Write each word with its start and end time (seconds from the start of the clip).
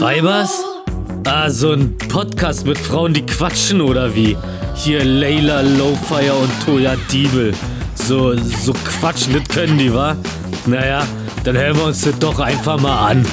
Weibers? 0.00 0.64
Ah, 1.26 1.50
so 1.50 1.72
ein 1.72 1.98
Podcast 1.98 2.64
mit 2.64 2.78
Frauen, 2.78 3.12
die 3.12 3.26
quatschen 3.26 3.82
oder 3.82 4.14
wie? 4.14 4.34
Hier 4.74 5.04
Layla 5.04 5.60
Lowfire 5.60 6.32
und 6.32 6.50
Toya 6.64 6.96
Diebel. 7.12 7.52
So, 7.96 8.34
so 8.34 8.72
quatschen, 8.72 9.34
das 9.34 9.46
können 9.54 9.76
die, 9.76 9.92
wa? 9.92 10.16
Naja, 10.64 11.06
dann 11.44 11.54
hören 11.54 11.76
wir 11.76 11.84
uns 11.84 12.00
das 12.00 12.18
doch 12.18 12.38
einfach 12.40 12.80
mal 12.80 13.10
an. 13.10 13.26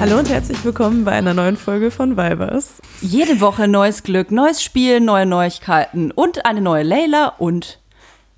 Hallo 0.00 0.18
und 0.18 0.28
herzlich 0.28 0.64
willkommen 0.64 1.04
bei 1.04 1.12
einer 1.12 1.32
neuen 1.32 1.56
Folge 1.56 1.92
von 1.92 2.16
Weibers. 2.16 2.82
Jede 3.00 3.40
Woche 3.40 3.68
neues 3.68 4.02
Glück, 4.02 4.32
neues 4.32 4.64
Spiel, 4.64 4.98
neue 4.98 5.26
Neuigkeiten 5.26 6.10
und 6.10 6.44
eine 6.44 6.60
neue 6.60 6.82
Layla 6.82 7.28
und 7.38 7.78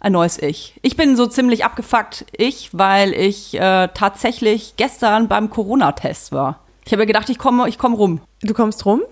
ein 0.01 0.13
neues 0.13 0.39
Ich. 0.41 0.75
Ich 0.83 0.97
bin 0.97 1.17
so 1.17 1.27
ziemlich 1.27 1.65
abgefuckt, 1.65 2.27
ich, 2.33 2.71
weil 2.73 3.13
ich 3.13 3.55
äh, 3.55 3.89
tatsächlich 3.95 4.75
gestern 4.77 5.29
beim 5.29 5.51
Corona-Test 5.51 6.33
war. 6.33 6.61
Ich 6.85 6.93
habe 6.93 7.07
gedacht, 7.07 7.29
ich 7.29 7.39
komme 7.39 7.69
ich 7.69 7.79
komm 7.79 7.95
rum. 7.95 8.21
Du 8.43 8.55
kommst 8.55 8.85
rum? 8.87 9.03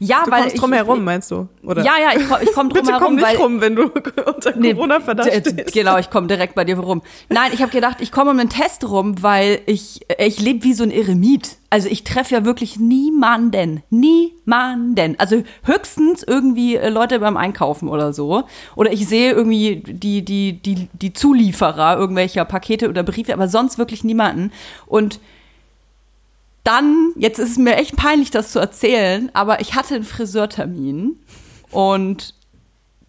Ja, 0.00 0.22
du 0.24 0.30
weil 0.30 0.40
kommst 0.42 0.54
ich, 0.54 0.60
drum 0.60 0.72
herum, 0.72 1.04
meinst 1.04 1.30
du? 1.30 1.48
Oder? 1.64 1.82
Ja, 1.84 1.92
ja, 2.00 2.18
ich, 2.18 2.28
komm- 2.28 2.38
ich 2.42 2.52
komme 2.52 2.68
drum 2.72 2.80
Bitte 2.82 2.92
herum, 2.92 3.04
komm 3.06 3.14
nicht 3.16 3.26
weil 3.26 3.36
rum, 3.36 3.60
wenn 3.60 3.76
du 3.76 3.82
unter 4.26 4.56
Nee, 4.56 4.74
Corona-Verdacht 4.74 5.28
stehst. 5.28 5.72
Genau, 5.72 5.98
ich 5.98 6.08
komme 6.10 6.26
direkt 6.28 6.54
bei 6.54 6.64
dir 6.64 6.78
rum. 6.78 7.02
Nein, 7.28 7.50
ich 7.52 7.60
habe 7.62 7.72
gedacht, 7.72 7.96
ich 8.00 8.12
komme 8.12 8.30
um 8.30 8.38
den 8.38 8.48
Test 8.48 8.88
rum, 8.88 9.22
weil 9.22 9.60
ich, 9.66 10.00
ich 10.18 10.40
lebe 10.40 10.62
wie 10.64 10.72
so 10.74 10.84
ein 10.84 10.90
Eremit. 10.90 11.56
Also 11.70 11.88
ich 11.88 12.04
treffe 12.04 12.34
ja 12.34 12.44
wirklich 12.44 12.78
niemanden. 12.78 13.82
Niemanden. 13.90 15.16
Also 15.18 15.42
höchstens 15.64 16.22
irgendwie 16.22 16.76
äh, 16.76 16.88
Leute 16.88 17.18
beim 17.20 17.36
Einkaufen 17.36 17.88
oder 17.88 18.12
so. 18.12 18.44
Oder 18.76 18.92
ich 18.92 19.06
sehe 19.06 19.32
irgendwie 19.32 19.82
die, 19.86 20.24
die, 20.24 20.54
die, 20.62 20.88
die 20.92 21.12
Zulieferer 21.12 21.98
irgendwelcher 21.98 22.44
Pakete 22.44 22.88
oder 22.88 23.02
Briefe, 23.02 23.32
aber 23.34 23.48
sonst 23.48 23.78
wirklich 23.78 24.04
niemanden. 24.04 24.52
Und 24.86 25.20
dann, 26.68 27.12
jetzt 27.16 27.38
ist 27.38 27.52
es 27.52 27.58
mir 27.58 27.76
echt 27.76 27.96
peinlich, 27.96 28.30
das 28.30 28.52
zu 28.52 28.58
erzählen, 28.58 29.30
aber 29.32 29.60
ich 29.60 29.74
hatte 29.74 29.94
einen 29.94 30.04
Friseurtermin 30.04 31.18
und 31.70 32.34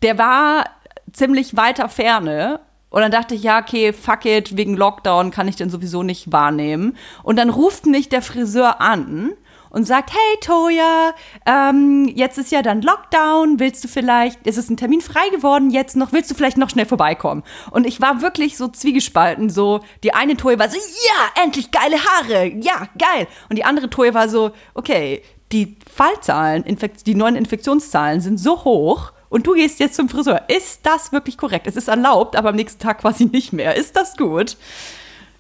der 0.01 0.17
war 0.17 0.65
ziemlich 1.11 1.57
weiter 1.57 1.89
Ferne. 1.89 2.61
Und 2.89 3.01
dann 3.01 3.11
dachte 3.11 3.35
ich, 3.35 3.43
ja, 3.43 3.59
okay, 3.59 3.93
fuck 3.93 4.25
it, 4.25 4.57
wegen 4.57 4.75
Lockdown 4.75 5.29
kann 5.29 5.47
ich 5.47 5.57
den 5.57 5.69
sowieso 5.69 6.01
nicht 6.03 6.31
wahrnehmen. 6.31 6.97
Und 7.21 7.37
dann 7.37 7.49
ruft 7.49 7.85
mich 7.85 8.09
der 8.09 8.21
Friseur 8.21 8.81
an 8.81 9.31
und 9.69 9.85
sagt, 9.85 10.11
hey 10.11 10.39
Toya, 10.41 11.13
ähm, 11.45 12.11
jetzt 12.13 12.37
ist 12.37 12.51
ja 12.51 12.61
dann 12.61 12.81
Lockdown, 12.81 13.59
willst 13.59 13.83
du 13.83 13.87
vielleicht, 13.87 14.39
es 14.45 14.57
ist 14.57 14.69
ein 14.69 14.77
Termin 14.77 15.01
frei 15.01 15.29
geworden, 15.29 15.69
jetzt 15.69 15.95
noch, 15.95 16.11
willst 16.11 16.31
du 16.31 16.35
vielleicht 16.35 16.57
noch 16.57 16.69
schnell 16.69 16.85
vorbeikommen? 16.85 17.43
Und 17.71 17.85
ich 17.85 18.01
war 18.01 18.21
wirklich 18.21 18.57
so 18.57 18.67
zwiegespalten, 18.67 19.49
so, 19.49 19.81
die 20.03 20.13
eine 20.13 20.37
Toya 20.37 20.59
war 20.59 20.69
so, 20.69 20.77
ja, 20.77 21.43
endlich 21.43 21.71
geile 21.71 21.97
Haare, 21.97 22.47
ja, 22.47 22.87
geil. 22.97 23.27
Und 23.49 23.57
die 23.57 23.63
andere 23.63 23.89
Toya 23.89 24.13
war 24.13 24.29
so, 24.29 24.51
okay, 24.73 25.21
die 25.51 25.77
Fallzahlen, 25.91 26.63
Infekt 26.63 27.07
die 27.07 27.15
neuen 27.15 27.35
Infektionszahlen 27.35 28.21
sind 28.21 28.39
so 28.39 28.63
hoch 28.63 29.13
und 29.29 29.47
du 29.47 29.53
gehst 29.53 29.79
jetzt 29.79 29.95
zum 29.95 30.09
Friseur. 30.09 30.43
Ist 30.47 30.85
das 30.85 31.11
wirklich 31.11 31.37
korrekt? 31.37 31.67
Es 31.67 31.75
ist 31.75 31.87
erlaubt, 31.87 32.35
aber 32.35 32.49
am 32.49 32.55
nächsten 32.55 32.79
Tag 32.79 32.99
quasi 33.01 33.25
nicht 33.25 33.53
mehr. 33.53 33.75
Ist 33.75 33.95
das 33.95 34.17
gut? 34.17 34.57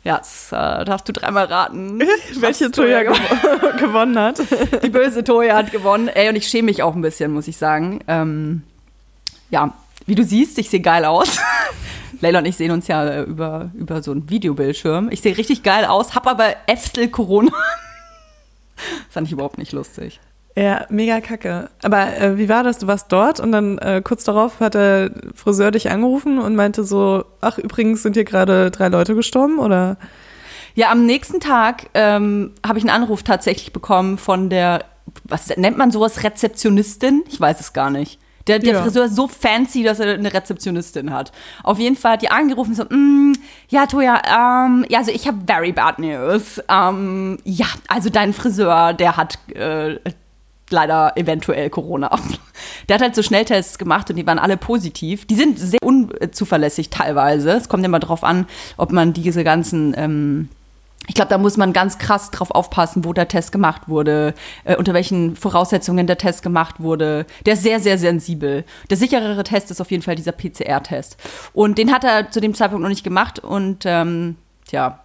Ja, 0.09 0.17
das 0.17 0.51
äh, 0.51 0.85
darfst 0.85 1.07
du 1.07 1.13
dreimal 1.13 1.45
raten. 1.45 1.99
Welche 2.39 2.71
Toya 2.71 3.03
gew 3.03 3.13
gewonnen 3.77 4.17
hat. 4.17 4.39
Die 4.83 4.89
böse 4.89 5.23
Toya 5.23 5.55
hat 5.55 5.71
gewonnen. 5.71 6.07
Ey, 6.07 6.29
und 6.29 6.35
ich 6.35 6.47
schäme 6.47 6.65
mich 6.65 6.81
auch 6.81 6.95
ein 6.95 7.03
bisschen, 7.03 7.31
muss 7.31 7.47
ich 7.47 7.57
sagen. 7.57 7.99
Ähm, 8.07 8.63
ja, 9.51 9.71
wie 10.07 10.15
du 10.15 10.23
siehst, 10.23 10.57
ich 10.57 10.67
sehe 10.67 10.79
geil 10.79 11.05
aus. 11.05 11.37
Leila 12.21 12.39
und 12.39 12.45
ich 12.45 12.57
sehen 12.57 12.71
uns 12.71 12.87
ja 12.87 13.21
über, 13.21 13.69
über 13.75 14.01
so 14.01 14.09
einen 14.09 14.27
Videobildschirm. 14.27 15.09
Ich 15.11 15.21
sehe 15.21 15.37
richtig 15.37 15.61
geil 15.61 15.85
aus, 15.85 16.15
hab 16.15 16.25
aber 16.25 16.55
Äfstel 16.65 17.09
Corona. 17.09 17.51
Das 18.77 19.13
fand 19.13 19.27
ich 19.27 19.33
überhaupt 19.33 19.59
nicht 19.59 19.73
lustig. 19.73 20.19
Ja, 20.59 20.85
mega 20.89 21.21
kacke. 21.21 21.69
Aber 21.83 22.17
äh, 22.17 22.37
wie 22.37 22.49
war 22.49 22.63
das? 22.63 22.79
Du 22.79 22.87
warst 22.87 23.09
dort 23.13 23.39
und 23.39 23.53
dann 23.53 23.77
äh, 23.77 24.01
kurz 24.03 24.25
darauf 24.25 24.59
hat 24.59 24.73
der 24.73 25.09
Friseur 25.33 25.71
dich 25.71 25.89
angerufen 25.89 26.37
und 26.37 26.53
meinte 26.57 26.83
so, 26.83 27.23
ach 27.39 27.57
übrigens 27.59 28.03
sind 28.03 28.15
hier 28.17 28.25
gerade 28.25 28.69
drei 28.69 28.89
Leute 28.89 29.15
gestorben 29.15 29.59
oder? 29.59 29.95
Ja, 30.75 30.91
am 30.91 31.05
nächsten 31.05 31.39
Tag 31.39 31.85
ähm, 31.93 32.51
habe 32.67 32.77
ich 32.77 32.83
einen 32.83 32.89
Anruf 33.03 33.23
tatsächlich 33.23 33.71
bekommen 33.71 34.17
von 34.17 34.49
der, 34.49 34.83
was 35.23 35.55
nennt 35.55 35.77
man 35.77 35.91
sowas, 35.91 36.23
Rezeptionistin? 36.23 37.23
Ich 37.29 37.39
weiß 37.39 37.61
es 37.61 37.71
gar 37.71 37.89
nicht. 37.89 38.19
Der, 38.47 38.59
der 38.59 38.73
Ja. 38.73 38.83
Friseur 38.83 39.05
ist 39.05 39.15
so 39.15 39.29
fancy, 39.29 39.83
dass 39.83 39.99
er 40.01 40.13
eine 40.15 40.33
Rezeptionistin 40.33 41.13
hat. 41.13 41.31
Auf 41.63 41.79
jeden 41.79 41.95
Fall 41.95 42.13
hat 42.13 42.21
die 42.21 42.31
angerufen 42.31 42.71
und 42.71 42.75
so, 42.75 42.83
mm, 42.83 43.33
ja, 43.69 43.85
Toja, 43.85 44.21
ähm, 44.65 44.85
ja, 44.89 44.99
also 44.99 45.11
ich 45.11 45.25
habe 45.25 45.37
very 45.47 45.71
bad 45.71 45.99
news. 45.99 46.61
Ähm, 46.67 47.37
ja, 47.45 47.67
also 47.87 48.09
dein 48.09 48.33
Friseur, 48.33 48.91
der 48.91 49.15
hat 49.15 49.37
äh, 49.55 49.99
leider 50.71 51.13
eventuell 51.15 51.69
Corona. 51.69 52.09
Der 52.89 52.95
hat 52.95 53.01
halt 53.01 53.15
so 53.15 53.23
Schnelltests 53.23 53.77
gemacht 53.77 54.09
und 54.09 54.15
die 54.15 54.25
waren 54.25 54.39
alle 54.39 54.57
positiv. 54.57 55.25
Die 55.25 55.35
sind 55.35 55.59
sehr 55.59 55.79
unzuverlässig 55.83 56.89
teilweise. 56.89 57.51
Es 57.51 57.69
kommt 57.69 57.85
immer 57.85 57.99
drauf 57.99 58.23
an, 58.23 58.47
ob 58.77 58.91
man 58.91 59.13
diese 59.13 59.43
ganzen 59.43 59.93
ähm, 59.97 60.49
ich 61.09 61.15
glaube, 61.15 61.29
da 61.29 61.39
muss 61.39 61.57
man 61.57 61.73
ganz 61.73 61.97
krass 61.97 62.29
drauf 62.29 62.51
aufpassen, 62.51 63.03
wo 63.03 63.13
der 63.13 63.27
Test 63.27 63.51
gemacht 63.51 63.89
wurde, 63.89 64.35
äh, 64.63 64.75
unter 64.75 64.93
welchen 64.93 65.35
Voraussetzungen 65.35 66.05
der 66.05 66.19
Test 66.19 66.43
gemacht 66.43 66.75
wurde. 66.79 67.25
Der 67.47 67.55
ist 67.55 67.63
sehr, 67.63 67.79
sehr 67.79 67.97
sensibel. 67.97 68.63
Der 68.91 68.97
sicherere 68.97 69.43
Test 69.43 69.71
ist 69.71 69.81
auf 69.81 69.89
jeden 69.89 70.03
Fall 70.03 70.15
dieser 70.15 70.33
PCR-Test. 70.33 71.17
Und 71.51 71.79
den 71.79 71.91
hat 71.91 72.03
er 72.03 72.29
zu 72.29 72.39
dem 72.39 72.53
Zeitpunkt 72.53 72.83
noch 72.83 72.89
nicht 72.89 73.03
gemacht. 73.03 73.39
Und 73.39 73.85
ähm, 73.85 74.35
tja, 74.67 74.99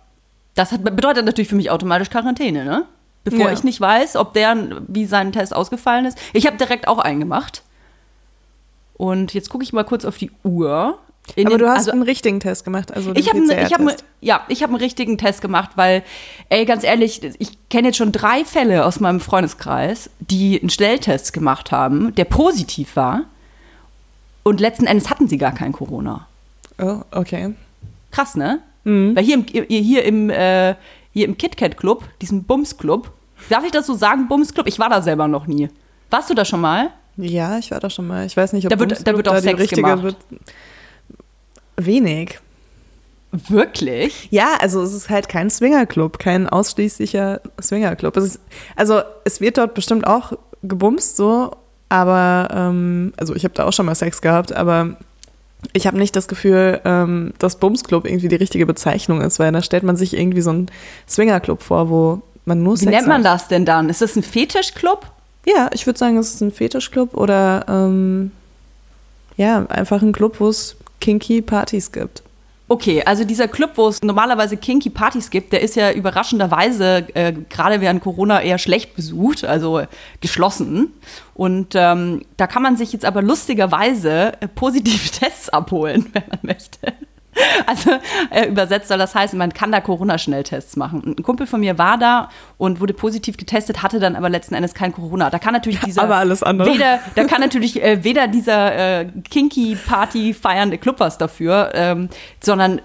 das 0.54 0.72
hat, 0.72 0.84
bedeutet 0.84 1.24
natürlich 1.24 1.48
für 1.48 1.56
mich 1.56 1.70
automatisch 1.70 2.10
Quarantäne, 2.10 2.66
ne? 2.66 2.84
Bevor 3.24 3.46
Ja. 3.46 3.52
ich 3.52 3.64
nicht 3.64 3.80
weiß, 3.80 4.16
ob 4.16 4.34
der, 4.34 4.56
wie 4.86 5.06
sein 5.06 5.32
Test 5.32 5.54
ausgefallen 5.56 6.04
ist. 6.04 6.18
Ich 6.34 6.46
habe 6.46 6.56
direkt 6.58 6.86
auch 6.88 6.98
einen 6.98 7.20
gemacht. 7.20 7.62
Und 8.96 9.34
jetzt 9.34 9.48
gucke 9.50 9.64
ich 9.64 9.72
mal 9.72 9.84
kurz 9.84 10.04
auf 10.04 10.18
die 10.18 10.30
Uhr. 10.44 10.98
In 11.36 11.46
Aber 11.46 11.56
den- 11.56 11.64
du 11.64 11.70
hast 11.70 11.78
also- 11.78 11.92
einen 11.92 12.02
richtigen 12.02 12.38
Test 12.38 12.64
gemacht, 12.64 12.92
also 12.92 13.12
ich 13.14 13.30
habe 13.30 13.38
ich 13.40 13.72
hab, 13.72 13.80
ja, 14.20 14.42
ich 14.48 14.62
habe 14.62 14.72
einen 14.74 14.82
richtigen 14.82 15.16
Test 15.16 15.40
gemacht, 15.40 15.70
weil, 15.76 16.02
ey, 16.50 16.66
ganz 16.66 16.84
ehrlich, 16.84 17.22
ich 17.38 17.58
kenne 17.70 17.88
jetzt 17.88 17.96
schon 17.96 18.12
drei 18.12 18.44
Fälle 18.44 18.84
aus 18.84 19.00
meinem 19.00 19.20
Freundeskreis, 19.20 20.10
die 20.20 20.60
einen 20.60 20.68
Schnelltest 20.68 21.32
gemacht 21.32 21.72
haben, 21.72 22.14
der 22.14 22.26
positiv 22.26 22.94
war. 22.96 23.22
Und 24.42 24.60
letzten 24.60 24.86
Endes 24.86 25.08
hatten 25.08 25.26
sie 25.26 25.38
gar 25.38 25.52
kein 25.52 25.72
Corona. 25.72 26.26
Oh, 26.78 27.00
okay. 27.10 27.54
Krass, 28.10 28.34
ne? 28.36 28.60
Weil 28.84 29.24
hier 29.24 29.36
im, 29.36 29.46
hier 29.66 30.04
im, 30.04 30.28
äh, 30.28 30.74
hier 31.14 31.24
im 31.26 31.38
KitKat 31.38 31.78
Club, 31.78 32.04
diesem 32.20 32.44
Bums 32.44 32.76
Club, 32.76 33.10
darf 33.48 33.64
ich 33.64 33.70
das 33.70 33.86
so 33.86 33.94
sagen, 33.94 34.28
Bums 34.28 34.52
Club? 34.52 34.66
Ich 34.66 34.78
war 34.78 34.90
da 34.90 35.00
selber 35.00 35.26
noch 35.28 35.46
nie. 35.46 35.70
Warst 36.10 36.28
du 36.28 36.34
da 36.34 36.44
schon 36.44 36.60
mal? 36.60 36.90
Ja, 37.16 37.56
ich 37.58 37.70
war 37.70 37.80
da 37.80 37.88
schon 37.88 38.06
mal. 38.06 38.26
Ich 38.26 38.36
weiß 38.36 38.52
nicht, 38.52 38.66
ob 38.66 38.70
Da 38.70 38.78
wird- 38.78 38.90
Bumsclub 38.90 39.06
da 39.06 39.16
wird 39.16 39.28
auch 39.28 39.36
die 39.36 39.40
Sex 39.62 39.68
gemacht. 39.72 40.02
wird. 40.02 40.16
Wenig. 41.76 42.38
Wirklich? 43.32 44.28
Ja, 44.30 44.56
also 44.60 44.82
es 44.82 44.92
ist 44.92 45.10
halt 45.10 45.28
kein 45.28 45.50
Swingerclub, 45.50 46.18
kein 46.20 46.48
ausschließlicher 46.48 47.40
Swingerclub. 47.60 48.16
Es 48.16 48.24
ist, 48.24 48.40
also 48.76 49.02
es 49.24 49.40
wird 49.40 49.58
dort 49.58 49.74
bestimmt 49.74 50.06
auch 50.06 50.32
gebumst 50.62 51.16
so, 51.16 51.50
aber 51.88 52.48
ähm, 52.52 53.12
also 53.16 53.34
ich 53.34 53.42
habe 53.44 53.54
da 53.54 53.64
auch 53.64 53.72
schon 53.72 53.86
mal 53.86 53.94
Sex 53.96 54.22
gehabt, 54.22 54.52
aber 54.52 54.96
ich 55.72 55.86
habe 55.86 55.98
nicht 55.98 56.14
das 56.16 56.28
Gefühl, 56.28 56.80
ähm, 56.84 57.32
dass 57.38 57.56
Bumsclub 57.56 58.06
irgendwie 58.06 58.28
die 58.28 58.36
richtige 58.36 58.66
Bezeichnung 58.66 59.20
ist, 59.20 59.38
weil 59.38 59.52
da 59.52 59.62
stellt 59.62 59.82
man 59.82 59.96
sich 59.96 60.16
irgendwie 60.16 60.40
so 60.40 60.50
einen 60.50 60.66
Swingerclub 61.08 61.62
vor, 61.62 61.88
wo 61.88 62.22
man 62.44 62.62
nur 62.62 62.74
Wie 62.74 62.84
Sex 62.84 62.90
nennt 62.90 63.06
man 63.06 63.24
hat. 63.24 63.34
das 63.34 63.48
denn 63.48 63.64
dann? 63.64 63.88
Ist 63.88 64.02
das 64.02 64.16
ein 64.16 64.22
Fetischclub? 64.22 65.06
Ja, 65.46 65.70
ich 65.72 65.86
würde 65.86 65.98
sagen, 65.98 66.16
es 66.16 66.34
ist 66.34 66.40
ein 66.40 66.52
Fetischclub 66.52 67.14
oder 67.14 67.64
ähm, 67.68 68.32
ja, 69.36 69.64
einfach 69.66 70.02
ein 70.02 70.12
Club, 70.12 70.40
wo 70.40 70.48
es 70.48 70.76
kinky 71.00 71.42
Partys 71.42 71.92
gibt. 71.92 72.23
Okay, 72.66 73.02
also 73.04 73.24
dieser 73.24 73.46
Club, 73.46 73.72
wo 73.74 73.88
es 73.88 74.00
normalerweise 74.02 74.56
kinky 74.56 74.88
Partys 74.88 75.28
gibt, 75.28 75.52
der 75.52 75.60
ist 75.60 75.76
ja 75.76 75.92
überraschenderweise 75.92 77.06
äh, 77.12 77.34
gerade 77.50 77.82
während 77.82 78.02
Corona 78.02 78.40
eher 78.40 78.56
schlecht 78.56 78.96
besucht, 78.96 79.44
also 79.44 79.82
geschlossen. 80.22 80.94
Und 81.34 81.74
ähm, 81.74 82.22
da 82.38 82.46
kann 82.46 82.62
man 82.62 82.78
sich 82.78 82.92
jetzt 82.94 83.04
aber 83.04 83.20
lustigerweise 83.20 84.32
äh, 84.40 84.48
positive 84.48 85.10
Tests 85.12 85.50
abholen, 85.50 86.06
wenn 86.14 86.24
man 86.30 86.38
möchte. 86.42 86.94
Also 87.66 87.90
äh, 88.30 88.46
übersetzt 88.48 88.88
soll 88.88 88.98
das 88.98 89.14
heißen, 89.14 89.38
man 89.38 89.52
kann 89.52 89.72
da 89.72 89.80
Corona-Schnelltests 89.80 90.76
machen. 90.76 91.14
Ein 91.18 91.22
Kumpel 91.22 91.46
von 91.46 91.60
mir 91.60 91.78
war 91.78 91.98
da 91.98 92.28
und 92.58 92.80
wurde 92.80 92.92
positiv 92.92 93.36
getestet, 93.36 93.82
hatte 93.82 94.00
dann 94.00 94.16
aber 94.16 94.28
letzten 94.28 94.54
Endes 94.54 94.74
kein 94.74 94.92
Corona. 94.92 95.30
Da 95.30 95.38
kann 95.38 95.52
natürlich 95.52 95.80
dieser 95.80 96.02
Aber 96.02 96.16
alles 96.16 96.42
andere. 96.42 96.72
weder 96.72 97.00
da 97.14 97.24
kann 97.24 97.40
natürlich 97.40 97.82
äh, 97.82 98.04
weder 98.04 98.28
dieser 98.28 99.00
äh, 99.00 99.06
kinky 99.30 99.76
Party 99.76 100.34
feiernde 100.34 100.78
Club 100.78 101.00
was 101.00 101.18
dafür, 101.18 101.70
ähm, 101.74 102.08
sondern 102.40 102.80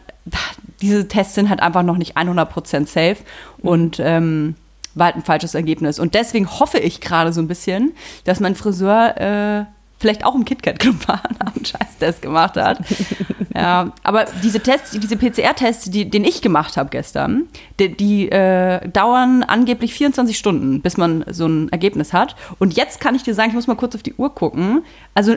diese 0.81 1.07
Tests 1.07 1.36
sind 1.36 1.50
halt 1.50 1.62
einfach 1.62 1.84
noch 1.84 1.98
nicht 1.98 2.18
100% 2.18 2.88
safe 2.88 3.18
und 3.60 4.00
ähm, 4.00 4.56
war 4.95 5.07
halt 5.07 5.18
ein 5.18 5.24
falsches 5.24 5.56
Ergebnis. 5.56 6.00
Und 6.00 6.13
deswegen 6.13 6.48
hoffe 6.60 6.78
ich 6.78 7.02
gerade 7.02 7.34
so 7.34 7.42
ein 7.42 7.48
bisschen, 7.48 7.94
dass 8.25 8.40
mein 8.40 8.56
Friseur 8.56 9.18
äh, 9.18 9.66
vielleicht 10.00 10.24
auch 10.24 10.36
im 10.36 10.46
KitKat-Club 10.46 11.07
war 11.07 11.22
und 11.30 11.42
einen 11.56 11.66
Scheißtest 11.66 12.22
gemacht 12.22 12.56
hat. 12.56 12.80
ja, 13.56 13.92
aber 14.04 14.25
diese 14.44 14.62
Tests, 14.62 14.92
diese 14.92 15.18
PCR-Tests, 15.18 15.92
die, 15.92 16.10
den 16.10 16.24
ich 16.24 16.42
gemacht 16.42 16.78
habe 16.78 16.90
gestern, 16.90 17.48
die, 17.80 17.96
die 17.96 18.31
äh, 18.31 18.88
dauern 18.90 19.44
angeblich 19.44 19.94
24 19.94 20.38
Stunden, 20.38 20.81
bis 20.81 20.98
man 20.98 21.25
so 21.30 21.48
ein 21.48 21.69
Ergebnis 21.69 22.13
hat. 22.13 22.36
Und 22.57 22.75
jetzt 22.75 23.00
kann 23.01 23.16
ich 23.16 23.24
dir 23.24 23.34
sagen, 23.34 23.50
ich 23.50 23.56
muss 23.56 23.68
mal 23.68 23.75
kurz 23.75 23.96
auf 23.96 24.04
die 24.04 24.16
Uhr 24.16 24.34
gucken. 24.34 24.84
Also 25.13 25.36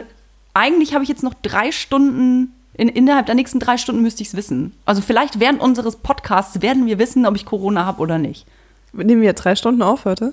eigentlich 0.55 0.95
habe 0.95 1.03
ich 1.03 1.09
jetzt 1.09 1.23
noch 1.23 1.35
drei 1.35 1.73
Stunden 1.73 2.55
in, 2.75 2.89
innerhalb 2.89 3.27
der 3.27 3.35
nächsten 3.35 3.59
drei 3.59 3.77
Stunden 3.77 4.01
müsste 4.01 4.23
ich 4.23 4.29
es 4.29 4.37
wissen. 4.37 4.73
Also 4.87 5.03
vielleicht 5.03 5.41
während 5.41 5.61
unseres 5.61 5.97
Podcasts 5.97 6.63
werden 6.63 6.87
wir 6.87 6.99
wissen, 6.99 7.27
ob 7.27 7.37
ich 7.37 7.45
Corona 7.45 7.85
habe 7.85 8.01
oder 8.01 8.19
nicht. 8.19 8.47
Nehmen 8.95 9.21
wir 9.21 9.35
drei 9.35 9.57
Stunden 9.57 9.83
auf 9.83 10.05
heute? 10.05 10.33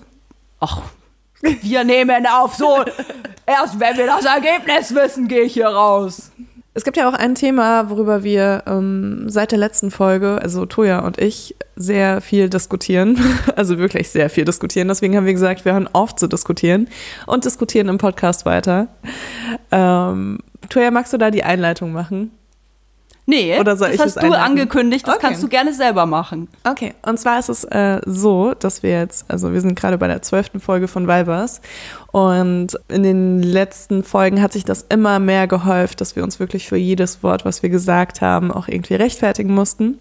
Ach, 0.60 0.82
wir 1.42 1.84
nehmen 1.84 2.26
auf 2.28 2.56
so. 2.56 2.84
Erst 3.46 3.80
wenn 3.80 3.98
wir 3.98 4.08
das 4.08 4.26
Ergebnis 4.26 4.94
wissen, 4.94 5.28
gehe 5.28 5.42
ich 5.42 5.54
hier 5.54 5.68
raus. 5.68 6.32
Es 6.76 6.84
gibt 6.84 6.98
ja 6.98 7.10
auch 7.10 7.14
ein 7.14 7.36
Thema, 7.36 7.90
worüber 7.90 8.24
wir 8.24 8.64
ähm, 8.68 9.26
seit 9.28 9.52
der 9.52 9.58
letzten 9.58 9.92
Folge, 9.92 10.40
also 10.42 10.66
Toja 10.66 11.00
und 11.00 11.18
ich, 11.18 11.56
sehr 11.76 12.22
viel 12.22 12.50
diskutieren. 12.50 13.20
Also 13.56 13.78
wirklich 13.78 14.10
sehr 14.10 14.30
viel 14.30 14.46
diskutieren. 14.46 14.88
Deswegen 14.88 15.18
haben 15.18 15.26
wir 15.26 15.34
gesagt, 15.34 15.66
wir 15.66 15.74
hören 15.74 15.90
auf 15.92 16.16
zu 16.16 16.28
diskutieren 16.28 16.88
und 17.26 17.44
diskutieren 17.44 17.90
im 17.90 17.98
Podcast 17.98 18.46
weiter. 18.46 18.88
Ähm, 19.72 20.38
Toja, 20.70 20.92
magst 20.92 21.12
du 21.12 21.18
da 21.18 21.30
die 21.32 21.44
Einleitung 21.44 21.92
machen? 21.92 22.32
Nee, 23.30 23.60
Oder 23.60 23.78
soll 23.78 23.90
das 23.90 23.96
ich 23.96 24.02
hast 24.02 24.16
du 24.16 24.22
einleiten? 24.22 24.44
angekündigt, 24.44 25.08
das 25.08 25.16
Okay. 25.18 25.28
kannst 25.28 25.44
du 25.44 25.48
gerne 25.48 25.72
selber 25.72 26.08
machen. 26.08 26.48
Okay, 26.68 26.96
und 27.04 27.20
zwar 27.20 27.38
ist 27.38 27.50
es 27.50 27.64
äh, 27.66 28.02
so, 28.06 28.56
dass 28.56 28.82
wir 28.82 28.90
jetzt, 28.90 29.26
also 29.30 29.54
wir 29.54 29.62
sind 29.62 29.80
gerade 29.80 30.00
bei 30.00 30.08
der 30.08 30.24
zwölften 30.24 30.60
Folge 30.60 30.88
von 30.88 31.08
Vibers 31.08 31.62
und 32.12 32.70
in 32.88 33.04
den 33.04 33.44
letzten 33.44 34.04
Folgen 34.04 34.42
hat 34.42 34.54
sich 34.54 34.66
das 34.66 34.84
immer 34.90 35.20
mehr 35.20 35.46
gehäuft, 35.48 36.02
dass 36.02 36.16
wir 36.16 36.24
uns 36.24 36.40
wirklich 36.40 36.68
für 36.68 36.78
jedes 36.78 37.22
Wort, 37.22 37.46
was 37.46 37.62
wir 37.62 37.70
gesagt 37.70 38.22
haben, 38.22 38.52
auch 38.52 38.68
irgendwie 38.68 38.96
rechtfertigen 38.96 39.54
mussten. 39.54 40.00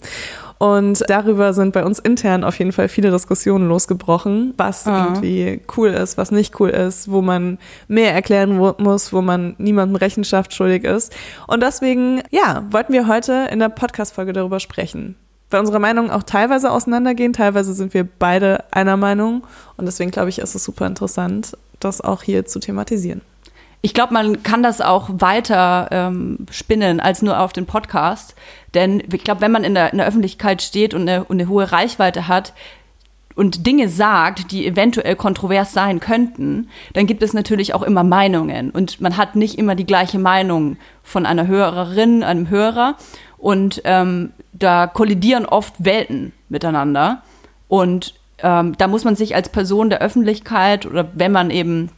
Und 0.59 1.05
darüber 1.09 1.53
sind 1.55 1.73
bei 1.73 1.85
uns 1.85 2.01
intern 2.01 2.43
auf 2.43 2.59
jeden 2.59 2.73
Fall 2.73 2.89
viele 2.89 3.11
Diskussionen 3.13 3.69
losgebrochen, 3.69 4.55
was 4.57 4.87
Ah. 4.87 5.05
irgendwie 5.05 5.61
cool 5.77 5.91
ist, 5.91 6.19
was 6.19 6.31
nicht 6.33 6.59
cool 6.59 6.71
ist, 6.71 7.11
wo 7.11 7.23
man 7.23 7.59
mehr 7.87 8.13
erklären 8.13 8.57
muss, 8.57 9.13
wo 9.13 9.23
man 9.23 9.55
niemandem 9.59 9.97
Rechenschaft 9.97 10.53
schuldig 10.53 10.83
ist. 10.85 11.15
Und 11.47 11.63
deswegen, 11.63 12.23
ja, 12.31 12.65
wollten 12.71 12.93
wir 12.93 13.07
heute 13.07 13.49
in 13.53 13.61
der 13.61 13.69
Podcast-Folge 13.69 14.33
darüber 14.33 14.59
sprechen. 14.59 15.15
Weil 15.51 15.61
unsere 15.61 15.79
Meinungen 15.81 16.11
auch 16.11 16.25
teilweise 16.25 16.71
auseinandergehen, 16.71 17.33
teilweise 17.33 17.73
sind 17.73 17.95
wir 17.95 18.05
beide 18.05 18.65
einer 18.73 18.97
Meinung. 18.97 19.47
Und 19.77 19.87
deswegen 19.87 20.11
glaube 20.11 20.29
ich, 20.29 20.41
ist 20.41 20.55
es 20.55 20.65
super 20.65 20.87
interessant, 20.87 21.57
das 21.81 22.01
auch 22.01 22.23
hier 22.23 22.45
zu 22.45 22.59
thematisieren. 22.59 23.23
Ich 23.81 23.95
glaube, 23.95 24.13
man 24.13 24.43
kann 24.43 24.63
das 24.63 24.81
auch 24.81 25.09
weiter 25.13 25.89
ähm, 25.93 26.47
spinnen 26.51 26.99
als 26.99 27.23
nur 27.23 27.41
auf 27.41 27.53
den 27.53 27.67
Podcast. 27.67 28.35
Denn 28.75 29.03
ich 29.13 29.25
glaube, 29.25 29.41
wenn 29.41 29.53
man 29.53 29.65
in 29.65 29.75
der, 29.75 29.93
in 29.93 29.99
der 29.99 30.07
Öffentlichkeit 30.07 30.63
steht 30.63 30.95
und 30.95 31.03
eine, 31.03 31.25
und 31.25 31.41
eine 31.41 31.49
hohe 31.49 31.71
Reichweite 31.71 32.27
hat 32.27 32.55
und 33.37 33.69
Dinge 33.69 33.89
sagt, 33.89 34.51
die 34.51 34.67
eventuell 34.67 35.15
kontrovers 35.15 35.73
sein 35.73 36.01
könnten, 36.01 36.69
dann 36.95 37.07
gibt 37.07 37.23
es 37.23 37.35
natürlich 37.35 37.73
auch 37.73 37.83
immer 37.83 38.03
Meinungen. 38.03 38.71
Und 38.71 39.01
man 39.01 39.17
hat 39.17 39.37
nicht 39.37 39.59
immer 39.59 39.77
die 39.77 39.87
gleiche 39.87 40.19
Meinung 40.19 40.77
von 41.05 41.25
einer 41.25 41.47
Hörerin, 41.47 42.25
einem 42.25 42.51
Hörer. 42.51 42.97
Und 43.37 43.81
ähm, 43.85 44.33
da 44.53 44.89
kollidieren 44.89 45.47
oft 45.47 45.85
Welten 45.85 46.33
miteinander. 46.49 47.23
Und 47.69 48.15
ähm, 48.43 48.77
da 48.77 48.89
muss 48.89 49.05
man 49.05 49.15
sich 49.15 49.37
als 49.37 49.51
Person 49.51 49.89
der 49.89 50.01
Öffentlichkeit 50.01 50.85
oder 50.85 51.09
wenn 51.15 51.31
man 51.31 51.51
eben 51.51 51.91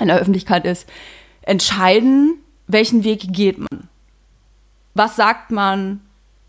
in 0.00 0.08
der 0.08 0.18
Öffentlichkeit 0.18 0.64
ist, 0.64 0.88
entscheiden, 1.42 2.38
welchen 2.66 3.04
Weg 3.04 3.32
geht 3.32 3.58
man. 3.58 3.88
Was 4.94 5.16
sagt 5.16 5.50
man? 5.50 6.00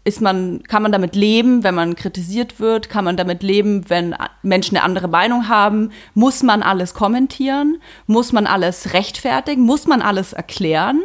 Ist 0.04 0.22
man, 0.22 0.62
kann 0.64 0.84
man 0.84 0.92
damit 0.92 1.16
leben, 1.16 1.64
wenn 1.64 1.74
man 1.74 1.96
kritisiert 1.96 2.60
wird? 2.60 2.90
Kann 2.90 3.06
man 3.06 3.18
damit 3.18 3.42
leben, 3.42 3.90
wenn 3.90 4.16
Menschen 4.44 4.78
eine 4.78 4.86
andere 4.86 5.08
Meinung 5.08 5.48
haben? 5.48 5.92
Muss 6.14 6.44
man 6.44 6.62
alles 6.62 6.94
kommentieren? 6.94 7.82
Muss 8.06 8.32
man 8.32 8.46
alles 8.46 8.94
rechtfertigen? 8.94 9.64
Muss 9.64 9.88
man 9.88 10.04
alles 10.04 10.34
erklären? 10.34 11.02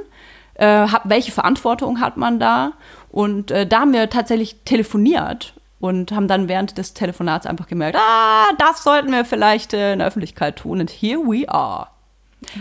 Äh, 0.54 0.66
hab, 0.66 1.08
welche 1.08 1.32
Verantwortung 1.32 2.00
hat 2.00 2.18
man 2.18 2.38
da? 2.38 2.72
Und 3.10 3.50
äh, 3.50 3.66
da 3.66 3.80
haben 3.80 3.94
wir 3.94 4.10
tatsächlich 4.10 4.64
telefoniert 4.66 5.54
und 5.80 6.12
haben 6.12 6.28
dann 6.28 6.48
während 6.48 6.76
des 6.76 6.92
Telefonats 6.92 7.46
einfach 7.46 7.66
gemerkt, 7.66 7.96
ah, 7.98 8.48
das 8.58 8.84
sollten 8.84 9.10
wir 9.10 9.24
vielleicht 9.24 9.72
äh, 9.72 9.94
in 9.94 10.00
der 10.00 10.08
Öffentlichkeit 10.08 10.56
tun. 10.56 10.80
Und 10.80 10.90
here 10.90 11.20
we 11.20 11.48
are. 11.48 11.88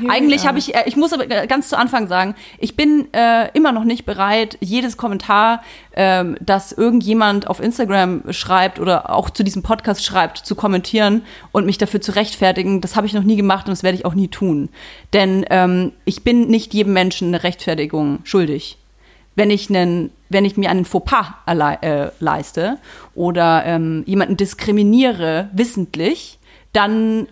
Eigentlich 0.08 0.46
habe 0.46 0.60
ich, 0.60 0.76
äh, 0.76 0.84
ich 0.86 0.96
muss 0.96 1.14
aber 1.14 1.26
ganz 1.26 1.70
zu 1.70 1.78
Anfang 1.78 2.08
sagen, 2.08 2.36
ich 2.58 2.76
bin 2.76 3.12
äh, 3.14 3.50
immer 3.54 3.72
noch 3.72 3.86
nicht 3.86 4.06
bereit, 4.06 4.58
jedes 4.60 4.98
Kommentar, 4.98 5.64
ähm, 5.94 6.38
das 6.42 6.72
irgendjemand 6.72 7.48
auf 7.48 7.62
Instagram 7.62 8.24
schreibt 8.32 8.80
oder 8.80 9.10
auch 9.10 9.30
zu 9.30 9.44
diesem 9.44 9.64
Podcast 9.64 10.04
schreibt, 10.04 10.38
zu 10.38 10.56
kommentieren 10.56 11.24
und 11.52 11.66
mich 11.66 11.78
dafür 11.78 12.02
zu 12.02 12.16
rechtfertigen. 12.16 12.82
Das 12.82 12.96
habe 12.96 13.08
ich 13.08 13.14
noch 13.14 13.24
nie 13.24 13.38
gemacht 13.38 13.68
und 13.68 13.72
das 13.72 13.84
werde 13.84 13.98
ich 13.98 14.06
auch 14.06 14.16
nie 14.16 14.28
tun. 14.28 14.70
Denn 15.14 15.46
ähm, 15.50 15.94
ich 16.06 16.24
bin 16.24 16.48
nicht 16.48 16.74
jedem 16.74 16.94
Menschen 16.94 17.30
eine 17.30 17.44
Rechtfertigung 17.44 18.20
schuldig. 18.24 18.78
Wenn 19.36 19.52
ich, 19.52 19.70
einen, 19.70 20.12
wenn 20.28 20.44
ich 20.44 20.58
mir 20.58 20.70
einen 20.70 20.84
Fauxpas 20.84 21.28
äh, 21.48 22.10
leiste 22.20 22.78
oder 23.16 23.64
ähm, 23.66 24.04
jemanden 24.06 24.36
diskriminiere 24.36 25.50
wissentlich, 25.54 26.40
dann 26.74 27.28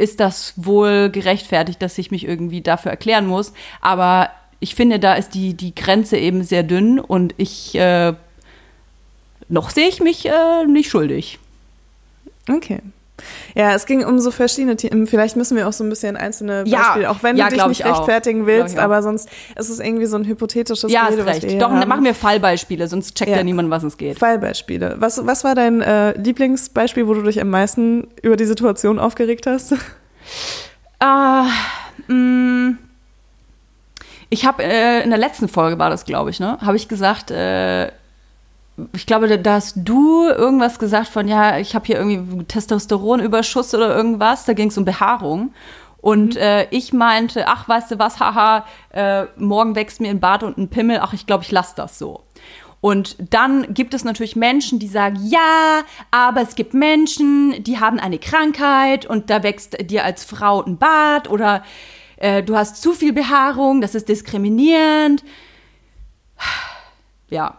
ist 0.00 0.18
das 0.18 0.54
wohl 0.56 1.10
gerechtfertigt, 1.10 1.80
dass 1.82 1.98
ich 1.98 2.10
mich 2.10 2.26
irgendwie 2.26 2.62
dafür 2.62 2.90
erklären 2.90 3.26
muss. 3.26 3.52
Aber 3.80 4.30
ich 4.58 4.74
finde, 4.74 4.98
da 4.98 5.14
ist 5.14 5.34
die, 5.34 5.54
die 5.54 5.74
Grenze 5.74 6.16
eben 6.16 6.42
sehr 6.42 6.62
dünn 6.62 6.98
und 6.98 7.34
ich 7.36 7.74
äh, 7.74 8.14
noch 9.48 9.70
sehe 9.70 9.88
ich 9.88 10.00
mich 10.00 10.26
äh, 10.26 10.66
nicht 10.66 10.90
schuldig. 10.90 11.38
Okay. 12.48 12.80
Ja, 13.54 13.74
es 13.74 13.86
ging 13.86 14.04
um 14.04 14.18
so 14.18 14.30
verschiedene 14.30 14.76
Themen. 14.76 15.06
Vielleicht 15.06 15.36
müssen 15.36 15.56
wir 15.56 15.68
auch 15.68 15.72
so 15.72 15.84
ein 15.84 15.88
bisschen 15.90 16.16
einzelne 16.16 16.64
Ja, 16.66 16.78
Beispiele, 16.82 17.10
auch 17.10 17.22
wenn 17.22 17.36
ja, 17.36 17.48
du 17.48 17.56
dich 17.56 17.66
nicht 17.66 17.80
ich 17.80 17.86
auch. 17.86 17.98
rechtfertigen 17.98 18.44
Glaub 18.44 18.48
willst, 18.58 18.78
auch. 18.78 18.82
aber 18.82 19.02
sonst 19.02 19.28
ist 19.56 19.68
es 19.68 19.80
irgendwie 19.80 20.06
so 20.06 20.16
ein 20.16 20.24
hypothetisches 20.26 20.90
ja, 20.92 21.08
Gerede, 21.08 21.26
recht. 21.26 21.44
Doch, 21.60 21.70
haben. 21.70 21.80
dann 21.80 21.88
machen 21.88 22.04
wir 22.04 22.14
Fallbeispiele, 22.14 22.86
sonst 22.88 23.16
checkt 23.16 23.30
ja, 23.30 23.38
Ja. 23.38 23.42
niemand, 23.42 23.70
was 23.70 23.82
es 23.82 23.96
geht. 23.96 24.18
Fallbeispiele. 24.18 24.96
Was, 24.98 25.24
was 25.26 25.44
war 25.44 25.54
dein 25.54 25.80
äh, 25.80 26.12
Lieblingsbeispiel, 26.18 27.06
wo 27.06 27.14
du 27.14 27.22
dich 27.22 27.40
am 27.40 27.50
meisten 27.50 28.08
über 28.22 28.36
die 28.36 28.46
Situation 28.46 28.98
aufgeregt 28.98 29.46
hast? 29.46 29.74
Ah, 31.02 31.46
mh, 32.08 32.74
ich 34.28 34.44
habe 34.46 34.62
äh, 34.62 35.02
in 35.02 35.10
der 35.10 35.18
letzten 35.18 35.48
Folge 35.48 35.78
war 35.78 35.90
das, 35.90 36.04
glaube 36.04 36.30
ich, 36.30 36.40
ne? 36.40 36.58
Habe 36.60 36.76
ich 36.76 36.88
gesagt, 36.88 37.30
äh, 37.30 37.90
ich 38.92 39.06
glaube, 39.06 39.38
da, 39.38 39.54
hast 39.54 39.74
du 39.76 40.28
irgendwas 40.28 40.78
gesagt 40.78 41.08
von, 41.08 41.28
ja, 41.28 41.58
ich 41.58 41.74
habe 41.74 41.86
hier 41.86 41.96
irgendwie 41.96 42.44
Testosteronüberschuss 42.44 43.74
oder 43.74 43.94
irgendwas. 43.94 44.44
Da 44.44 44.52
ging 44.52 44.68
es 44.68 44.78
um 44.78 44.84
Behaarung. 44.84 45.52
Und 46.00 46.36
äh, 46.36 46.66
ich 46.70 46.92
meinte, 46.92 47.46
ach, 47.46 47.68
weißt 47.68 47.90
du 47.90 47.98
was, 47.98 48.20
haha, 48.20 48.64
äh, 48.90 49.26
morgen 49.36 49.74
wächst 49.74 50.00
mir 50.00 50.10
ein 50.10 50.20
Bart 50.20 50.42
und 50.42 50.56
ein 50.56 50.68
Pimmel, 50.68 51.00
ach, 51.02 51.12
ich 51.12 51.26
glaube, 51.26 51.44
ich 51.44 51.50
lasse 51.50 51.74
das 51.76 51.98
so. 51.98 52.24
Und 52.80 53.16
dann 53.32 53.74
gibt 53.74 53.92
es 53.92 54.04
natürlich 54.04 54.36
Menschen, 54.36 54.78
die 54.78 54.88
sagen, 54.88 55.18
ja, 55.22 55.82
aber 56.10 56.40
es 56.40 56.54
gibt 56.54 56.72
Menschen, 56.72 57.62
die 57.62 57.78
haben 57.78 57.98
eine 57.98 58.18
Krankheit 58.18 59.04
und 59.04 59.28
da 59.28 59.42
wächst 59.42 59.76
dir 59.90 60.04
als 60.04 60.24
Frau 60.24 60.62
ein 60.62 60.78
Bart 60.78 61.28
oder 61.28 61.62
äh, 62.16 62.42
du 62.42 62.56
hast 62.56 62.80
zu 62.80 62.94
viel 62.94 63.12
Behaarung, 63.12 63.82
das 63.82 63.94
ist 63.94 64.08
diskriminierend. 64.08 65.22
Ja. 67.28 67.58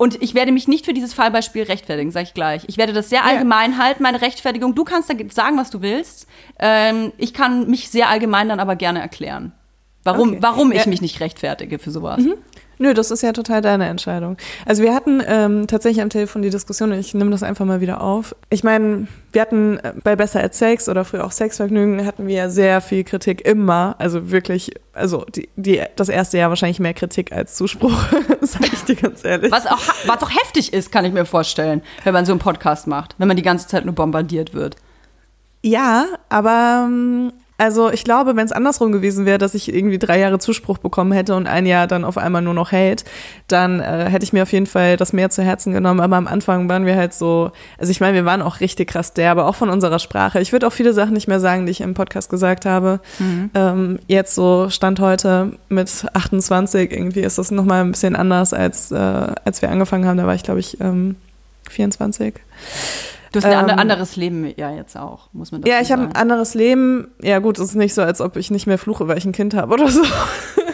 Und 0.00 0.22
ich 0.22 0.32
werde 0.34 0.50
mich 0.50 0.66
nicht 0.66 0.86
für 0.86 0.94
dieses 0.94 1.12
Fallbeispiel 1.12 1.64
rechtfertigen, 1.64 2.10
sage 2.10 2.24
ich 2.24 2.32
gleich. 2.32 2.62
Ich 2.68 2.78
werde 2.78 2.94
das 2.94 3.10
sehr 3.10 3.22
allgemein 3.26 3.76
halten, 3.76 4.02
meine 4.02 4.22
Rechtfertigung. 4.22 4.74
Du 4.74 4.82
kannst 4.82 5.10
da 5.10 5.14
sagen, 5.28 5.58
was 5.58 5.68
du 5.68 5.82
willst. 5.82 6.26
Ähm, 6.58 7.12
ich 7.18 7.34
kann 7.34 7.68
mich 7.68 7.90
sehr 7.90 8.08
allgemein 8.08 8.48
dann 8.48 8.60
aber 8.60 8.76
gerne 8.76 9.00
erklären. 9.02 9.52
Warum, 10.02 10.30
Okay. 10.30 10.38
warum 10.40 10.72
ich 10.72 10.78
Ja. 10.78 10.84
Mhm. 10.86 10.90
mich 10.90 11.02
nicht 11.02 11.20
rechtfertige 11.20 11.78
für 11.78 11.90
sowas. 11.90 12.22
Nö, 12.82 12.94
das 12.94 13.10
ist 13.10 13.22
ja 13.22 13.32
total 13.32 13.60
deine 13.60 13.86
Entscheidung. 13.88 14.38
Also 14.64 14.82
wir 14.82 14.94
hatten 14.94 15.22
ähm, 15.26 15.66
tatsächlich 15.66 16.02
am 16.02 16.08
Telefon 16.08 16.40
die 16.40 16.48
Diskussion, 16.48 16.92
und 16.92 16.98
ich 16.98 17.12
nehme 17.12 17.30
das 17.30 17.42
einfach 17.42 17.66
mal 17.66 17.82
wieder 17.82 18.00
auf. 18.00 18.34
Ich 18.48 18.64
meine, 18.64 19.06
wir 19.32 19.42
hatten 19.42 19.76
äh, 19.80 19.92
bei 20.02 20.16
Besser 20.16 20.40
als 20.40 20.58
Sex 20.58 20.88
oder 20.88 21.04
früher 21.04 21.26
auch 21.26 21.30
Sexvergnügen, 21.30 22.06
hatten 22.06 22.26
wir 22.26 22.36
ja 22.36 22.48
sehr 22.48 22.80
viel 22.80 23.04
Kritik 23.04 23.46
immer. 23.46 23.96
Also 23.98 24.30
wirklich, 24.30 24.70
also 24.94 25.26
die, 25.26 25.50
die, 25.56 25.82
das 25.94 26.08
erste 26.08 26.38
Jahr 26.38 26.48
wahrscheinlich 26.48 26.80
mehr 26.80 26.94
Kritik 26.94 27.32
als 27.32 27.54
Zuspruch, 27.54 27.92
sage 28.40 28.70
ich 28.72 28.84
dir 28.84 28.96
ganz 28.96 29.26
ehrlich. 29.26 29.52
Was 29.52 29.66
auch, 29.66 29.82
was 30.06 30.22
auch 30.22 30.30
heftig 30.30 30.72
ist, 30.72 30.90
kann 30.90 31.04
ich 31.04 31.12
mir 31.12 31.26
vorstellen, 31.26 31.82
wenn 32.04 32.14
man 32.14 32.24
so 32.24 32.32
einen 32.32 32.40
Podcast 32.40 32.86
macht, 32.86 33.14
wenn 33.18 33.28
man 33.28 33.36
die 33.36 33.42
ganze 33.42 33.66
Zeit 33.66 33.84
nur 33.84 33.94
bombardiert 33.94 34.54
wird. 34.54 34.76
Ja, 35.62 36.06
aber 36.30 36.86
ähm, 36.86 37.34
Also 37.60 37.90
ich 37.90 38.04
glaube, 38.04 38.36
wenn 38.36 38.46
es 38.46 38.52
andersrum 38.52 38.90
gewesen 38.90 39.26
wäre, 39.26 39.36
dass 39.36 39.54
ich 39.54 39.74
irgendwie 39.74 39.98
drei 39.98 40.18
Jahre 40.18 40.38
Zuspruch 40.38 40.78
bekommen 40.78 41.12
hätte 41.12 41.34
und 41.34 41.46
ein 41.46 41.66
Jahr 41.66 41.86
dann 41.86 42.06
auf 42.06 42.16
einmal 42.16 42.40
nur 42.40 42.54
noch 42.54 42.72
Hate, 42.72 43.04
dann 43.48 43.80
äh, 43.80 44.06
hätte 44.08 44.24
ich 44.24 44.32
mir 44.32 44.44
auf 44.44 44.52
jeden 44.52 44.64
Fall 44.64 44.96
das 44.96 45.12
mehr 45.12 45.28
zu 45.28 45.42
Herzen 45.42 45.74
genommen. 45.74 46.00
Aber 46.00 46.16
am 46.16 46.26
Anfang 46.26 46.70
waren 46.70 46.86
wir 46.86 46.96
halt 46.96 47.12
so, 47.12 47.52
also 47.76 47.90
ich 47.90 48.00
meine, 48.00 48.14
wir 48.14 48.24
waren 48.24 48.40
auch 48.40 48.60
richtig 48.60 48.88
krass 48.88 49.12
derbe, 49.12 49.44
auch 49.44 49.56
von 49.56 49.68
unserer 49.68 49.98
Sprache. 49.98 50.40
Ich 50.40 50.52
würde 50.52 50.66
auch 50.66 50.72
viele 50.72 50.94
Sachen 50.94 51.12
nicht 51.12 51.28
mehr 51.28 51.38
sagen, 51.38 51.66
die 51.66 51.72
ich 51.72 51.82
im 51.82 51.92
Podcast 51.92 52.30
gesagt 52.30 52.64
habe. 52.64 52.98
Mhm. 53.18 53.50
Ähm, 53.52 53.98
jetzt 54.06 54.34
so 54.34 54.70
Stand 54.70 54.98
heute 54.98 55.52
mit 55.68 56.06
28, 56.14 56.90
irgendwie 56.90 57.20
ist 57.20 57.36
das 57.36 57.50
nochmal 57.50 57.82
ein 57.82 57.90
bisschen 57.90 58.16
anders, 58.16 58.54
als, 58.54 58.90
äh, 58.90 58.96
als 58.96 59.60
wir 59.60 59.70
angefangen 59.70 60.06
haben. 60.06 60.16
Da 60.16 60.26
war 60.26 60.34
ich, 60.34 60.44
glaube 60.44 60.60
ich, 60.60 60.80
ähm, 60.80 61.16
24. 61.68 62.36
Du 63.32 63.38
hast 63.38 63.44
ein 63.44 63.68
ähm, 63.68 63.78
anderes 63.78 64.16
Leben 64.16 64.52
ja 64.56 64.74
jetzt 64.74 64.96
auch, 64.96 65.28
muss 65.32 65.52
man 65.52 65.60
dazu 65.60 65.70
Ja, 65.70 65.80
ich 65.80 65.92
habe 65.92 66.02
ein 66.02 66.16
anderes 66.16 66.54
Leben. 66.54 67.08
Ja, 67.22 67.38
gut, 67.38 67.58
es 67.58 67.70
ist 67.70 67.74
nicht 67.76 67.94
so, 67.94 68.02
als 68.02 68.20
ob 68.20 68.36
ich 68.36 68.50
nicht 68.50 68.66
mehr 68.66 68.78
fluche, 68.78 69.06
weil 69.06 69.18
ich 69.18 69.24
ein 69.24 69.32
Kind 69.32 69.54
habe 69.54 69.74
oder 69.74 69.88
so. 69.88 70.02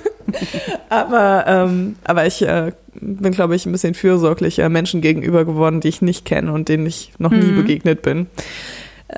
aber, 0.89 1.45
ähm, 1.47 1.97
aber 2.05 2.27
ich 2.27 2.41
äh, 2.43 2.73
bin, 2.95 3.33
glaube 3.33 3.57
ich, 3.57 3.67
ein 3.67 3.73
bisschen 3.73 3.95
fürsorglicher 3.95 4.69
Menschen 4.71 5.03
gegenüber 5.03 5.45
geworden, 5.45 5.81
die 5.81 5.89
ich 5.89 6.01
nicht 6.01 6.25
kenne 6.25 6.51
und 6.53 6.69
denen 6.69 6.87
ich 6.87 7.13
noch 7.19 7.31
nie 7.31 7.53
mhm. 7.53 7.57
begegnet 7.57 8.01
bin. 8.01 8.27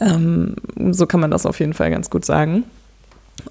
Ähm, 0.01 0.57
so 0.91 1.07
kann 1.07 1.21
man 1.21 1.31
das 1.31 1.47
auf 1.47 1.61
jeden 1.61 1.75
Fall 1.75 1.91
ganz 1.91 2.11
gut 2.11 2.25
sagen. 2.25 2.65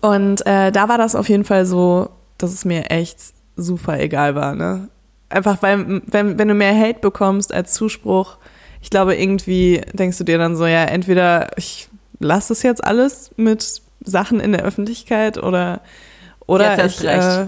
Und 0.02 0.46
äh, 0.46 0.72
da 0.72 0.90
war 0.90 0.98
das 0.98 1.16
auf 1.16 1.30
jeden 1.30 1.46
Fall 1.46 1.66
so, 1.66 2.10
dass 2.38 2.54
es 2.54 2.66
mir 2.66 2.92
echt 2.92 3.20
super 3.56 4.00
egal 4.00 4.36
war. 4.36 4.54
Ne? 4.54 4.90
Einfach 5.30 5.62
weil, 5.62 6.02
wenn, 6.06 6.38
wenn 6.38 6.48
du 6.48 6.54
mehr 6.54 6.78
Hate 6.78 7.00
bekommst 7.00 7.54
als 7.54 7.74
Zuspruch, 7.74 8.38
ich 8.82 8.90
glaube, 8.90 9.16
irgendwie 9.16 9.82
denkst 9.94 10.18
du 10.18 10.24
dir 10.24 10.38
dann 10.38 10.56
so, 10.56 10.66
ja, 10.66 10.84
entweder 10.84 11.58
ich 11.58 11.90
lasse 12.20 12.54
es 12.54 12.64
jetzt 12.64 12.84
alles 12.84 13.32
mit 13.36 13.82
Sachen 14.04 14.40
in 14.40 14.52
der 14.52 14.64
Öffentlichkeit 14.64 15.38
oder, 15.38 15.82
oder 16.46 16.70
jetzt 16.70 16.80
erst 16.80 17.00
ich, 17.02 17.08
recht. 17.08 17.24
Äh, 17.24 17.48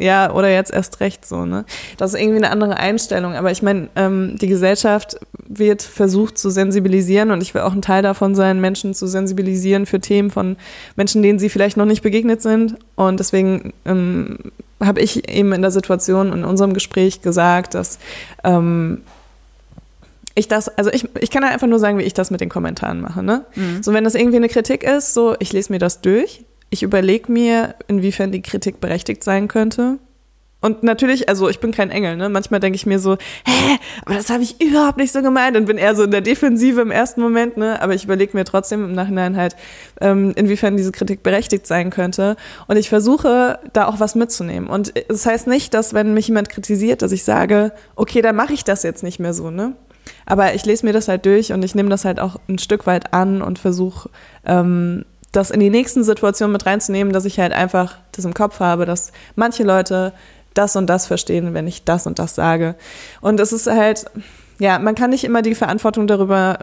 ja, 0.00 0.32
oder 0.32 0.50
jetzt 0.50 0.72
erst 0.72 1.00
recht 1.00 1.26
so, 1.26 1.44
ne? 1.44 1.66
Das 1.98 2.14
ist 2.14 2.20
irgendwie 2.20 2.38
eine 2.38 2.50
andere 2.50 2.78
Einstellung. 2.78 3.34
Aber 3.34 3.50
ich 3.50 3.62
meine, 3.62 3.90
ähm, 3.96 4.36
die 4.40 4.46
Gesellschaft 4.46 5.20
wird 5.46 5.82
versucht 5.82 6.38
zu 6.38 6.48
sensibilisieren 6.48 7.30
und 7.30 7.42
ich 7.42 7.52
will 7.52 7.60
auch 7.60 7.74
ein 7.74 7.82
Teil 7.82 8.02
davon 8.02 8.34
sein, 8.34 8.60
Menschen 8.60 8.94
zu 8.94 9.06
sensibilisieren 9.06 9.84
für 9.84 10.00
Themen 10.00 10.30
von 10.30 10.56
Menschen, 10.96 11.22
denen 11.22 11.38
sie 11.38 11.50
vielleicht 11.50 11.76
noch 11.76 11.84
nicht 11.84 12.02
begegnet 12.02 12.40
sind. 12.40 12.76
Und 12.94 13.20
deswegen 13.20 13.74
ähm, 13.84 14.38
habe 14.80 15.00
ich 15.00 15.28
eben 15.28 15.52
in 15.52 15.60
der 15.60 15.70
Situation 15.70 16.32
in 16.32 16.44
unserem 16.44 16.72
Gespräch 16.72 17.20
gesagt, 17.20 17.74
dass 17.74 17.98
ähm, 18.42 19.02
ich 20.34 20.48
das, 20.48 20.68
also 20.68 20.90
ich, 20.92 21.08
ich 21.20 21.30
kann 21.30 21.44
einfach 21.44 21.66
nur 21.66 21.78
sagen, 21.78 21.98
wie 21.98 22.02
ich 22.02 22.14
das 22.14 22.30
mit 22.30 22.40
den 22.40 22.48
Kommentaren 22.48 23.00
mache. 23.00 23.22
Ne? 23.22 23.44
Mhm. 23.54 23.82
So, 23.82 23.92
wenn 23.92 24.04
das 24.04 24.14
irgendwie 24.14 24.36
eine 24.36 24.48
Kritik 24.48 24.84
ist, 24.84 25.14
so, 25.14 25.36
ich 25.38 25.52
lese 25.52 25.72
mir 25.72 25.78
das 25.78 26.00
durch, 26.00 26.44
ich 26.70 26.82
überlege 26.82 27.30
mir, 27.30 27.74
inwiefern 27.88 28.30
die 28.32 28.42
Kritik 28.42 28.80
berechtigt 28.80 29.24
sein 29.24 29.48
könnte. 29.48 29.98
Und 30.62 30.82
natürlich, 30.82 31.28
also 31.28 31.48
ich 31.48 31.58
bin 31.58 31.72
kein 31.72 31.90
Engel, 31.90 32.16
ne? 32.16 32.28
Manchmal 32.28 32.60
denke 32.60 32.76
ich 32.76 32.84
mir 32.84 32.98
so, 32.98 33.16
hä, 33.46 33.78
aber 34.04 34.16
das 34.16 34.28
habe 34.28 34.42
ich 34.42 34.60
überhaupt 34.60 34.98
nicht 34.98 35.10
so 35.10 35.22
gemeint 35.22 35.56
und 35.56 35.64
bin 35.64 35.78
eher 35.78 35.94
so 35.94 36.02
in 36.02 36.10
der 36.10 36.20
Defensive 36.20 36.82
im 36.82 36.90
ersten 36.90 37.22
Moment, 37.22 37.56
ne? 37.56 37.80
Aber 37.80 37.94
ich 37.94 38.04
überlege 38.04 38.36
mir 38.36 38.44
trotzdem 38.44 38.84
im 38.84 38.92
Nachhinein 38.92 39.36
halt, 39.36 39.56
ähm, 40.02 40.32
inwiefern 40.36 40.76
diese 40.76 40.92
Kritik 40.92 41.22
berechtigt 41.22 41.66
sein 41.66 41.88
könnte. 41.88 42.36
Und 42.68 42.76
ich 42.76 42.90
versuche, 42.90 43.58
da 43.72 43.86
auch 43.86 44.00
was 44.00 44.14
mitzunehmen. 44.14 44.68
Und 44.68 44.92
das 45.08 45.24
heißt 45.24 45.46
nicht, 45.46 45.72
dass 45.72 45.94
wenn 45.94 46.12
mich 46.12 46.28
jemand 46.28 46.50
kritisiert, 46.50 47.00
dass 47.00 47.12
ich 47.12 47.24
sage, 47.24 47.72
okay, 47.96 48.20
dann 48.20 48.36
mache 48.36 48.52
ich 48.52 48.62
das 48.62 48.82
jetzt 48.82 49.02
nicht 49.02 49.18
mehr 49.18 49.32
so, 49.32 49.50
ne? 49.50 49.74
Aber 50.30 50.54
ich 50.54 50.64
lese 50.64 50.86
mir 50.86 50.92
das 50.92 51.08
halt 51.08 51.26
durch 51.26 51.52
und 51.52 51.64
ich 51.64 51.74
nehme 51.74 51.88
das 51.88 52.04
halt 52.04 52.20
auch 52.20 52.36
ein 52.48 52.58
Stück 52.58 52.86
weit 52.86 53.12
an 53.12 53.42
und 53.42 53.58
versuche, 53.58 54.10
ähm, 54.44 55.04
das 55.32 55.50
in 55.50 55.58
die 55.58 55.70
nächsten 55.70 56.04
Situationen 56.04 56.52
mit 56.52 56.66
reinzunehmen, 56.66 57.12
dass 57.12 57.24
ich 57.24 57.40
halt 57.40 57.52
einfach 57.52 57.96
das 58.12 58.24
im 58.24 58.34
Kopf 58.34 58.60
habe, 58.60 58.86
dass 58.86 59.12
manche 59.34 59.64
Leute 59.64 60.12
das 60.54 60.76
und 60.76 60.86
das 60.86 61.06
verstehen, 61.06 61.52
wenn 61.52 61.66
ich 61.66 61.84
das 61.84 62.06
und 62.06 62.20
das 62.20 62.36
sage. 62.36 62.76
Und 63.20 63.40
es 63.40 63.52
ist 63.52 63.66
halt, 63.66 64.06
ja, 64.60 64.78
man 64.78 64.94
kann 64.94 65.10
nicht 65.10 65.24
immer 65.24 65.42
die 65.42 65.54
Verantwortung 65.56 66.06
darüber 66.06 66.58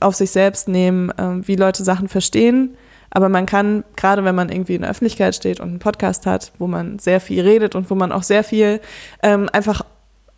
auf 0.00 0.16
sich 0.16 0.32
selbst 0.32 0.66
nehmen, 0.66 1.10
äh, 1.10 1.46
wie 1.46 1.56
Leute 1.56 1.84
Sachen 1.84 2.08
verstehen. 2.08 2.76
Aber 3.10 3.28
man 3.28 3.46
kann, 3.46 3.84
gerade 3.96 4.24
wenn 4.24 4.34
man 4.34 4.48
irgendwie 4.48 4.74
in 4.74 4.82
der 4.82 4.90
Öffentlichkeit 4.90 5.34
steht 5.36 5.60
und 5.60 5.68
einen 5.68 5.78
Podcast 5.80 6.26
hat, 6.26 6.52
wo 6.58 6.66
man 6.66 6.98
sehr 6.98 7.20
viel 7.20 7.42
redet 7.42 7.74
und 7.74 7.88
wo 7.90 7.94
man 7.94 8.10
auch 8.12 8.22
sehr 8.24 8.44
viel 8.44 8.80
ähm, 9.22 9.48
einfach 9.52 9.84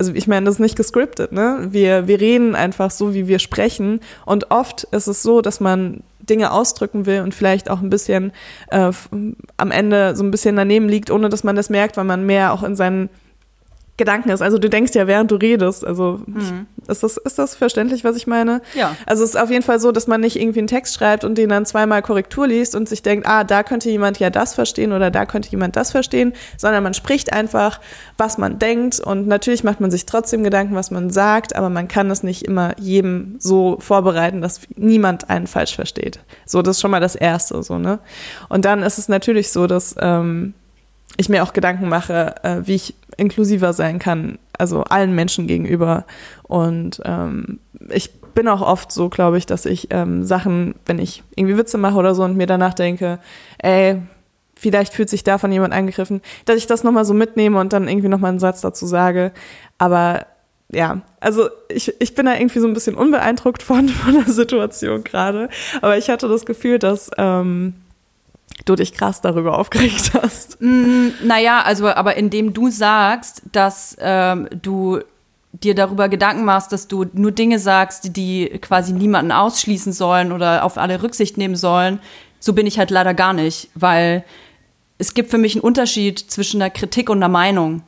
also 0.02 0.14
ich 0.14 0.26
meine, 0.26 0.46
das 0.46 0.56
ist 0.56 0.60
nicht 0.60 0.74
gescriptet, 0.74 1.30
ne? 1.30 1.68
Wir, 1.70 2.08
wir 2.08 2.20
reden 2.20 2.56
einfach 2.56 2.90
so, 2.90 3.14
wie 3.14 3.28
wir 3.28 3.38
sprechen. 3.38 4.00
Und 4.26 4.50
oft 4.50 4.82
ist 4.90 5.06
es 5.06 5.22
so, 5.22 5.42
dass 5.42 5.60
man 5.60 6.02
Dinge 6.18 6.50
ausdrücken 6.50 7.06
will 7.06 7.20
und 7.20 7.36
vielleicht 7.36 7.70
auch 7.70 7.80
ein 7.80 7.88
bisschen 7.88 8.32
äh, 8.70 8.90
am 9.56 9.70
Ende 9.70 10.16
so 10.16 10.24
ein 10.24 10.32
bisschen 10.32 10.56
daneben 10.56 10.88
liegt, 10.88 11.12
ohne 11.12 11.28
dass 11.28 11.44
man 11.44 11.54
das 11.54 11.70
merkt, 11.70 11.96
weil 11.96 12.04
man 12.04 12.26
mehr 12.26 12.52
auch 12.52 12.64
in 12.64 12.74
seinen 12.74 13.10
Gedanken 13.98 14.30
ist. 14.30 14.40
Also 14.40 14.56
du 14.58 14.70
denkst 14.70 14.94
ja, 14.94 15.06
während 15.06 15.30
du 15.30 15.34
redest. 15.34 15.86
Also 15.86 16.20
mhm. 16.24 16.66
ist, 16.88 17.02
das, 17.02 17.18
ist 17.18 17.38
das 17.38 17.54
verständlich, 17.54 18.04
was 18.04 18.16
ich 18.16 18.26
meine? 18.26 18.62
Ja. 18.74 18.96
Also 19.04 19.22
es 19.22 19.30
ist 19.30 19.36
auf 19.36 19.50
jeden 19.50 19.62
Fall 19.62 19.80
so, 19.80 19.92
dass 19.92 20.06
man 20.06 20.22
nicht 20.22 20.40
irgendwie 20.40 20.60
einen 20.60 20.66
Text 20.66 20.94
schreibt 20.94 21.24
und 21.24 21.36
den 21.36 21.50
dann 21.50 21.66
zweimal 21.66 22.00
Korrektur 22.00 22.46
liest 22.46 22.74
und 22.74 22.88
sich 22.88 23.02
denkt, 23.02 23.26
ah, 23.26 23.44
da 23.44 23.62
könnte 23.62 23.90
jemand 23.90 24.18
ja 24.18 24.30
das 24.30 24.54
verstehen 24.54 24.92
oder 24.92 25.10
da 25.10 25.26
könnte 25.26 25.50
jemand 25.50 25.76
das 25.76 25.90
verstehen, 25.90 26.32
sondern 26.56 26.82
man 26.82 26.94
spricht 26.94 27.34
einfach, 27.34 27.80
was 28.16 28.38
man 28.38 28.58
denkt 28.58 28.98
und 28.98 29.28
natürlich 29.28 29.62
macht 29.62 29.80
man 29.80 29.90
sich 29.90 30.06
trotzdem 30.06 30.42
Gedanken, 30.42 30.74
was 30.74 30.90
man 30.90 31.10
sagt, 31.10 31.54
aber 31.54 31.68
man 31.68 31.86
kann 31.86 32.10
es 32.10 32.22
nicht 32.22 32.46
immer 32.46 32.74
jedem 32.80 33.36
so 33.40 33.76
vorbereiten, 33.78 34.40
dass 34.40 34.62
niemand 34.74 35.28
einen 35.28 35.46
falsch 35.46 35.76
versteht. 35.76 36.20
So, 36.46 36.62
das 36.62 36.76
ist 36.76 36.80
schon 36.80 36.90
mal 36.90 37.00
das 37.00 37.14
Erste, 37.14 37.62
so, 37.62 37.78
ne? 37.78 37.98
Und 38.48 38.64
dann 38.64 38.82
ist 38.82 38.96
es 38.96 39.08
natürlich 39.08 39.52
so, 39.52 39.66
dass 39.66 39.94
ähm, 40.00 40.54
ich 41.16 41.28
mir 41.28 41.42
auch 41.42 41.52
Gedanken 41.52 41.88
mache, 41.88 42.34
äh, 42.42 42.60
wie 42.64 42.74
ich 42.74 42.94
inklusiver 43.16 43.72
sein 43.72 43.98
kann, 43.98 44.38
also 44.58 44.84
allen 44.84 45.14
Menschen 45.14 45.46
gegenüber. 45.46 46.04
Und 46.44 47.00
ähm, 47.04 47.58
ich 47.90 48.12
bin 48.34 48.48
auch 48.48 48.62
oft 48.62 48.92
so, 48.92 49.08
glaube 49.08 49.38
ich, 49.38 49.46
dass 49.46 49.66
ich 49.66 49.88
ähm, 49.90 50.24
Sachen, 50.24 50.74
wenn 50.86 50.98
ich 50.98 51.22
irgendwie 51.36 51.58
Witze 51.58 51.78
mache 51.78 51.96
oder 51.96 52.14
so 52.14 52.24
und 52.24 52.36
mir 52.36 52.46
danach 52.46 52.74
denke, 52.74 53.18
ey, 53.58 54.00
vielleicht 54.56 54.94
fühlt 54.94 55.10
sich 55.10 55.24
davon 55.24 55.52
jemand 55.52 55.74
angegriffen, 55.74 56.22
dass 56.44 56.56
ich 56.56 56.66
das 56.66 56.84
nochmal 56.84 57.04
so 57.04 57.14
mitnehme 57.14 57.58
und 57.58 57.72
dann 57.72 57.88
irgendwie 57.88 58.08
nochmal 58.08 58.30
einen 58.30 58.38
Satz 58.38 58.60
dazu 58.60 58.86
sage. 58.86 59.32
Aber 59.78 60.26
ja, 60.70 61.02
also 61.20 61.50
ich, 61.68 61.92
ich 62.00 62.14
bin 62.14 62.26
da 62.26 62.34
irgendwie 62.34 62.60
so 62.60 62.66
ein 62.66 62.72
bisschen 62.72 62.94
unbeeindruckt 62.94 63.62
von, 63.62 63.88
von 63.88 64.14
der 64.14 64.32
Situation 64.32 65.04
gerade. 65.04 65.48
Aber 65.82 65.98
ich 65.98 66.08
hatte 66.08 66.28
das 66.28 66.46
Gefühl, 66.46 66.78
dass 66.78 67.10
ähm, 67.18 67.74
du 68.64 68.76
dich 68.76 68.92
krass 68.92 69.20
darüber 69.20 69.58
aufgeregt 69.58 70.12
hast. 70.14 70.60
Mm, 70.60 71.08
naja, 71.24 71.62
also 71.62 71.88
aber 71.88 72.16
indem 72.16 72.52
du 72.52 72.70
sagst, 72.70 73.42
dass 73.52 73.96
ähm, 74.00 74.48
du 74.50 75.00
dir 75.52 75.74
darüber 75.74 76.08
Gedanken 76.08 76.44
machst, 76.44 76.72
dass 76.72 76.88
du 76.88 77.06
nur 77.12 77.30
Dinge 77.30 77.58
sagst, 77.58 78.16
die 78.16 78.48
quasi 78.60 78.92
niemanden 78.92 79.32
ausschließen 79.32 79.92
sollen 79.92 80.32
oder 80.32 80.64
auf 80.64 80.78
alle 80.78 81.02
Rücksicht 81.02 81.36
nehmen 81.36 81.56
sollen, 81.56 82.00
so 82.40 82.52
bin 82.54 82.66
ich 82.66 82.78
halt 82.78 82.90
leider 82.90 83.14
gar 83.14 83.32
nicht, 83.32 83.68
weil 83.74 84.24
es 84.98 85.14
gibt 85.14 85.30
für 85.30 85.38
mich 85.38 85.54
einen 85.54 85.62
Unterschied 85.62 86.18
zwischen 86.18 86.62
einer 86.62 86.70
Kritik 86.70 87.10
und 87.10 87.18
einer 87.18 87.28
Meinung. 87.28 87.82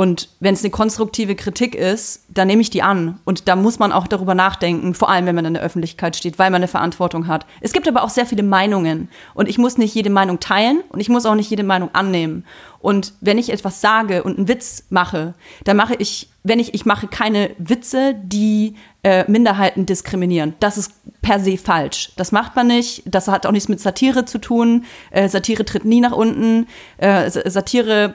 Und 0.00 0.30
wenn 0.40 0.54
es 0.54 0.62
eine 0.64 0.70
konstruktive 0.70 1.34
Kritik 1.34 1.74
ist, 1.74 2.24
dann 2.30 2.46
nehme 2.46 2.62
ich 2.62 2.70
die 2.70 2.80
an. 2.80 3.20
Und 3.26 3.48
da 3.48 3.54
muss 3.54 3.78
man 3.78 3.92
auch 3.92 4.06
darüber 4.06 4.34
nachdenken, 4.34 4.94
vor 4.94 5.10
allem 5.10 5.26
wenn 5.26 5.34
man 5.34 5.44
in 5.44 5.52
der 5.52 5.62
Öffentlichkeit 5.62 6.16
steht, 6.16 6.38
weil 6.38 6.48
man 6.48 6.62
eine 6.62 6.68
Verantwortung 6.68 7.26
hat. 7.26 7.44
Es 7.60 7.74
gibt 7.74 7.86
aber 7.86 8.02
auch 8.02 8.08
sehr 8.08 8.24
viele 8.24 8.42
Meinungen. 8.42 9.10
Und 9.34 9.46
ich 9.46 9.58
muss 9.58 9.76
nicht 9.76 9.94
jede 9.94 10.08
Meinung 10.08 10.40
teilen 10.40 10.82
und 10.88 11.00
ich 11.00 11.10
muss 11.10 11.26
auch 11.26 11.34
nicht 11.34 11.50
jede 11.50 11.64
Meinung 11.64 11.90
annehmen. 11.92 12.46
Und 12.78 13.12
wenn 13.20 13.36
ich 13.36 13.52
etwas 13.52 13.82
sage 13.82 14.22
und 14.22 14.38
einen 14.38 14.48
Witz 14.48 14.84
mache, 14.88 15.34
dann 15.64 15.76
mache 15.76 15.96
ich, 15.96 16.30
wenn 16.44 16.60
ich, 16.60 16.72
ich 16.72 16.86
mache 16.86 17.06
keine 17.06 17.50
Witze, 17.58 18.14
die 18.22 18.76
äh, 19.02 19.30
Minderheiten 19.30 19.84
diskriminieren. 19.84 20.54
Das 20.60 20.78
ist 20.78 20.92
per 21.20 21.40
se 21.40 21.58
falsch. 21.58 22.12
Das 22.16 22.32
macht 22.32 22.56
man 22.56 22.68
nicht. 22.68 23.02
Das 23.04 23.28
hat 23.28 23.44
auch 23.44 23.52
nichts 23.52 23.68
mit 23.68 23.80
Satire 23.80 24.24
zu 24.24 24.38
tun. 24.38 24.86
Äh, 25.10 25.28
Satire 25.28 25.66
tritt 25.66 25.84
nie 25.84 26.00
nach 26.00 26.12
unten. 26.12 26.68
Äh, 26.96 27.30
Satire 27.30 28.14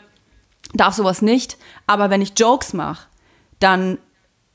darf 0.78 0.96
sowas 0.96 1.22
nicht. 1.22 1.58
Aber 1.88 2.10
wenn 2.10 2.22
ich 2.22 2.34
Jokes 2.38 2.74
mache, 2.74 3.08
dann 3.60 3.98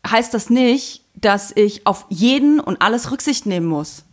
heißt 0.08 0.32
das 0.32 0.50
nicht, 0.50 1.04
dass 1.14 1.52
ich 1.54 1.86
auf 1.86 2.06
jeden 2.08 2.60
und 2.60 2.80
alles 2.80 3.10
Rücksicht 3.10 3.46
nehmen 3.46 3.66
muss. 3.66 4.04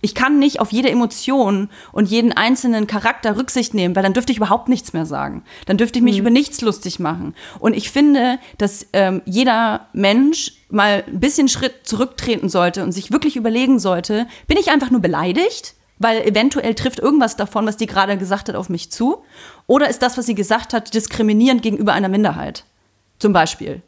Ich 0.00 0.14
kann 0.14 0.38
nicht 0.38 0.60
auf 0.60 0.70
jede 0.70 0.90
Emotion 0.90 1.70
und 1.90 2.08
jeden 2.08 2.32
einzelnen 2.32 2.86
Charakter 2.86 3.36
Rücksicht 3.36 3.74
nehmen, 3.74 3.96
weil 3.96 4.04
dann 4.04 4.12
dürfte 4.12 4.30
ich 4.30 4.38
überhaupt 4.38 4.68
nichts 4.68 4.92
mehr 4.92 5.06
sagen. 5.06 5.42
Dann 5.66 5.76
dürfte 5.76 5.98
ich 5.98 6.04
mich 6.04 6.14
mhm. 6.14 6.20
über 6.20 6.30
nichts 6.30 6.60
lustig 6.60 7.00
machen. 7.00 7.34
Und 7.58 7.74
ich 7.74 7.90
finde, 7.90 8.38
dass 8.58 8.86
ähm, 8.92 9.22
jeder 9.24 9.88
Mensch 9.92 10.52
mal 10.70 11.02
ein 11.06 11.18
bisschen 11.18 11.48
Schritt 11.48 11.74
zurücktreten 11.82 12.48
sollte 12.48 12.84
und 12.84 12.92
sich 12.92 13.10
wirklich 13.10 13.34
überlegen 13.34 13.80
sollte, 13.80 14.28
bin 14.46 14.56
ich 14.56 14.70
einfach 14.70 14.90
nur 14.90 15.00
beleidigt? 15.00 15.74
Weil 15.98 16.22
eventuell 16.22 16.74
trifft 16.74 16.98
irgendwas 16.98 17.36
davon, 17.36 17.66
was 17.66 17.76
die 17.76 17.86
gerade 17.86 18.16
gesagt 18.16 18.48
hat, 18.48 18.56
auf 18.56 18.68
mich 18.68 18.90
zu? 18.90 19.24
Oder 19.66 19.88
ist 19.88 20.02
das, 20.02 20.16
was 20.16 20.26
sie 20.26 20.34
gesagt 20.34 20.72
hat, 20.72 20.94
diskriminierend 20.94 21.62
gegenüber 21.62 21.92
einer 21.92 22.08
Minderheit? 22.08 22.64
Zum 23.18 23.32
Beispiel. 23.32 23.82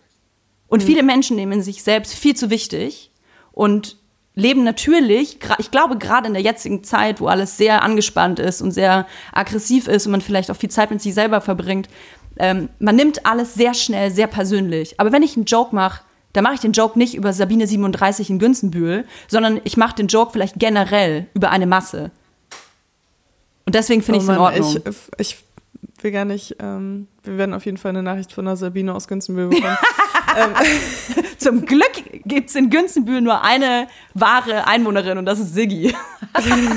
Und 0.68 0.82
mhm. 0.82 0.86
viele 0.86 1.02
Menschen 1.02 1.36
nehmen 1.36 1.62
sich 1.62 1.82
selbst 1.82 2.14
viel 2.14 2.34
zu 2.34 2.50
wichtig 2.50 3.10
und 3.52 3.96
leben 4.34 4.64
natürlich, 4.64 5.38
ich 5.58 5.70
glaube 5.70 5.98
gerade 5.98 6.28
in 6.28 6.34
der 6.34 6.42
jetzigen 6.42 6.84
Zeit, 6.84 7.20
wo 7.20 7.26
alles 7.26 7.56
sehr 7.56 7.82
angespannt 7.82 8.38
ist 8.38 8.62
und 8.62 8.70
sehr 8.70 9.06
aggressiv 9.32 9.88
ist 9.88 10.06
und 10.06 10.12
man 10.12 10.20
vielleicht 10.20 10.50
auch 10.50 10.56
viel 10.56 10.70
Zeit 10.70 10.90
mit 10.90 11.02
sich 11.02 11.14
selber 11.14 11.40
verbringt, 11.40 11.88
ähm, 12.38 12.68
man 12.78 12.96
nimmt 12.96 13.26
alles 13.26 13.54
sehr 13.54 13.74
schnell, 13.74 14.10
sehr 14.10 14.28
persönlich. 14.28 14.98
Aber 14.98 15.12
wenn 15.12 15.22
ich 15.22 15.36
einen 15.36 15.44
Joke 15.44 15.74
mache, 15.74 16.02
dann 16.32 16.44
mache 16.44 16.54
ich 16.54 16.60
den 16.60 16.72
Joke 16.72 16.98
nicht 16.98 17.14
über 17.14 17.32
Sabine 17.32 17.66
37 17.66 18.30
in 18.30 18.38
Günzenbühl, 18.38 19.04
sondern 19.28 19.60
ich 19.64 19.76
mache 19.76 19.96
den 19.96 20.06
Joke 20.06 20.32
vielleicht 20.32 20.58
generell 20.58 21.26
über 21.34 21.50
eine 21.50 21.66
Masse. 21.66 22.10
Und 23.66 23.74
deswegen 23.74 24.02
finde 24.02 24.18
oh 24.18 24.22
ich 24.22 24.28
es 24.28 24.34
in 24.34 24.40
Ordnung. 24.40 24.94
Ich, 25.18 25.34
ich 25.34 25.44
will 26.02 26.12
gar 26.12 26.24
nicht, 26.24 26.56
ähm, 26.60 27.08
wir 27.22 27.38
werden 27.38 27.54
auf 27.54 27.64
jeden 27.64 27.76
Fall 27.76 27.90
eine 27.90 28.02
Nachricht 28.02 28.32
von 28.32 28.44
der 28.44 28.56
Sabine 28.56 28.94
aus 28.94 29.08
Günzenbühl 29.08 29.48
bekommen. 29.48 29.78
ähm. 30.36 30.54
Zum 31.38 31.64
Glück 31.64 32.22
gibt 32.24 32.50
es 32.50 32.56
in 32.56 32.70
Günzenbühl 32.70 33.20
nur 33.20 33.42
eine 33.42 33.88
wahre 34.14 34.66
Einwohnerin 34.66 35.18
und 35.18 35.26
das 35.26 35.40
ist 35.40 35.54
Siggi. 35.54 35.94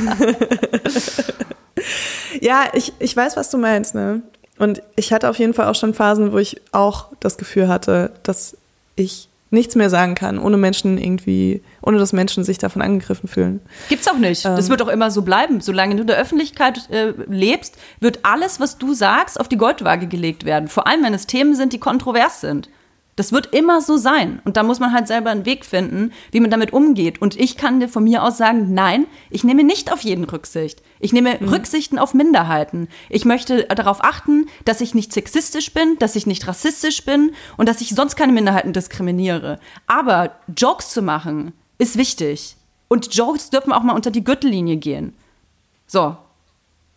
ja, 2.42 2.66
ich, 2.74 2.94
ich 3.00 3.16
weiß, 3.16 3.36
was 3.36 3.50
du 3.50 3.58
meinst, 3.58 3.94
ne? 3.94 4.22
Und 4.58 4.82
ich 4.96 5.12
hatte 5.12 5.30
auf 5.30 5.40
jeden 5.40 5.54
Fall 5.54 5.68
auch 5.68 5.76
schon 5.76 5.94
Phasen, 5.94 6.32
wo 6.32 6.38
ich 6.38 6.62
auch 6.72 7.08
das 7.20 7.38
Gefühl 7.38 7.68
hatte, 7.68 8.12
dass 8.24 8.56
ich 8.96 9.28
nichts 9.54 9.76
mehr 9.76 9.90
sagen 9.90 10.16
kann, 10.16 10.40
ohne 10.40 10.58
Menschen 10.58 10.98
irgendwie, 10.98 11.62
ohne 11.82 12.00
dass 12.00 12.12
Menschen 12.12 12.44
sich 12.44 12.58
davon 12.58 12.82
angegriffen 12.82 13.30
fühlen. 13.30 13.62
Gibt's 13.88 14.08
auch 14.08 14.18
nicht. 14.18 14.46
Ähm, 14.46 14.56
das 14.56 14.70
wird 14.70 14.82
auch 14.82 14.88
immer 14.88 15.12
so 15.12 15.22
bleiben. 15.22 15.62
Solange 15.62 15.96
du 15.96 16.02
in 16.02 16.08
der 16.08 16.18
Öffentlichkeit 16.18 16.90
äh, 16.90 17.14
lebst, 17.28 17.78
wird 18.00 18.20
alles, 18.24 18.60
was 18.60 18.78
du 18.78 18.94
sagst, 18.94 19.40
auf 19.40 19.48
die 19.48 19.58
Goldwaage 19.58 20.08
gelegt 20.08 20.44
werden. 20.44 20.68
Vor 20.68 20.88
allem, 20.88 21.04
wenn 21.04 21.14
es 21.14 21.28
Themen 21.28 21.56
sind, 21.56 21.72
die 21.72 21.80
kontrovers 21.80 22.42
sind. 22.42 22.70
Das 23.16 23.32
wird 23.32 23.54
immer 23.54 23.82
so 23.82 23.98
sein. 23.98 24.42
Und 24.44 24.58
da 24.58 24.64
muss 24.64 24.80
man 24.80 24.92
halt 24.92 25.08
selber 25.08 25.30
einen 25.30 25.46
Weg 25.46 25.66
finden, 25.66 26.12
wie 26.32 26.40
man 26.40 26.50
damit 26.50 26.74
umgeht. 26.74 27.22
Und 27.22 27.40
ich 27.40 27.58
kann 27.58 27.80
dir 27.80 27.88
von 27.88 28.04
mir 28.04 28.24
aus 28.24 28.38
sagen, 28.38 28.74
nein, 28.74 29.06
ich 29.30 29.44
nehme 29.44 29.64
nicht 29.64 29.92
auf 29.92 30.02
jeden 30.02 30.24
Rücksicht. 30.24 30.82
Ich 31.00 31.14
nehme 31.14 31.38
mhm. 31.40 31.50
Rücksichten 31.50 32.00
auf 32.00 32.14
Minderheiten. 32.14 32.88
Ich 33.10 33.26
möchte 33.26 33.66
darauf 33.66 34.04
achten, 34.04 34.48
dass 34.66 34.82
ich 34.82 34.96
nicht 34.96 35.14
sexistisch 35.14 35.74
bin, 35.74 35.98
dass 36.00 36.16
ich 36.16 36.26
nicht 36.26 36.48
rassistisch 36.48 37.06
bin 37.06 37.34
und 37.58 37.70
dass 37.70 37.82
ich 37.82 37.90
sonst 37.90 38.16
keine 38.16 38.34
Minderheiten 38.34 38.74
diskriminiere. 38.74 39.60
Aber 39.86 40.36
Jokes 40.56 40.90
zu 40.90 41.02
machen, 41.02 41.54
ist 41.78 41.98
wichtig. 41.98 42.56
Und 42.88 43.14
Jokes 43.14 43.50
dürfen 43.50 43.74
auch 43.74 43.84
mal 43.84 43.96
unter 43.96 44.12
die 44.12 44.24
Gürtellinie 44.24 44.78
gehen. 44.78 45.14
So, 45.86 46.16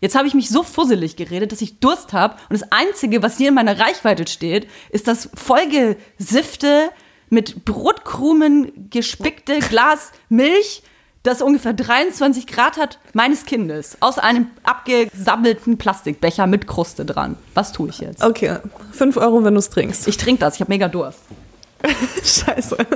Jetzt 0.00 0.14
habe 0.14 0.28
ich 0.28 0.34
mich 0.34 0.50
so 0.50 0.62
fusselig 0.62 1.16
geredet, 1.16 1.52
dass 1.52 1.62
ich 1.62 1.80
Durst 1.80 2.12
habe 2.12 2.36
und 2.50 2.60
das 2.60 2.70
Einzige, 2.70 3.22
was 3.22 3.38
hier 3.38 3.48
in 3.48 3.54
meiner 3.54 3.78
Reichweite 3.78 4.26
steht, 4.26 4.68
ist 4.90 5.08
das 5.08 5.30
vollgesifte, 5.34 6.90
mit 7.28 7.64
Brotkrumen 7.64 8.88
gespickte 8.90 9.58
Glas 9.58 10.12
Milch, 10.28 10.82
das 11.22 11.42
ungefähr 11.42 11.72
23 11.72 12.46
Grad 12.46 12.76
hat, 12.76 13.00
meines 13.14 13.46
Kindes. 13.46 13.96
Aus 14.00 14.18
einem 14.18 14.48
abgesammelten 14.62 15.76
Plastikbecher 15.76 16.46
mit 16.46 16.68
Kruste 16.68 17.04
dran. 17.04 17.36
Was 17.54 17.72
tue 17.72 17.88
ich 17.88 17.98
jetzt? 17.98 18.22
Okay, 18.22 18.58
5 18.92 19.16
Euro, 19.16 19.42
wenn 19.42 19.54
du 19.54 19.58
es 19.58 19.70
trinkst. 19.70 20.06
Ich 20.06 20.18
trinke 20.18 20.40
das, 20.40 20.54
ich 20.54 20.60
habe 20.60 20.72
mega 20.72 20.88
Durst. 20.88 21.18
Scheiße. 22.22 22.76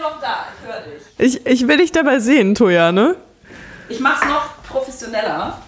noch 0.00 0.20
da, 0.20 0.46
ich 0.58 0.66
höre 0.66 0.80
dich. 0.80 1.02
Ich, 1.44 1.46
ich 1.46 1.68
will 1.68 1.76
dich 1.76 1.92
dabei 1.92 2.18
sehen, 2.18 2.54
Toja, 2.54 2.90
ne? 2.90 3.16
Ich 3.88 4.00
mach's 4.00 4.26
noch 4.26 4.62
professioneller. 4.64 5.58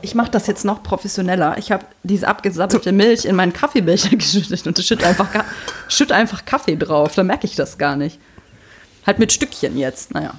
Ich 0.00 0.14
mache 0.14 0.30
das 0.30 0.46
jetzt 0.46 0.64
noch 0.64 0.82
professioneller. 0.82 1.56
Ich 1.58 1.72
habe 1.72 1.84
diese 2.02 2.28
abgesappelte 2.28 2.92
Milch 2.92 3.24
in 3.24 3.34
meinen 3.36 3.52
Kaffeebecher 3.52 4.10
geschüttet 4.16 4.66
und 4.66 4.78
schütte 4.78 5.06
einfach, 5.06 5.28
schütt 5.88 6.12
einfach 6.12 6.44
Kaffee 6.44 6.76
drauf. 6.76 7.14
Da 7.14 7.24
merke 7.24 7.46
ich 7.46 7.56
das 7.56 7.78
gar 7.78 7.96
nicht. 7.96 8.18
Halt 9.06 9.18
mit 9.18 9.32
Stückchen 9.32 9.76
jetzt, 9.76 10.14
naja. 10.14 10.34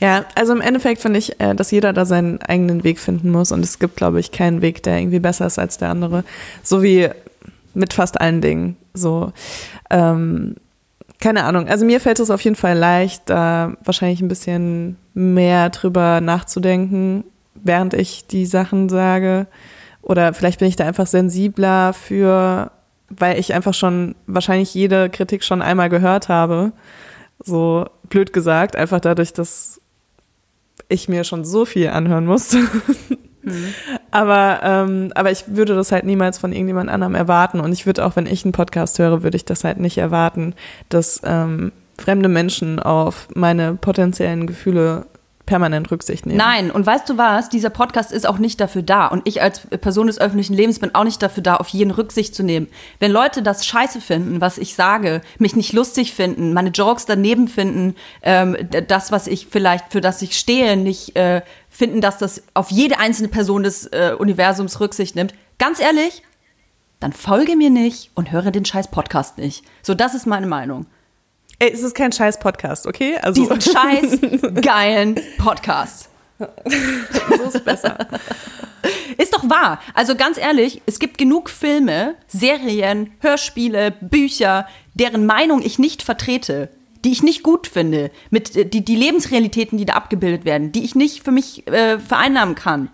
Ja, 0.00 0.26
also 0.34 0.52
im 0.52 0.60
Endeffekt 0.60 1.00
finde 1.00 1.18
ich, 1.18 1.40
äh, 1.40 1.54
dass 1.54 1.70
jeder 1.70 1.92
da 1.92 2.04
seinen 2.04 2.42
eigenen 2.42 2.84
Weg 2.84 2.98
finden 2.98 3.30
muss 3.30 3.50
und 3.50 3.64
es 3.64 3.78
gibt, 3.78 3.96
glaube 3.96 4.20
ich, 4.20 4.30
keinen 4.30 4.60
Weg, 4.60 4.82
der 4.82 4.98
irgendwie 4.98 5.20
besser 5.20 5.46
ist 5.46 5.58
als 5.58 5.78
der 5.78 5.88
andere. 5.88 6.24
So 6.62 6.82
wie 6.82 7.08
mit 7.76 7.92
fast 7.92 8.20
allen 8.20 8.40
Dingen. 8.40 8.76
So, 8.94 9.32
ähm, 9.90 10.56
keine 11.20 11.44
Ahnung. 11.44 11.68
Also 11.68 11.84
mir 11.84 12.00
fällt 12.00 12.20
es 12.20 12.30
auf 12.30 12.40
jeden 12.40 12.56
Fall 12.56 12.76
leicht, 12.76 13.22
da 13.26 13.74
wahrscheinlich 13.84 14.20
ein 14.20 14.28
bisschen 14.28 14.96
mehr 15.14 15.70
drüber 15.70 16.20
nachzudenken, 16.20 17.24
während 17.54 17.94
ich 17.94 18.26
die 18.26 18.46
Sachen 18.46 18.88
sage. 18.88 19.46
Oder 20.02 20.34
vielleicht 20.34 20.60
bin 20.60 20.68
ich 20.68 20.76
da 20.76 20.84
einfach 20.84 21.06
sensibler 21.06 21.92
für, 21.92 22.70
weil 23.08 23.38
ich 23.38 23.54
einfach 23.54 23.74
schon 23.74 24.14
wahrscheinlich 24.26 24.74
jede 24.74 25.10
Kritik 25.10 25.44
schon 25.44 25.62
einmal 25.62 25.88
gehört 25.88 26.28
habe. 26.28 26.72
So 27.38 27.86
blöd 28.08 28.32
gesagt, 28.32 28.76
einfach 28.76 29.00
dadurch, 29.00 29.32
dass 29.32 29.80
ich 30.88 31.08
mir 31.08 31.24
schon 31.24 31.44
so 31.44 31.64
viel 31.64 31.88
anhören 31.88 32.26
musste. 32.26 32.58
Aber, 34.10 34.60
ähm, 34.62 35.12
aber 35.14 35.30
ich 35.30 35.44
würde 35.48 35.74
das 35.74 35.92
halt 35.92 36.04
niemals 36.04 36.38
von 36.38 36.52
irgendjemand 36.52 36.88
anderem 36.88 37.14
erwarten. 37.14 37.60
Und 37.60 37.72
ich 37.72 37.84
würde 37.84 38.04
auch, 38.04 38.16
wenn 38.16 38.26
ich 38.26 38.44
einen 38.44 38.52
Podcast 38.52 38.98
höre, 38.98 39.22
würde 39.22 39.36
ich 39.36 39.44
das 39.44 39.62
halt 39.62 39.78
nicht 39.78 39.98
erwarten, 39.98 40.54
dass 40.88 41.20
ähm, 41.24 41.72
fremde 41.98 42.28
Menschen 42.28 42.80
auf 42.80 43.28
meine 43.34 43.74
potenziellen 43.74 44.46
Gefühle 44.46 45.06
permanent 45.46 45.90
Rücksicht 45.92 46.26
nehmen. 46.26 46.38
Nein, 46.38 46.70
und 46.72 46.84
weißt 46.84 47.08
du 47.08 47.16
was? 47.16 47.48
Dieser 47.48 47.70
Podcast 47.70 48.12
ist 48.12 48.28
auch 48.28 48.38
nicht 48.38 48.60
dafür 48.60 48.82
da. 48.82 49.06
Und 49.06 49.26
ich 49.26 49.40
als 49.40 49.60
Person 49.60 50.08
des 50.08 50.20
öffentlichen 50.20 50.54
Lebens 50.54 50.80
bin 50.80 50.94
auch 50.94 51.04
nicht 51.04 51.22
dafür 51.22 51.42
da, 51.42 51.56
auf 51.56 51.68
jeden 51.68 51.92
Rücksicht 51.92 52.34
zu 52.34 52.42
nehmen. 52.42 52.66
Wenn 52.98 53.12
Leute 53.12 53.42
das 53.42 53.64
scheiße 53.64 54.00
finden, 54.00 54.40
was 54.40 54.58
ich 54.58 54.74
sage, 54.74 55.22
mich 55.38 55.54
nicht 55.54 55.72
lustig 55.72 56.12
finden, 56.12 56.52
meine 56.52 56.70
Jokes 56.70 57.06
daneben 57.06 57.46
finden, 57.46 57.94
ähm, 58.22 58.56
das, 58.88 59.12
was 59.12 59.28
ich 59.28 59.46
vielleicht, 59.48 59.92
für 59.92 60.00
das 60.00 60.20
ich 60.20 60.36
stehe, 60.36 60.76
nicht 60.76 61.16
äh, 61.16 61.42
finden, 61.76 62.00
dass 62.00 62.18
das 62.18 62.42
auf 62.54 62.70
jede 62.70 62.98
einzelne 62.98 63.28
Person 63.28 63.62
des 63.62 63.86
äh, 63.86 64.14
Universums 64.18 64.80
Rücksicht 64.80 65.14
nimmt, 65.14 65.34
ganz 65.58 65.78
ehrlich, 65.78 66.22
dann 67.00 67.12
folge 67.12 67.54
mir 67.56 67.70
nicht 67.70 68.10
und 68.14 68.32
höre 68.32 68.50
den 68.50 68.64
scheiß 68.64 68.88
Podcast 68.88 69.36
nicht. 69.38 69.64
So, 69.82 69.94
das 69.94 70.14
ist 70.14 70.26
meine 70.26 70.46
Meinung. 70.46 70.86
Ey, 71.58 71.70
es 71.72 71.82
ist 71.82 71.94
kein 71.94 72.12
scheiß 72.12 72.38
Podcast, 72.38 72.86
okay? 72.86 73.16
Also 73.18 73.42
Diesen 73.42 73.60
scheiß 73.60 74.18
geilen 74.62 75.20
Podcast. 75.38 76.08
so 76.38 77.42
ist 77.44 77.64
besser. 77.64 77.98
Ist 79.18 79.34
doch 79.34 79.48
wahr. 79.48 79.80
Also 79.94 80.16
ganz 80.16 80.38
ehrlich, 80.38 80.82
es 80.86 80.98
gibt 80.98 81.18
genug 81.18 81.50
Filme, 81.50 82.14
Serien, 82.26 83.12
Hörspiele, 83.20 83.90
Bücher, 83.90 84.66
deren 84.94 85.26
Meinung 85.26 85.62
ich 85.62 85.78
nicht 85.78 86.02
vertrete, 86.02 86.68
die 87.04 87.12
ich 87.12 87.22
nicht 87.22 87.42
gut 87.42 87.66
finde, 87.66 88.10
mit 88.30 88.56
äh, 88.56 88.66
die, 88.66 88.84
die 88.84 88.96
Lebensrealitäten, 88.96 89.78
die 89.78 89.86
da 89.86 89.94
abgebildet 89.94 90.44
werden, 90.44 90.72
die 90.72 90.84
ich 90.84 90.94
nicht 90.94 91.24
für 91.24 91.32
mich 91.32 91.66
äh, 91.66 91.98
vereinnahmen 91.98 92.54
kann. 92.54 92.90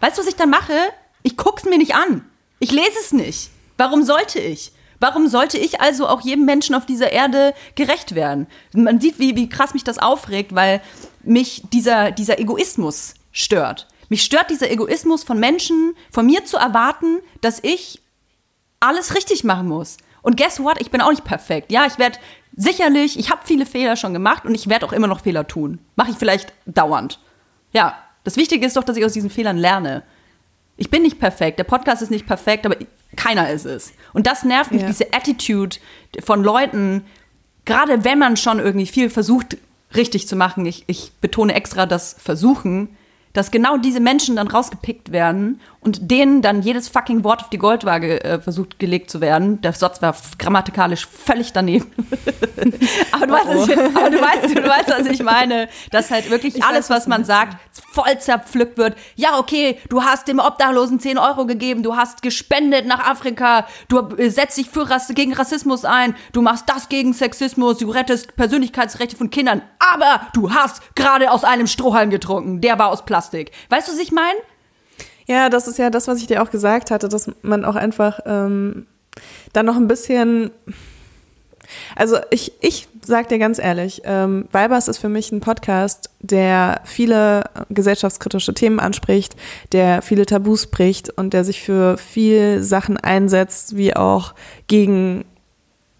Weißt 0.00 0.18
du, 0.18 0.22
was 0.22 0.28
ich 0.28 0.36
dann 0.36 0.50
mache? 0.50 0.72
Ich 1.22 1.36
guck's 1.36 1.64
mir 1.64 1.78
nicht 1.78 1.94
an. 1.94 2.24
Ich 2.58 2.70
lese 2.70 2.98
es 3.00 3.12
nicht. 3.12 3.50
Warum 3.76 4.02
sollte 4.02 4.38
ich? 4.40 4.72
Warum 5.00 5.28
sollte 5.28 5.58
ich 5.58 5.80
also 5.80 6.06
auch 6.06 6.20
jedem 6.20 6.44
Menschen 6.44 6.74
auf 6.74 6.86
dieser 6.86 7.12
Erde 7.12 7.54
gerecht 7.74 8.14
werden? 8.14 8.46
Man 8.72 9.00
sieht, 9.00 9.18
wie, 9.18 9.36
wie 9.36 9.48
krass 9.48 9.74
mich 9.74 9.84
das 9.84 9.98
aufregt, 9.98 10.54
weil 10.54 10.80
mich 11.22 11.62
dieser, 11.72 12.10
dieser 12.10 12.38
Egoismus 12.38 13.14
stört. 13.32 13.88
Mich 14.08 14.22
stört 14.22 14.50
dieser 14.50 14.70
Egoismus 14.70 15.24
von 15.24 15.38
Menschen, 15.38 15.94
von 16.10 16.26
mir 16.26 16.44
zu 16.44 16.56
erwarten, 16.56 17.18
dass 17.40 17.58
ich 17.62 18.00
alles 18.80 19.14
richtig 19.14 19.44
machen 19.44 19.68
muss. 19.68 19.96
Und 20.24 20.38
guess 20.38 20.58
what? 20.58 20.80
Ich 20.80 20.90
bin 20.90 21.02
auch 21.02 21.10
nicht 21.10 21.24
perfekt. 21.24 21.70
Ja, 21.70 21.84
ich 21.86 21.98
werde 21.98 22.18
sicherlich, 22.56 23.18
ich 23.18 23.30
habe 23.30 23.42
viele 23.44 23.66
Fehler 23.66 23.94
schon 23.94 24.14
gemacht 24.14 24.46
und 24.46 24.54
ich 24.54 24.70
werde 24.70 24.86
auch 24.86 24.92
immer 24.92 25.06
noch 25.06 25.20
Fehler 25.20 25.46
tun. 25.46 25.78
Mache 25.96 26.12
ich 26.12 26.16
vielleicht 26.16 26.54
dauernd. 26.64 27.20
Ja, 27.72 27.98
das 28.24 28.38
Wichtige 28.38 28.66
ist 28.66 28.76
doch, 28.76 28.84
dass 28.84 28.96
ich 28.96 29.04
aus 29.04 29.12
diesen 29.12 29.28
Fehlern 29.28 29.58
lerne. 29.58 30.02
Ich 30.78 30.90
bin 30.90 31.02
nicht 31.02 31.20
perfekt, 31.20 31.58
der 31.58 31.64
Podcast 31.64 32.00
ist 32.00 32.10
nicht 32.10 32.26
perfekt, 32.26 32.64
aber 32.64 32.76
keiner 33.16 33.50
ist 33.50 33.66
es. 33.66 33.92
Und 34.14 34.26
das 34.26 34.44
nervt 34.44 34.72
mich, 34.72 34.80
ja. 34.80 34.88
diese 34.88 35.12
Attitude 35.12 35.76
von 36.24 36.42
Leuten, 36.42 37.04
gerade 37.66 38.04
wenn 38.04 38.18
man 38.18 38.38
schon 38.38 38.60
irgendwie 38.60 38.86
viel 38.86 39.10
versucht, 39.10 39.58
richtig 39.94 40.26
zu 40.26 40.36
machen. 40.36 40.64
Ich, 40.64 40.84
ich 40.86 41.12
betone 41.20 41.54
extra 41.54 41.84
das 41.84 42.16
Versuchen, 42.18 42.96
dass 43.34 43.50
genau 43.50 43.76
diese 43.76 44.00
Menschen 44.00 44.36
dann 44.36 44.48
rausgepickt 44.48 45.12
werden 45.12 45.60
und 45.80 46.10
denen 46.10 46.40
dann 46.40 46.62
jedes 46.62 46.88
fucking 46.88 47.24
Wort 47.24 47.42
auf 47.42 47.50
die 47.50 47.58
Goldwaage 47.58 48.24
äh, 48.24 48.40
versucht 48.40 48.78
gelegt 48.78 49.10
zu 49.10 49.20
werden. 49.20 49.60
Der 49.60 49.74
Satz 49.74 50.00
war 50.00 50.16
grammatikalisch 50.38 51.06
völlig 51.06 51.52
daneben. 51.52 51.92
aber, 53.12 53.26
du 53.26 53.32
weißt, 53.32 53.48
oh. 53.48 53.64
ich, 53.68 53.96
aber 53.96 54.10
du, 54.10 54.20
weißt, 54.20 54.56
du 54.56 54.62
weißt, 54.62 54.88
was 54.88 55.06
ich 55.08 55.22
meine. 55.22 55.68
Dass 55.90 56.10
halt 56.10 56.30
wirklich 56.30 56.56
ich 56.56 56.64
alles, 56.64 56.88
weiß, 56.88 56.96
was 56.96 57.06
man 57.06 57.24
sagt, 57.24 57.56
voll 57.92 58.18
zerpflückt 58.18 58.78
wird. 58.78 58.96
Ja, 59.16 59.38
okay, 59.38 59.78
du 59.90 60.02
hast 60.02 60.28
dem 60.28 60.38
Obdachlosen 60.38 61.00
10 61.00 61.18
Euro 61.18 61.44
gegeben, 61.44 61.82
du 61.82 61.96
hast 61.96 62.22
gespendet 62.22 62.86
nach 62.86 63.06
Afrika, 63.06 63.66
du 63.88 63.98
äh, 64.16 64.30
setzt 64.30 64.56
dich 64.56 64.70
für 64.70 64.88
Rass 64.88 65.08
gegen 65.08 65.34
Rassismus 65.34 65.84
ein, 65.84 66.14
du 66.32 66.40
machst 66.40 66.68
das 66.68 66.88
gegen 66.88 67.12
Sexismus, 67.12 67.78
du 67.78 67.90
rettest 67.90 68.34
Persönlichkeitsrechte 68.36 69.16
von 69.16 69.28
Kindern, 69.28 69.60
aber 69.78 70.28
du 70.32 70.54
hast 70.54 70.82
gerade 70.94 71.30
aus 71.30 71.44
einem 71.44 71.66
Strohhalm 71.66 72.10
getrunken, 72.10 72.60
der 72.60 72.78
war 72.78 72.88
aus 72.88 73.04
Plastik. 73.04 73.23
Weißt 73.70 73.88
du, 73.88 73.92
was 73.92 73.98
ich 73.98 74.12
meine? 74.12 74.38
Ja, 75.26 75.48
das 75.48 75.68
ist 75.68 75.78
ja 75.78 75.90
das, 75.90 76.06
was 76.08 76.20
ich 76.20 76.26
dir 76.26 76.42
auch 76.42 76.50
gesagt 76.50 76.90
hatte, 76.90 77.08
dass 77.08 77.30
man 77.42 77.64
auch 77.64 77.76
einfach 77.76 78.20
ähm, 78.26 78.86
dann 79.52 79.66
noch 79.66 79.76
ein 79.76 79.88
bisschen. 79.88 80.50
Also 81.96 82.18
ich, 82.30 82.52
ich 82.60 82.88
sag 83.02 83.30
dir 83.30 83.38
ganz 83.38 83.58
ehrlich, 83.58 84.02
ähm, 84.04 84.46
Weibers 84.52 84.86
ist 84.86 84.98
für 84.98 85.08
mich 85.08 85.32
ein 85.32 85.40
Podcast, 85.40 86.10
der 86.20 86.82
viele 86.84 87.44
gesellschaftskritische 87.70 88.52
Themen 88.52 88.80
anspricht, 88.80 89.34
der 89.72 90.02
viele 90.02 90.26
Tabus 90.26 90.66
bricht 90.66 91.08
und 91.10 91.32
der 91.32 91.42
sich 91.42 91.62
für 91.62 91.96
viel 91.96 92.62
Sachen 92.62 92.98
einsetzt, 92.98 93.76
wie 93.76 93.96
auch 93.96 94.34
gegen 94.66 95.24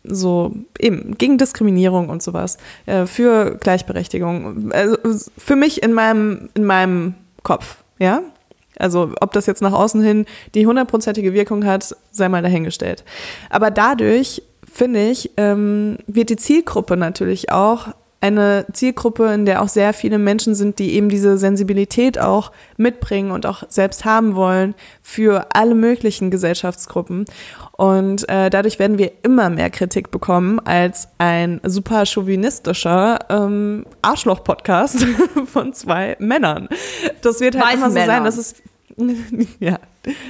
so 0.05 0.53
eben 0.79 1.17
gegen 1.17 1.39
Diskriminierung 1.39 2.09
und 2.09 2.23
sowas, 2.23 2.59
äh, 2.87 3.07
für 3.07 3.57
Gleichberechtigung. 3.57 4.73
Also 4.73 4.97
für 5.37 5.57
mich 5.57 5.83
in 5.83 5.93
meinem 5.93 6.51
in 6.55 6.65
meinem 6.65 7.15
Kopf, 7.43 7.79
ja. 7.99 8.23
Also 8.79 9.13
ob 9.21 9.33
das 9.33 9.47
jetzt 9.47 9.63
nach 9.63 9.73
außen 9.73 10.03
hin 10.03 10.27
die 10.55 10.67
hundertprozentige 10.67 11.33
Wirkung 11.33 11.65
hat, 11.65 11.97
sei 12.11 12.29
mal 12.29 12.43
dahingestellt. 12.43 13.05
Aber 13.51 13.71
dadurch 13.71 14.43
finde 14.71 15.09
ich 15.09 15.31
ähm, 15.37 15.99
wird 16.07 16.31
die 16.31 16.37
Zielgruppe 16.37 16.97
natürlich 16.97 17.53
auch 17.53 17.89
eine 18.25 18.65
Zielgruppe, 18.73 19.35
in 19.35 19.45
der 19.45 19.61
auch 19.61 19.69
sehr 19.69 19.93
viele 19.93 20.17
Menschen 20.17 20.55
sind, 20.55 20.79
die 20.79 20.95
eben 20.95 21.11
diese 21.11 21.37
Sensibilität 21.37 22.19
auch 22.19 22.53
mitbringen 22.79 23.31
und 23.31 23.45
auch 23.45 23.65
selbst 23.69 24.07
haben 24.07 24.35
wollen 24.35 24.75
für 25.03 25.49
alle 25.53 25.75
möglichen 25.75 26.31
Gesellschaftsgruppen. 26.31 27.27
Und 27.73 28.27
äh, 28.31 28.49
dadurch 28.49 28.79
werden 28.79 28.97
wir 28.97 29.13
immer 29.25 29.51
mehr 29.51 29.69
Kritik 29.69 30.11
bekommen 30.11 30.59
als 30.61 31.09
ein 31.19 31.61
super 31.65 32.07
chauvinistischer 32.07 33.19
ähm, 33.29 33.85
Arschloch-Podcast 34.01 35.05
von 35.53 35.75
zwei 35.75 36.17
Männern. 36.19 36.71
Das 37.21 37.41
wird 37.41 37.57
halt 37.57 37.67
Weißen 37.67 37.79
immer 37.79 37.91
so 37.91 38.07
sein, 38.07 38.25
dass 38.25 38.39
es 38.39 38.55
ja, 39.61 39.79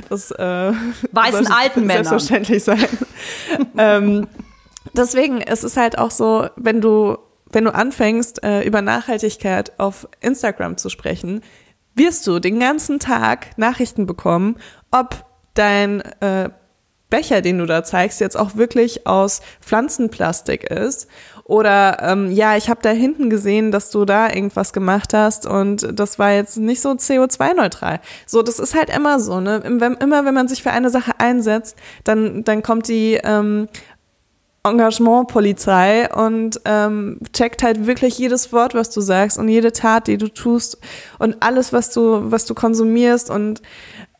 das 0.08 0.32
äh, 0.32 0.72
Weißen 1.12 1.46
alten 1.46 1.86
Männern. 1.86 2.04
selbstverständlich 2.04 2.64
sein. 2.64 2.88
ähm, 3.78 4.26
deswegen 4.94 5.40
es 5.40 5.62
ist 5.62 5.76
halt 5.76 5.96
auch 5.96 6.10
so, 6.10 6.48
wenn 6.56 6.80
du 6.80 7.18
wenn 7.50 7.64
du 7.64 7.74
anfängst 7.74 8.42
äh, 8.42 8.62
über 8.62 8.82
Nachhaltigkeit 8.82 9.78
auf 9.78 10.08
Instagram 10.20 10.76
zu 10.76 10.88
sprechen, 10.88 11.42
wirst 11.94 12.26
du 12.26 12.38
den 12.38 12.58
ganzen 12.58 12.98
Tag 12.98 13.56
Nachrichten 13.56 14.06
bekommen, 14.06 14.56
ob 14.90 15.24
dein 15.54 16.00
äh, 16.20 16.50
Becher, 17.10 17.42
den 17.42 17.58
du 17.58 17.66
da 17.66 17.84
zeigst, 17.84 18.20
jetzt 18.20 18.36
auch 18.36 18.56
wirklich 18.56 19.06
aus 19.06 19.40
Pflanzenplastik 19.60 20.64
ist. 20.64 21.06
Oder 21.44 21.98
ähm, 22.00 22.32
ja, 22.32 22.56
ich 22.56 22.68
habe 22.68 22.80
da 22.82 22.90
hinten 22.90 23.30
gesehen, 23.30 23.70
dass 23.70 23.90
du 23.90 24.04
da 24.04 24.28
irgendwas 24.30 24.72
gemacht 24.72 25.14
hast 25.14 25.46
und 25.46 25.86
das 25.92 26.18
war 26.18 26.32
jetzt 26.32 26.56
nicht 26.56 26.80
so 26.80 26.90
CO2-neutral. 26.90 28.00
So, 28.26 28.42
das 28.42 28.58
ist 28.58 28.74
halt 28.74 28.88
immer 28.88 29.20
so, 29.20 29.40
ne? 29.40 29.58
Immer 29.58 30.24
wenn 30.24 30.34
man 30.34 30.48
sich 30.48 30.62
für 30.62 30.72
eine 30.72 30.90
Sache 30.90 31.12
einsetzt, 31.18 31.76
dann, 32.02 32.42
dann 32.42 32.62
kommt 32.62 32.88
die 32.88 33.20
ähm, 33.22 33.68
Engagement-Polizei 34.64 36.08
und 36.12 36.60
ähm, 36.64 37.18
checkt 37.32 37.62
halt 37.62 37.86
wirklich 37.86 38.18
jedes 38.18 38.52
Wort, 38.52 38.74
was 38.74 38.90
du 38.90 39.00
sagst 39.00 39.38
und 39.38 39.48
jede 39.48 39.72
Tat, 39.72 40.06
die 40.06 40.16
du 40.16 40.28
tust 40.28 40.78
und 41.18 41.36
alles, 41.40 41.72
was 41.72 41.90
du, 41.90 42.30
was 42.30 42.46
du 42.46 42.54
konsumierst 42.54 43.30
und 43.30 43.60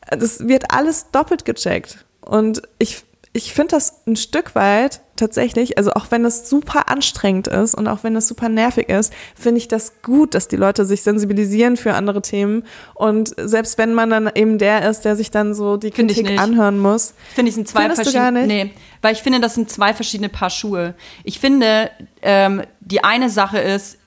das 0.09 0.47
wird 0.47 0.71
alles 0.71 1.11
doppelt 1.11 1.45
gecheckt. 1.45 2.05
Und 2.21 2.61
ich, 2.79 3.03
ich 3.35 3.53
finde 3.53 3.71
das 3.71 4.01
ein 4.07 4.15
Stück 4.15 4.55
weit 4.55 5.01
tatsächlich, 5.17 5.77
also 5.77 5.91
auch 5.91 6.05
wenn 6.09 6.23
es 6.23 6.49
super 6.49 6.89
anstrengend 6.89 7.47
ist 7.47 7.75
und 7.75 7.85
auch 7.89 8.01
wenn 8.03 8.15
es 8.15 8.29
super 8.29 8.47
nervig 8.47 8.87
ist, 8.87 9.11
finde 9.37 9.57
ich 9.57 9.67
das 9.67 10.01
gut, 10.01 10.33
dass 10.33 10.47
die 10.47 10.55
Leute 10.55 10.85
sich 10.85 11.03
sensibilisieren 11.03 11.75
für 11.75 11.95
andere 11.95 12.21
Themen. 12.21 12.63
Und 12.93 13.33
selbst 13.37 13.77
wenn 13.77 13.93
man 13.93 14.09
dann 14.09 14.31
eben 14.33 14.57
der 14.57 14.89
ist, 14.89 15.01
der 15.01 15.17
sich 15.17 15.31
dann 15.31 15.53
so 15.53 15.75
die 15.75 15.91
Finde 15.91 16.13
ich 16.13 16.23
Kritik 16.23 16.39
anhören 16.39 16.79
muss. 16.79 17.13
Finde 17.33 17.49
ich 17.49 17.55
sind 17.55 17.67
zwei 17.67 17.89
verschiedene. 17.89 18.47
Nee, 18.47 18.71
weil 19.01 19.13
ich 19.13 19.21
finde, 19.21 19.41
das 19.41 19.55
sind 19.55 19.69
zwei 19.69 19.93
verschiedene 19.93 20.29
Paar 20.29 20.49
Schuhe. 20.49 20.95
Ich 21.25 21.39
finde, 21.39 21.91
ähm, 22.21 22.61
die 22.79 23.03
eine 23.03 23.29
Sache 23.29 23.59
ist, 23.59 23.97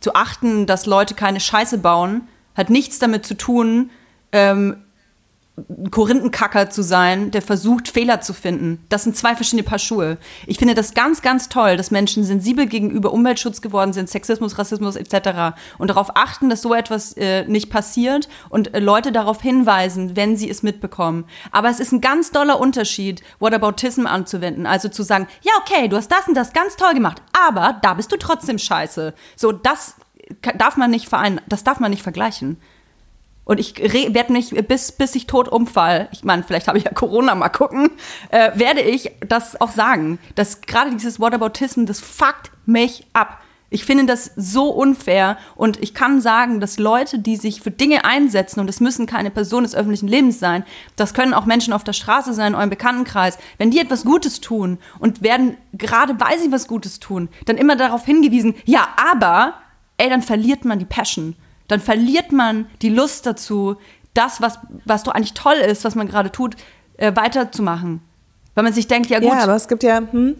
zu 0.00 0.14
achten, 0.14 0.66
dass 0.66 0.86
Leute 0.86 1.14
keine 1.14 1.40
Scheiße 1.40 1.78
bauen, 1.78 2.28
hat 2.54 2.70
nichts 2.70 3.00
damit 3.00 3.26
zu 3.26 3.34
tun, 3.34 3.90
ähm, 4.30 4.76
Korinthenkacker 5.90 6.70
zu 6.70 6.82
sein, 6.82 7.30
der 7.30 7.42
versucht, 7.42 7.88
Fehler 7.88 8.20
zu 8.20 8.32
finden. 8.32 8.84
Das 8.88 9.04
sind 9.04 9.16
zwei 9.16 9.34
verschiedene 9.34 9.62
Paar 9.62 9.78
Schuhe. 9.78 10.18
Ich 10.46 10.58
finde 10.58 10.74
das 10.74 10.94
ganz, 10.94 11.22
ganz 11.22 11.48
toll, 11.48 11.76
dass 11.76 11.90
Menschen 11.90 12.24
sensibel 12.24 12.66
gegenüber 12.66 13.12
Umweltschutz 13.12 13.60
geworden 13.60 13.92
sind, 13.92 14.08
Sexismus, 14.08 14.58
Rassismus 14.58 14.96
etc. 14.96 15.56
und 15.78 15.88
darauf 15.88 16.16
achten, 16.16 16.50
dass 16.50 16.62
so 16.62 16.74
etwas 16.74 17.12
äh, 17.16 17.44
nicht 17.46 17.70
passiert 17.70 18.28
und 18.48 18.74
äh, 18.74 18.80
Leute 18.80 19.12
darauf 19.12 19.40
hinweisen, 19.42 20.16
wenn 20.16 20.36
sie 20.36 20.48
es 20.50 20.62
mitbekommen. 20.62 21.24
Aber 21.52 21.68
es 21.68 21.80
ist 21.80 21.92
ein 21.92 22.00
ganz 22.00 22.30
doller 22.30 22.60
Unterschied, 22.60 23.22
Whataboutism 23.38 24.06
anzuwenden. 24.06 24.66
Also 24.66 24.88
zu 24.88 25.02
sagen, 25.02 25.26
ja, 25.42 25.52
okay, 25.60 25.88
du 25.88 25.96
hast 25.96 26.10
das 26.10 26.28
und 26.28 26.34
das 26.34 26.52
ganz 26.52 26.76
toll 26.76 26.94
gemacht, 26.94 27.22
aber 27.46 27.78
da 27.82 27.94
bist 27.94 28.12
du 28.12 28.16
trotzdem 28.16 28.58
scheiße. 28.58 29.14
So, 29.36 29.52
das 29.52 29.96
ka- 30.42 30.52
darf 30.52 30.76
man 30.76 30.90
nicht 30.90 31.08
vereinen, 31.08 31.40
das 31.48 31.64
darf 31.64 31.80
man 31.80 31.90
nicht 31.90 32.02
vergleichen. 32.02 32.58
Und 33.50 33.58
ich 33.58 33.74
werde 34.14 34.32
mich, 34.32 34.50
bis, 34.68 34.92
bis 34.92 35.16
ich 35.16 35.26
tot 35.26 35.48
umfall, 35.48 36.08
ich 36.12 36.22
meine, 36.22 36.44
vielleicht 36.44 36.68
habe 36.68 36.78
ich 36.78 36.84
ja 36.84 36.92
Corona, 36.92 37.34
mal 37.34 37.48
gucken, 37.48 37.90
äh, 38.30 38.52
werde 38.54 38.80
ich 38.80 39.10
das 39.26 39.60
auch 39.60 39.72
sagen. 39.72 40.20
Dass 40.36 40.60
gerade 40.60 40.92
dieses 40.92 41.18
Whataboutism, 41.18 41.84
das 41.84 41.98
fuckt 41.98 42.52
mich 42.64 43.04
ab. 43.12 43.42
Ich 43.68 43.84
finde 43.84 44.06
das 44.06 44.30
so 44.36 44.68
unfair 44.68 45.36
und 45.56 45.82
ich 45.82 45.94
kann 45.94 46.20
sagen, 46.20 46.60
dass 46.60 46.78
Leute, 46.78 47.18
die 47.18 47.34
sich 47.34 47.60
für 47.60 47.72
Dinge 47.72 48.04
einsetzen, 48.04 48.60
und 48.60 48.70
es 48.70 48.78
müssen 48.78 49.06
keine 49.06 49.32
Personen 49.32 49.64
des 49.64 49.74
öffentlichen 49.74 50.06
Lebens 50.06 50.38
sein, 50.38 50.62
das 50.94 51.12
können 51.12 51.34
auch 51.34 51.44
Menschen 51.44 51.72
auf 51.72 51.82
der 51.82 51.92
Straße 51.92 52.32
sein, 52.34 52.52
in 52.52 52.54
eurem 52.54 52.70
Bekanntenkreis, 52.70 53.36
wenn 53.58 53.72
die 53.72 53.80
etwas 53.80 54.04
Gutes 54.04 54.40
tun 54.40 54.78
und 55.00 55.22
werden, 55.22 55.56
gerade 55.72 56.20
weil 56.20 56.38
sie 56.38 56.52
was 56.52 56.68
Gutes 56.68 57.00
tun, 57.00 57.28
dann 57.46 57.56
immer 57.56 57.74
darauf 57.74 58.04
hingewiesen, 58.04 58.54
ja, 58.64 58.86
aber, 59.12 59.54
ey, 59.96 60.08
dann 60.08 60.22
verliert 60.22 60.64
man 60.64 60.78
die 60.78 60.84
Passion 60.84 61.34
dann 61.70 61.80
verliert 61.80 62.32
man 62.32 62.66
die 62.82 62.88
Lust 62.88 63.26
dazu, 63.26 63.76
das, 64.14 64.40
was, 64.40 64.58
was 64.84 65.04
doch 65.04 65.12
eigentlich 65.12 65.34
toll 65.34 65.54
ist, 65.54 65.84
was 65.84 65.94
man 65.94 66.08
gerade 66.08 66.32
tut, 66.32 66.56
äh, 66.96 67.14
weiterzumachen. 67.14 68.00
Weil 68.54 68.64
man 68.64 68.72
sich 68.72 68.88
denkt, 68.88 69.08
ja 69.10 69.20
gut, 69.20 69.28
Ja, 69.28 69.44
aber 69.44 69.54
es 69.54 69.68
gibt 69.68 69.82
ja, 69.84 70.02
hm, 70.10 70.34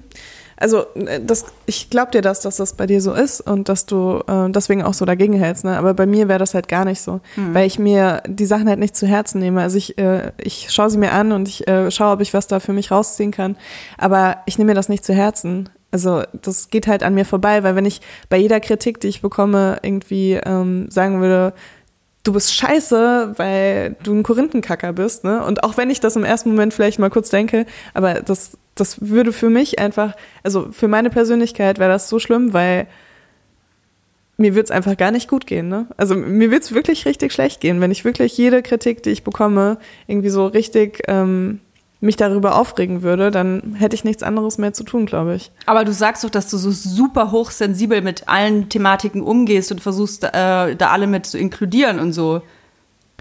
also 0.57 0.85
äh, 0.95 1.21
das, 1.25 1.47
ich 1.67 1.89
glaube 1.89 2.11
dir 2.11 2.21
das, 2.21 2.41
dass 2.41 2.57
das 2.57 2.75
bei 2.75 2.87
dir 2.87 3.01
so 3.01 3.15
ist 3.15 3.41
und 3.41 3.69
dass 3.69 3.87
du 3.87 4.23
äh, 4.27 4.51
deswegen 4.51 4.83
auch 4.83 4.95
so 4.95 5.05
dagegen 5.05 5.35
hältst. 5.35 5.65
Ne? 5.65 5.79
Aber 5.79 5.95
bei 5.95 6.07
mir 6.07 6.29
wäre 6.29 6.39
das 6.39 6.55
halt 6.55 6.69
gar 6.69 6.85
nicht 6.85 7.01
so, 7.01 7.21
weil 7.37 7.67
ich 7.67 7.79
mir 7.79 8.23
die 8.27 8.47
Sachen 8.47 8.69
halt 8.69 8.79
nicht 8.79 8.97
zu 8.97 9.07
Herzen 9.07 9.41
nehme. 9.41 9.63
Also 9.63 9.79
ich, 9.79 9.97
äh, 9.99 10.33
ich 10.37 10.71
schaue 10.71 10.91
sie 10.91 10.99
mir 10.99 11.13
an 11.13 11.33
und 11.33 11.49
ich 11.49 11.67
äh, 11.67 11.91
schaue, 11.91 12.13
ob 12.13 12.21
ich 12.21 12.35
was 12.35 12.47
da 12.47 12.61
für 12.61 12.73
mich 12.73 12.91
rausziehen 12.91 13.31
kann. 13.31 13.57
Aber 13.97 14.39
ich 14.47 14.59
nehme 14.59 14.73
mir 14.73 14.75
das 14.75 14.89
nicht 14.89 15.05
zu 15.05 15.15
Herzen. 15.15 15.71
Also 15.91 16.23
das 16.33 16.71
geht 16.71 16.87
halt 16.87 17.03
an 17.03 17.15
mir 17.15 17.25
vorbei, 17.25 17.63
weil 17.63 17.75
wenn 17.75 17.85
ich 17.85 18.01
bei 18.29 18.37
jeder 18.37 18.61
Kritik, 18.61 19.01
die 19.01 19.09
ich 19.09 19.23
bekomme, 19.23 19.79
irgendwie 19.83 20.35
ähm, 20.35 20.89
sagen 20.91 21.21
würde, 21.21 21.53
du 22.23 22.33
bist 22.33 22.55
scheiße, 22.55 23.35
weil 23.37 23.97
du 24.03 24.15
ein 24.15 24.23
Korinthenkacker 24.23 24.93
bist, 24.93 25.25
ne? 25.25 25.45
Und 25.45 25.65
auch 25.65 25.77
wenn 25.77 25.91
ich 25.91 26.01
das 26.01 26.17
im 26.17 26.25
ersten 26.25 26.51
Moment 26.51 26.75
vielleicht 26.75 26.99
mal 26.99 27.11
kurz 27.11 27.31
denke, 27.31 27.67
aber 27.95 28.15
das, 28.15 28.59
das 28.75 29.01
würde 29.01 29.33
für 29.33 29.51
mich 29.51 29.79
einfach, 29.79 30.15
also 30.43 30.69
für 30.71 30.89
meine 30.89 31.11
Persönlichkeit 31.11 31.79
wäre 31.79 31.91
das 31.91 32.09
so 32.09 32.19
schlimm, 32.19 32.53
weil 32.53 32.87
mir 34.37 34.55
wird's 34.55 34.71
einfach 34.71 34.97
gar 34.97 35.11
nicht 35.11 35.29
gut 35.29 35.47
gehen, 35.47 35.69
ne? 35.69 35.87
Also 35.97 36.15
mir 36.15 36.51
wird's 36.51 36.73
wirklich 36.73 37.07
richtig 37.07 37.33
schlecht 37.33 37.61
gehen, 37.61 37.81
wenn 37.81 37.91
ich 37.91 38.05
wirklich 38.05 38.37
jede 38.37 38.63
Kritik, 38.63 39.03
die 39.03 39.11
ich 39.11 39.25
bekomme, 39.25 39.79
irgendwie 40.07 40.31
so 40.31 40.47
richtig 40.47 41.03
ähm, 41.09 41.61
mich 42.01 42.17
darüber 42.17 42.57
aufregen 42.57 43.03
würde, 43.03 43.31
dann 43.31 43.75
hätte 43.75 43.95
ich 43.95 44.05
nichts 44.05 44.23
anderes 44.23 44.59
mehr 44.59 44.73
zu 44.73 44.85
tun, 44.85 45.07
glaube 45.07 45.35
ich. 45.35 45.53
aber 45.67 45.85
du 45.85 45.93
sagst 45.93 46.25
doch, 46.25 46.31
dass 46.31 46.49
du 46.49 46.57
so 46.57 46.71
super 46.71 47.31
hochsensibel 47.31 48.01
mit 48.01 48.29
allen 48.29 48.69
Thematiken 48.69 49.23
umgehst 49.23 49.71
und 49.71 49.81
versuchst, 49.81 50.25
äh, 50.25 50.77
da 50.77 50.91
alle 50.91 51.07
mit 51.07 51.27
zu 51.27 51.39
inkludieren 51.39 52.01
und 52.01 52.13
so. 52.13 52.43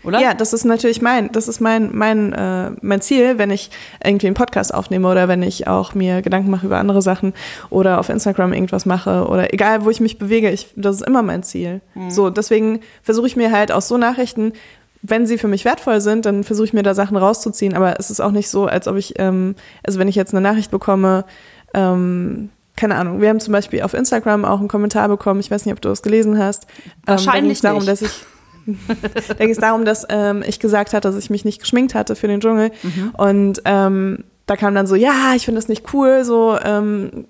Oder? 0.04 0.22
Ja, 0.22 0.34
das 0.34 0.54
ist 0.54 0.64
natürlich 0.64 1.02
mein, 1.02 1.32
das 1.32 1.48
ist 1.48 1.60
mein, 1.60 1.90
mein, 1.94 2.34
äh, 2.34 2.72
mein 2.82 3.02
Ziel, 3.02 3.38
wenn 3.38 3.52
ich 3.52 3.70
irgendwie 4.04 4.28
einen 4.28 4.36
Podcast 4.36 4.74
aufnehme 4.74 5.10
oder 5.10 5.28
wenn 5.28 5.44
ich 5.44 5.68
auch 5.68 5.94
mir 5.94 6.22
Gedanken 6.22 6.50
mache 6.50 6.66
über 6.66 6.78
andere 6.78 7.02
Sachen 7.02 7.34
oder 7.70 8.00
auf 8.00 8.10
Instagram 8.10 8.54
irgendwas 8.54 8.86
mache 8.86 9.28
oder 9.28 9.54
egal, 9.54 9.84
wo 9.84 9.90
ich 9.90 10.00
mich 10.00 10.18
bewege, 10.18 10.50
ich, 10.52 10.68
das 10.76 10.98
ist 10.98 11.08
immer 11.08 11.22
mein 11.22 11.44
Ziel. 11.44 11.82
So, 12.08 12.30
deswegen 12.30 12.80
versuche 13.04 13.28
ich 13.28 13.36
mir 13.36 13.52
halt 13.52 13.72
aus 13.72 13.88
so 13.88 13.98
Nachrichten, 13.98 14.54
wenn 15.02 15.26
sie 15.26 15.38
für 15.38 15.48
mich 15.48 15.66
wertvoll 15.66 16.02
sind, 16.02 16.26
dann 16.26 16.44
versuche 16.44 16.66
ich 16.66 16.74
mir 16.74 16.84
da 16.84 16.94
Sachen 16.94 17.18
rauszuziehen, 17.18 17.74
aber 17.74 18.00
es 18.00 18.12
ist 18.12 18.20
auch 18.20 18.32
nicht 18.32 18.50
so, 18.50 18.66
als 18.66 18.88
ob 18.88 18.98
ich, 18.98 19.14
ähm, 19.18 19.56
also 19.84 20.00
wenn 20.00 20.08
ich 20.08 20.16
jetzt 20.16 20.34
eine 20.34 20.42
Nachricht 20.42 20.72
bekomme, 20.72 21.26
ähm, 21.74 22.50
keine 22.76 22.96
Ahnung, 22.96 23.22
wir 23.22 23.30
haben 23.30 23.40
zum 23.40 23.52
Beispiel 23.52 23.82
auf 23.82 23.94
Instagram 23.94 24.46
auch 24.46 24.60
einen 24.60 24.68
Kommentar 24.68 25.08
bekommen, 25.08 25.40
ich 25.40 25.52
weiß 25.52 25.66
nicht, 25.66 25.74
ob 25.74 25.82
du 25.82 25.90
es 25.90 26.02
gelesen 26.02 26.38
hast. 26.38 26.64
Ähm, 26.64 26.92
da 27.06 27.12
Wahrscheinlich 27.14 27.62
darum, 27.62 27.80
nicht. 27.80 27.90
dass 27.90 28.02
ich 28.02 28.26
da 29.28 29.34
ging 29.34 29.50
es 29.50 29.58
darum, 29.58 29.86
dass 29.86 30.06
ähm, 30.10 30.44
ich 30.46 30.60
gesagt 30.60 30.94
hatte, 30.94 31.10
dass 31.10 31.18
ich 31.18 31.30
mich 31.30 31.46
nicht 31.46 31.60
geschminkt 31.60 31.96
hatte 31.96 32.16
für 32.16 32.28
den 32.28 32.40
Dschungel. 32.40 32.72
Und 33.18 33.62
ähm, 33.66 34.24
da 34.50 34.56
kam 34.56 34.74
dann 34.74 34.88
so, 34.88 34.96
ja, 34.96 35.34
ich 35.36 35.46
finde 35.46 35.60
das 35.60 35.68
nicht 35.68 35.94
cool, 35.94 36.24
so 36.24 36.58
ähm, 36.64 37.28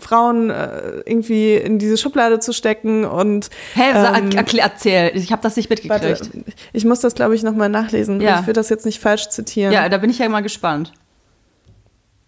Frauen 0.00 0.50
äh, 0.50 1.00
irgendwie 1.06 1.54
in 1.54 1.78
diese 1.78 1.96
Schublade 1.96 2.40
zu 2.40 2.52
stecken 2.52 3.04
und 3.04 3.50
Hä, 3.74 3.92
ähm, 3.94 4.32
erklär, 4.32 4.64
erzähl. 4.64 5.12
Ich 5.14 5.30
habe 5.30 5.42
das 5.42 5.54
nicht 5.54 5.70
mitgekriegt. 5.70 6.02
Warte, 6.02 6.44
ich 6.72 6.84
muss 6.84 6.98
das, 7.00 7.14
glaube 7.14 7.36
ich, 7.36 7.44
nochmal 7.44 7.68
nachlesen. 7.68 8.20
Ja. 8.20 8.40
Ich 8.40 8.48
will 8.48 8.54
das 8.54 8.68
jetzt 8.68 8.84
nicht 8.84 8.98
falsch 8.98 9.28
zitieren. 9.28 9.72
Ja, 9.72 9.88
da 9.88 9.98
bin 9.98 10.10
ich 10.10 10.18
ja 10.18 10.28
mal 10.28 10.40
gespannt. 10.40 10.92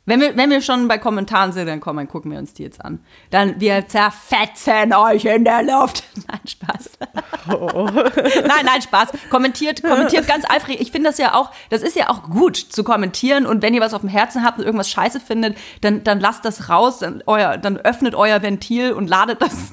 Wenn 0.05 0.21
wir, 0.21 0.37
wenn 0.37 0.51
wir 0.51 0.61
schon 0.62 0.88
bei 0.88 0.99
Kommentaren 0.99 1.53
sind, 1.53 1.69
dann 1.69 1.79
komm, 1.79 1.97
dann 1.97 2.09
gucken 2.09 2.33
wir 2.33 2.38
uns 2.38 2.55
die 2.55 2.65
jetzt 2.65 2.85
an. 2.85 2.99
Dann, 3.31 3.61
wir 3.61 3.87
zerfetzen 3.87 4.93
euch 4.93 5.25
in 5.25 5.45
der 5.45 5.62
Luft. 5.62 6.03
Nein, 6.29 6.41
Spaß. 6.45 6.99
nein, 7.47 8.65
nein, 8.65 8.83
Spaß. 8.83 9.11
Kommentiert, 9.31 9.83
kommentiert 9.83 10.27
ganz 10.27 10.45
eifrig. 10.49 10.81
Ich 10.81 10.93
finde 10.93 11.11
das 11.11 11.19
ja 11.19 11.35
auch, 11.35 11.51
das 11.71 11.83
ist 11.83 11.97
ja 11.97 12.09
auch 12.11 12.25
gut 12.25 12.57
zu 12.57 12.85
kommentieren. 12.85 13.47
Und 13.47 13.62
wenn 13.62 13.75
ihr 13.75 13.81
was 13.81 13.95
auf 13.95 14.01
dem 14.01 14.11
Herzen 14.11 14.45
habt 14.45 14.59
und 14.59 14.65
irgendwas 14.65 14.91
scheiße 14.91 15.21
findet, 15.21 15.57
dann, 15.81 16.05
dann 16.05 16.21
lasst 16.21 16.45
das 16.45 16.69
raus, 16.69 16.99
dann, 16.99 17.23
euer, 17.27 17.57
dann 17.57 17.77
öffnet 17.77 18.15
euer 18.15 18.43
Ventil 18.43 18.93
und 18.93 19.09
ladet 19.09 19.41
das, 19.41 19.73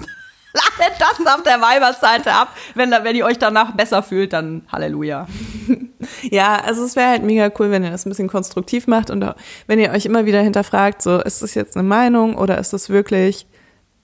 ladet 0.53 0.99
das 0.99 1.33
auf 1.33 1.43
der 1.43 1.61
Weiberseite 1.61 2.31
ab. 2.31 2.55
Wenn, 2.75 2.91
wenn 2.91 3.15
ihr 3.15 3.25
euch 3.25 3.39
danach 3.39 3.71
besser 3.73 4.03
fühlt, 4.03 4.33
dann 4.33 4.63
Halleluja. 4.71 5.27
Ja, 6.23 6.55
also 6.55 6.85
es 6.85 6.95
wäre 6.95 7.09
halt 7.09 7.23
mega 7.23 7.51
cool, 7.59 7.71
wenn 7.71 7.83
ihr 7.83 7.91
das 7.91 8.05
ein 8.05 8.09
bisschen 8.09 8.29
konstruktiv 8.29 8.87
macht 8.87 9.09
und 9.09 9.25
wenn 9.67 9.79
ihr 9.79 9.91
euch 9.91 10.05
immer 10.05 10.25
wieder 10.25 10.41
hinterfragt, 10.41 11.01
so 11.01 11.19
ist 11.19 11.41
das 11.41 11.55
jetzt 11.55 11.75
eine 11.75 11.87
Meinung 11.87 12.37
oder 12.37 12.57
ist 12.57 12.71
das 12.71 12.89
wirklich, 12.89 13.45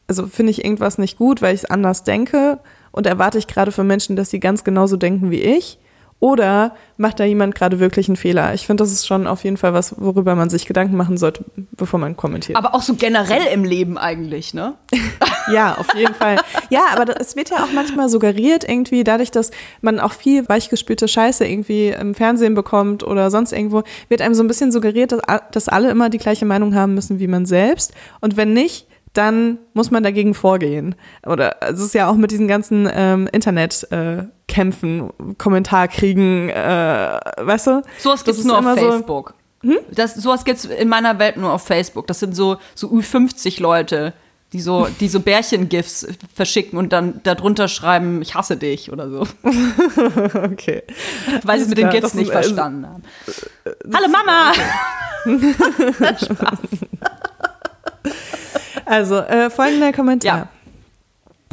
also 0.08 0.28
finde 0.28 0.52
ich 0.52 0.66
irgendwas 0.66 0.98
nicht 0.98 1.18
gut, 1.18 1.42
weil 1.42 1.56
ich 1.56 1.64
es 1.64 1.72
anders 1.72 2.04
denke 2.04 2.60
und 2.92 3.08
erwarte 3.08 3.38
ich 3.38 3.48
gerade 3.48 3.72
von 3.72 3.88
Menschen, 3.88 4.18
dass 4.18 4.30
sie 4.30 4.42
ganz 4.42 4.66
genauso 4.66 4.98
denken 4.98 5.32
wie 5.32 5.40
ich 5.40 5.80
oder 6.26 6.74
macht 6.98 7.20
da 7.20 7.24
jemand 7.24 7.54
gerade 7.54 7.80
wirklich 7.80 8.10
einen 8.10 8.16
Fehler? 8.16 8.56
Ich 8.56 8.66
finde, 8.66 8.84
das 8.84 8.92
ist 8.92 9.06
schon 9.06 9.28
auf 9.28 9.44
jeden 9.44 9.58
Fall 9.58 9.76
was, 9.76 9.94
worüber 10.02 10.34
man 10.34 10.50
sich 10.50 10.66
Gedanken 10.66 10.98
machen 10.98 11.18
sollte, 11.18 11.46
bevor 11.74 12.00
man 12.00 12.18
kommentiert. 12.18 12.58
Aber 12.58 12.74
auch 12.74 12.82
so 12.82 12.96
generell 12.96 13.46
im 13.54 13.64
Leben 13.64 14.00
eigentlich, 14.00 14.56
ne? 14.56 14.74
Ja, 15.54 15.76
auf 15.78 15.94
jeden 15.94 16.16
Fall. 16.16 16.38
Ja, 16.72 16.86
aber 16.92 17.22
es 17.22 17.36
wird 17.36 17.52
ja 17.52 17.58
auch 17.58 17.72
manchmal 17.72 18.10
suggeriert, 18.10 18.68
irgendwie, 18.68 19.04
dadurch, 19.04 19.30
dass 19.30 19.52
man 19.82 20.00
auch 20.00 20.14
viel 20.14 20.50
weichgespülte 20.50 21.08
Scheiße 21.08 21.46
irgendwie 21.46 21.90
im 21.90 22.16
Fernsehen 22.16 22.56
bekommt 22.56 23.04
oder 23.04 23.30
sonst 23.30 23.52
irgendwo, 23.52 23.84
wird 24.10 24.24
einem 24.24 24.34
so 24.34 24.44
ein 24.44 24.48
bisschen 24.48 24.72
suggeriert, 24.72 25.12
dass, 25.12 25.22
dass 25.52 25.70
alle 25.70 25.92
immer 25.92 26.10
die 26.10 26.18
gleiche 26.18 26.46
Meinung 26.48 26.74
haben 26.74 26.96
müssen 26.96 27.20
wie 27.20 27.28
man 27.28 27.46
selbst. 27.46 27.94
Und 28.22 28.36
wenn 28.36 28.54
nicht, 28.54 28.88
dann 29.16 29.58
muss 29.74 29.92
man 29.92 30.04
dagegen 30.04 30.34
vorgehen. 30.34 30.96
Oder 31.26 31.58
es 31.62 31.80
ist 31.80 31.94
ja 31.96 32.08
auch 32.10 32.16
mit 32.16 32.32
diesen 32.32 32.48
ganzen 32.48 32.88
ähm, 32.94 33.28
Internet-Kämpfen, 33.32 34.20
äh, 34.22 34.26
Kämpfen, 34.48 35.38
Kommentarkriegen, 35.38 36.50
äh, 36.50 37.20
weißt 37.38 37.68
du? 37.68 37.82
Sowas 37.98 38.24
gibt's 38.24 38.44
nur 38.44 38.56
auf 38.58 38.62
immer 38.64 38.78
so- 38.78 38.92
Facebook. 38.92 39.34
Das, 39.92 40.14
sowas 40.14 40.46
gibt's 40.46 40.66
in 40.66 40.88
meiner 40.90 41.18
Welt 41.18 41.38
nur 41.38 41.52
auf 41.52 41.64
Facebook. 41.66 42.06
Das 42.06 42.20
sind 42.20 42.36
so, 42.36 42.58
so 42.76 42.88
Ü50 42.92 43.60
Leute, 43.62 44.14
die 44.54 44.62
so, 44.62 44.88
die 45.00 45.08
so 45.08 45.20
Bärchen-GIFs 45.22 46.06
verschicken 46.36 46.78
und 46.78 46.94
dann 46.94 47.20
darunter 47.24 47.68
schreiben, 47.68 48.22
ich 48.22 48.36
hasse 48.36 48.58
dich 48.58 48.92
oder 48.92 49.10
so. 49.10 49.26
Okay. 50.44 50.84
Weil 51.44 51.58
sie 51.58 51.64
es 51.64 51.70
mit 51.70 51.78
den 51.80 51.90
GIFs 51.90 52.14
nicht 52.14 52.30
ist- 52.30 52.36
also- 52.36 52.50
verstanden 52.54 52.86
haben. 52.88 53.04
Hallo 53.94 54.08
Mama! 54.08 54.52
Also, 58.86 59.18
äh, 59.18 59.50
folgender 59.50 59.92
Kommentar. 59.92 60.38
Ja. 60.38 60.48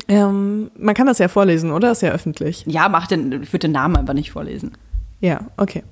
Ähm, 0.09 0.71
man 0.77 0.95
kann 0.95 1.07
das 1.07 1.19
ja 1.19 1.29
vorlesen, 1.29 1.71
oder? 1.71 1.93
Ist 1.93 2.03
ja 2.03 2.11
öffentlich. 2.11 2.65
Ja, 2.67 2.89
mach 2.89 3.07
den, 3.07 3.43
ich 3.43 3.53
würde 3.53 3.69
den 3.69 3.73
Namen 3.73 3.97
einfach 3.97 4.15
nicht 4.15 4.33
vorlesen. 4.33 4.73
Ja, 5.21 5.41
okay. 5.57 5.85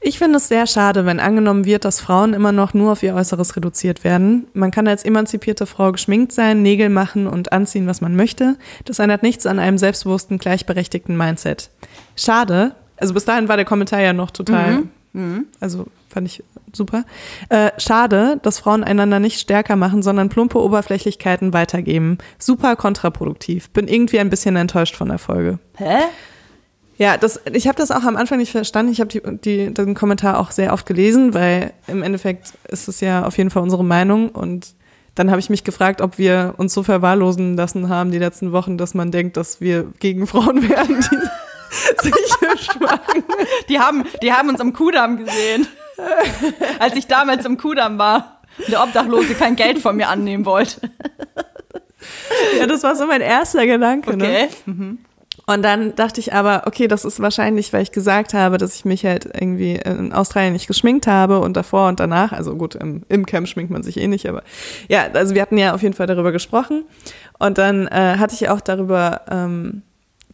Ich 0.00 0.18
finde 0.18 0.36
es 0.36 0.46
sehr 0.46 0.66
schade, 0.68 1.04
wenn 1.04 1.18
angenommen 1.18 1.64
wird, 1.64 1.84
dass 1.84 2.00
Frauen 2.00 2.34
immer 2.34 2.52
noch 2.52 2.72
nur 2.72 2.92
auf 2.92 3.02
ihr 3.02 3.14
Äußeres 3.16 3.56
reduziert 3.56 4.04
werden. 4.04 4.46
Man 4.54 4.70
kann 4.70 4.86
als 4.86 5.04
emanzipierte 5.04 5.66
Frau 5.66 5.90
geschminkt 5.90 6.30
sein, 6.30 6.62
Nägel 6.62 6.88
machen 6.88 7.26
und 7.26 7.52
anziehen, 7.52 7.88
was 7.88 8.00
man 8.00 8.14
möchte. 8.14 8.56
Das 8.84 9.00
ändert 9.00 9.24
nichts 9.24 9.44
an 9.44 9.58
einem 9.58 9.76
selbstbewussten, 9.76 10.38
gleichberechtigten 10.38 11.16
Mindset. 11.16 11.70
Schade. 12.14 12.76
Also 12.96 13.12
bis 13.12 13.24
dahin 13.24 13.48
war 13.48 13.56
der 13.56 13.66
Kommentar 13.66 14.00
ja 14.00 14.12
noch 14.12 14.30
total, 14.30 14.84
also 15.60 15.86
fand 16.08 16.26
ich 16.28 16.44
super. 16.72 17.04
Äh, 17.48 17.70
schade, 17.78 18.38
dass 18.42 18.60
Frauen 18.60 18.84
einander 18.84 19.18
nicht 19.18 19.40
stärker 19.40 19.76
machen, 19.76 20.02
sondern 20.02 20.28
plumpe 20.28 20.58
Oberflächlichkeiten 20.58 21.52
weitergeben. 21.52 22.18
Super 22.38 22.76
kontraproduktiv. 22.76 23.70
Bin 23.70 23.88
irgendwie 23.88 24.20
ein 24.20 24.30
bisschen 24.30 24.56
enttäuscht 24.56 24.96
von 24.96 25.08
der 25.08 25.18
Folge. 25.18 25.58
Hä? 25.76 25.98
Ja, 26.96 27.16
das, 27.16 27.40
ich 27.50 27.66
habe 27.66 27.78
das 27.78 27.90
auch 27.90 28.04
am 28.04 28.16
Anfang 28.16 28.38
nicht 28.38 28.52
verstanden. 28.52 28.92
Ich 28.92 29.00
habe 29.00 29.08
die, 29.08 29.22
die, 29.24 29.72
den 29.72 29.94
Kommentar 29.94 30.38
auch 30.38 30.50
sehr 30.50 30.72
oft 30.72 30.84
gelesen, 30.84 31.32
weil 31.32 31.72
im 31.86 32.02
Endeffekt 32.02 32.52
ist 32.68 32.88
es 32.88 33.00
ja 33.00 33.24
auf 33.24 33.38
jeden 33.38 33.50
Fall 33.50 33.62
unsere 33.62 33.84
Meinung. 33.84 34.28
Und 34.28 34.74
dann 35.14 35.30
habe 35.30 35.40
ich 35.40 35.50
mich 35.50 35.64
gefragt, 35.64 36.02
ob 36.02 36.18
wir 36.18 36.54
uns 36.58 36.74
so 36.74 36.82
verwahrlosen 36.82 37.56
lassen 37.56 37.88
haben 37.88 38.10
die 38.12 38.18
letzten 38.18 38.52
Wochen, 38.52 38.76
dass 38.76 38.94
man 38.94 39.10
denkt, 39.10 39.38
dass 39.38 39.60
wir 39.60 39.86
gegen 39.98 40.26
Frauen 40.26 40.68
werden, 40.68 41.02
die 42.04 42.08
sich 42.08 42.64
schwachen. 42.64 43.24
Die 43.68 43.78
haben, 43.78 44.04
die 44.22 44.32
haben 44.32 44.48
uns 44.48 44.60
am 44.60 44.72
Kudamm 44.72 45.24
gesehen. 45.24 45.66
Als 46.78 46.96
ich 46.96 47.06
damals 47.06 47.44
am 47.46 47.56
Kudamm 47.58 47.98
war 47.98 48.40
und 48.58 48.68
der 48.68 48.82
Obdachlose 48.82 49.34
kein 49.34 49.56
Geld 49.56 49.78
von 49.78 49.96
mir 49.96 50.08
annehmen 50.08 50.44
wollte. 50.44 50.80
Ja, 52.58 52.66
das 52.66 52.82
war 52.82 52.96
so 52.96 53.06
mein 53.06 53.20
erster 53.20 53.66
Gedanke. 53.66 54.16
Ne? 54.16 54.48
Okay. 54.66 54.96
Und 55.46 55.62
dann 55.62 55.96
dachte 55.96 56.20
ich 56.20 56.32
aber, 56.32 56.62
okay, 56.66 56.86
das 56.86 57.04
ist 57.04 57.18
wahrscheinlich, 57.18 57.72
weil 57.72 57.82
ich 57.82 57.90
gesagt 57.90 58.34
habe, 58.34 58.56
dass 58.56 58.76
ich 58.76 58.84
mich 58.84 59.04
halt 59.04 59.24
irgendwie 59.24 59.74
in 59.74 60.12
Australien 60.12 60.52
nicht 60.52 60.68
geschminkt 60.68 61.08
habe 61.08 61.40
und 61.40 61.56
davor 61.56 61.88
und 61.88 61.98
danach, 61.98 62.32
also 62.32 62.54
gut, 62.54 62.76
im, 62.76 63.02
im 63.08 63.26
Camp 63.26 63.48
schminkt 63.48 63.72
man 63.72 63.82
sich 63.82 63.96
eh 63.96 64.06
nicht, 64.06 64.28
aber 64.28 64.44
ja, 64.88 65.08
also 65.12 65.34
wir 65.34 65.42
hatten 65.42 65.58
ja 65.58 65.74
auf 65.74 65.82
jeden 65.82 65.94
Fall 65.94 66.06
darüber 66.06 66.30
gesprochen 66.30 66.84
und 67.40 67.58
dann 67.58 67.88
äh, 67.88 68.16
hatte 68.18 68.34
ich 68.34 68.48
auch 68.48 68.60
darüber 68.60 69.22
ähm, 69.28 69.82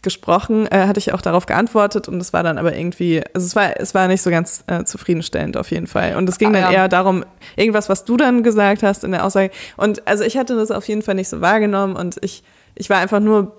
gesprochen, 0.03 0.67
äh, 0.71 0.87
hatte 0.87 0.99
ich 0.99 1.13
auch 1.13 1.23
darauf 1.23 1.47
geantwortet 1.47 2.09
und 2.09 2.21
es 2.21 2.33
war 2.33 2.43
dann 2.43 2.59
aber 2.59 2.77
irgendwie, 2.77 3.23
also 3.35 3.47
es 3.47 3.57
war, 3.57 3.79
es 3.81 3.95
war 3.95 4.09
nicht 4.09 4.23
so 4.23 4.31
ganz 4.31 4.63
äh, 4.67 4.85
zufriedenstellend 4.85 5.57
auf 5.57 5.71
jeden 5.71 5.87
Fall. 5.87 6.17
Und 6.17 6.29
es 6.29 6.39
ging 6.39 6.51
Ah, 6.51 6.53
dann 6.53 6.63
ja. 6.63 6.71
eher 6.73 6.89
darum, 6.89 7.25
irgendwas, 7.57 7.89
was 7.89 8.05
du 8.05 8.17
dann 8.17 8.43
gesagt 8.43 8.83
hast 8.83 9.05
in 9.05 9.13
der 9.13 9.25
Aussage. 9.25 9.51
Und 9.77 10.07
also 10.07 10.25
ich 10.25 10.37
hatte 10.37 10.55
das 10.57 10.71
auf 10.71 10.87
jeden 10.89 11.03
Fall 11.03 11.15
nicht 11.15 11.29
so 11.29 11.41
wahrgenommen 11.41 11.97
und 11.97 12.17
ich, 12.23 12.43
ich 12.75 12.91
war 12.91 12.99
einfach 12.99 13.21
nur, 13.21 13.57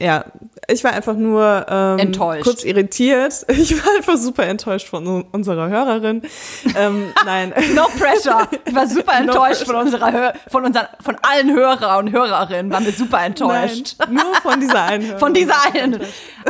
ja, 0.00 0.24
ich 0.66 0.82
war 0.84 0.92
einfach 0.92 1.14
nur 1.14 1.66
ähm, 1.68 1.98
Enttäuscht. 1.98 2.44
kurz 2.44 2.64
irritiert. 2.64 3.44
Ich 3.48 3.76
war 3.84 3.94
einfach 3.96 4.16
super 4.16 4.44
enttäuscht 4.46 4.88
von 4.88 5.06
un- 5.06 5.24
unserer 5.32 5.68
Hörerin. 5.68 6.22
ähm, 6.76 7.12
nein. 7.26 7.52
No 7.74 7.84
pressure. 7.98 8.48
Ich 8.64 8.74
war 8.74 8.86
super 8.86 9.12
No 9.20 9.32
enttäuscht 9.32 9.64
von 9.64 9.76
unserer 9.76 10.10
Hör 10.12 10.32
von 10.48 10.64
unseren, 10.64 10.86
von 11.04 11.16
allen 11.22 11.52
Hörer 11.54 11.98
und 11.98 12.12
Hörerinnen. 12.12 12.72
Waren 12.72 12.86
wir 12.86 12.92
super 12.92 13.22
enttäuscht. 13.22 13.96
Nein, 13.98 14.14
nur 14.14 14.34
von 14.42 14.60
dieser 14.60 14.82
einen 14.84 15.02
Hörerin. 15.04 15.18
Von 15.20 15.34
dieser 15.34 15.54
einen. 15.74 16.00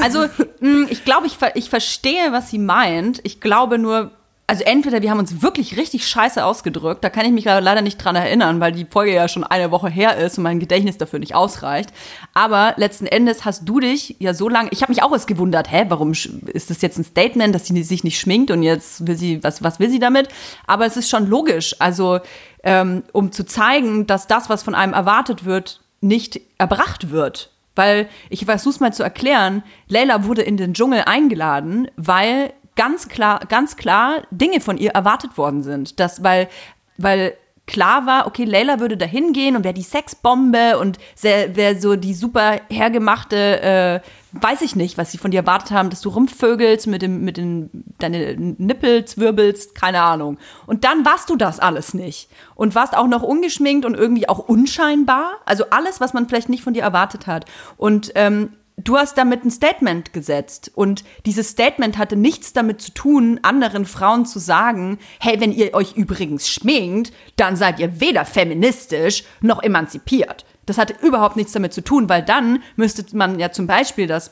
Also, 0.00 0.26
mh, 0.60 0.86
ich 0.90 1.04
glaube, 1.04 1.26
ich, 1.26 1.36
ver- 1.36 1.56
ich 1.56 1.68
verstehe, 1.70 2.30
was 2.32 2.50
sie 2.50 2.58
meint. 2.58 3.20
Ich 3.24 3.40
glaube 3.40 3.78
nur, 3.78 4.10
also 4.50 4.64
entweder 4.64 5.00
wir 5.00 5.12
haben 5.12 5.20
uns 5.20 5.42
wirklich 5.42 5.76
richtig 5.76 6.08
scheiße 6.08 6.44
ausgedrückt, 6.44 7.04
da 7.04 7.08
kann 7.08 7.24
ich 7.24 7.30
mich 7.30 7.44
leider 7.44 7.82
nicht 7.82 7.98
dran 7.98 8.16
erinnern, 8.16 8.58
weil 8.58 8.72
die 8.72 8.84
Folge 8.84 9.14
ja 9.14 9.28
schon 9.28 9.44
eine 9.44 9.70
Woche 9.70 9.88
her 9.88 10.16
ist 10.16 10.38
und 10.38 10.42
mein 10.42 10.58
Gedächtnis 10.58 10.98
dafür 10.98 11.20
nicht 11.20 11.36
ausreicht. 11.36 11.90
Aber 12.34 12.74
letzten 12.76 13.06
Endes 13.06 13.44
hast 13.44 13.68
du 13.68 13.78
dich 13.78 14.16
ja 14.18 14.34
so 14.34 14.48
lange, 14.48 14.70
ich 14.72 14.82
habe 14.82 14.90
mich 14.90 15.04
auch 15.04 15.12
erst 15.12 15.28
gewundert, 15.28 15.70
hä, 15.70 15.84
warum 15.88 16.10
ist 16.10 16.68
das 16.68 16.82
jetzt 16.82 16.98
ein 16.98 17.04
Statement, 17.04 17.54
dass 17.54 17.68
sie 17.68 17.80
sich 17.84 18.02
nicht 18.02 18.18
schminkt 18.18 18.50
und 18.50 18.64
jetzt 18.64 19.06
will 19.06 19.16
sie, 19.16 19.40
was, 19.44 19.62
was 19.62 19.78
will 19.78 19.88
sie 19.88 20.00
damit? 20.00 20.26
Aber 20.66 20.84
es 20.84 20.96
ist 20.96 21.08
schon 21.08 21.28
logisch, 21.28 21.76
also 21.78 22.18
ähm, 22.64 23.04
um 23.12 23.30
zu 23.30 23.46
zeigen, 23.46 24.08
dass 24.08 24.26
das, 24.26 24.48
was 24.48 24.64
von 24.64 24.74
einem 24.74 24.94
erwartet 24.94 25.44
wird, 25.44 25.80
nicht 26.00 26.40
erbracht 26.58 27.12
wird. 27.12 27.52
Weil, 27.76 28.08
ich 28.30 28.46
versuch's 28.46 28.80
mal 28.80 28.92
zu 28.92 29.04
erklären, 29.04 29.62
Leila 29.86 30.24
wurde 30.24 30.42
in 30.42 30.56
den 30.56 30.74
Dschungel 30.74 31.04
eingeladen, 31.06 31.88
weil 31.96 32.52
ganz 32.80 33.08
klar, 33.08 33.40
ganz 33.50 33.76
klar 33.76 34.22
Dinge 34.30 34.58
von 34.62 34.78
ihr 34.78 34.92
erwartet 34.92 35.36
worden 35.36 35.62
sind. 35.62 36.00
Das, 36.00 36.24
weil, 36.24 36.48
weil 36.96 37.34
klar 37.66 38.06
war, 38.06 38.26
okay, 38.26 38.44
Leila 38.44 38.80
würde 38.80 38.96
da 38.96 39.04
hingehen 39.04 39.54
und 39.54 39.64
wäre 39.64 39.74
die 39.74 39.82
Sexbombe 39.82 40.78
und 40.78 40.96
wäre 41.20 41.78
so 41.78 41.96
die 41.96 42.14
super 42.14 42.58
hergemachte, 42.70 43.60
äh, 43.60 44.00
weiß 44.32 44.62
ich 44.62 44.76
nicht, 44.76 44.96
was 44.96 45.12
sie 45.12 45.18
von 45.18 45.30
dir 45.30 45.40
erwartet 45.40 45.72
haben, 45.72 45.90
dass 45.90 46.00
du 46.00 46.08
rumvögelst 46.08 46.86
mit 46.86 47.02
dem, 47.02 47.22
mit 47.22 47.36
den, 47.36 47.68
deine 47.98 48.34
Nippel 48.38 49.04
zwirbelst, 49.04 49.74
keine 49.74 50.00
Ahnung. 50.00 50.38
Und 50.66 50.84
dann 50.84 51.04
warst 51.04 51.28
du 51.28 51.36
das 51.36 51.60
alles 51.60 51.92
nicht. 51.92 52.30
Und 52.54 52.74
warst 52.74 52.96
auch 52.96 53.08
noch 53.08 53.22
ungeschminkt 53.22 53.84
und 53.84 53.94
irgendwie 53.94 54.26
auch 54.26 54.38
unscheinbar. 54.38 55.32
Also 55.44 55.64
alles, 55.68 56.00
was 56.00 56.14
man 56.14 56.28
vielleicht 56.30 56.48
nicht 56.48 56.64
von 56.64 56.72
dir 56.72 56.82
erwartet 56.82 57.26
hat. 57.26 57.44
Und 57.76 58.12
ähm, 58.14 58.54
du 58.76 58.96
hast 58.96 59.16
damit 59.18 59.44
ein 59.44 59.50
Statement 59.50 60.12
gesetzt. 60.12 60.70
Und 60.74 61.04
dieses 61.26 61.50
Statement 61.50 61.98
hatte 61.98 62.16
nichts 62.16 62.52
damit 62.52 62.80
zu 62.80 62.92
tun, 62.92 63.40
anderen 63.42 63.86
Frauen 63.86 64.26
zu 64.26 64.38
sagen, 64.38 64.98
hey, 65.20 65.40
wenn 65.40 65.52
ihr 65.52 65.74
euch 65.74 65.96
übrigens 65.96 66.48
schminkt, 66.48 67.12
dann 67.36 67.56
seid 67.56 67.78
ihr 67.80 68.00
weder 68.00 68.24
feministisch 68.24 69.24
noch 69.40 69.62
emanzipiert. 69.62 70.44
Das 70.66 70.78
hatte 70.78 70.94
überhaupt 71.02 71.36
nichts 71.36 71.52
damit 71.52 71.72
zu 71.72 71.82
tun, 71.82 72.08
weil 72.08 72.22
dann 72.22 72.62
müsste 72.76 73.04
man 73.16 73.38
ja 73.38 73.50
zum 73.50 73.66
Beispiel 73.66 74.06
das 74.06 74.30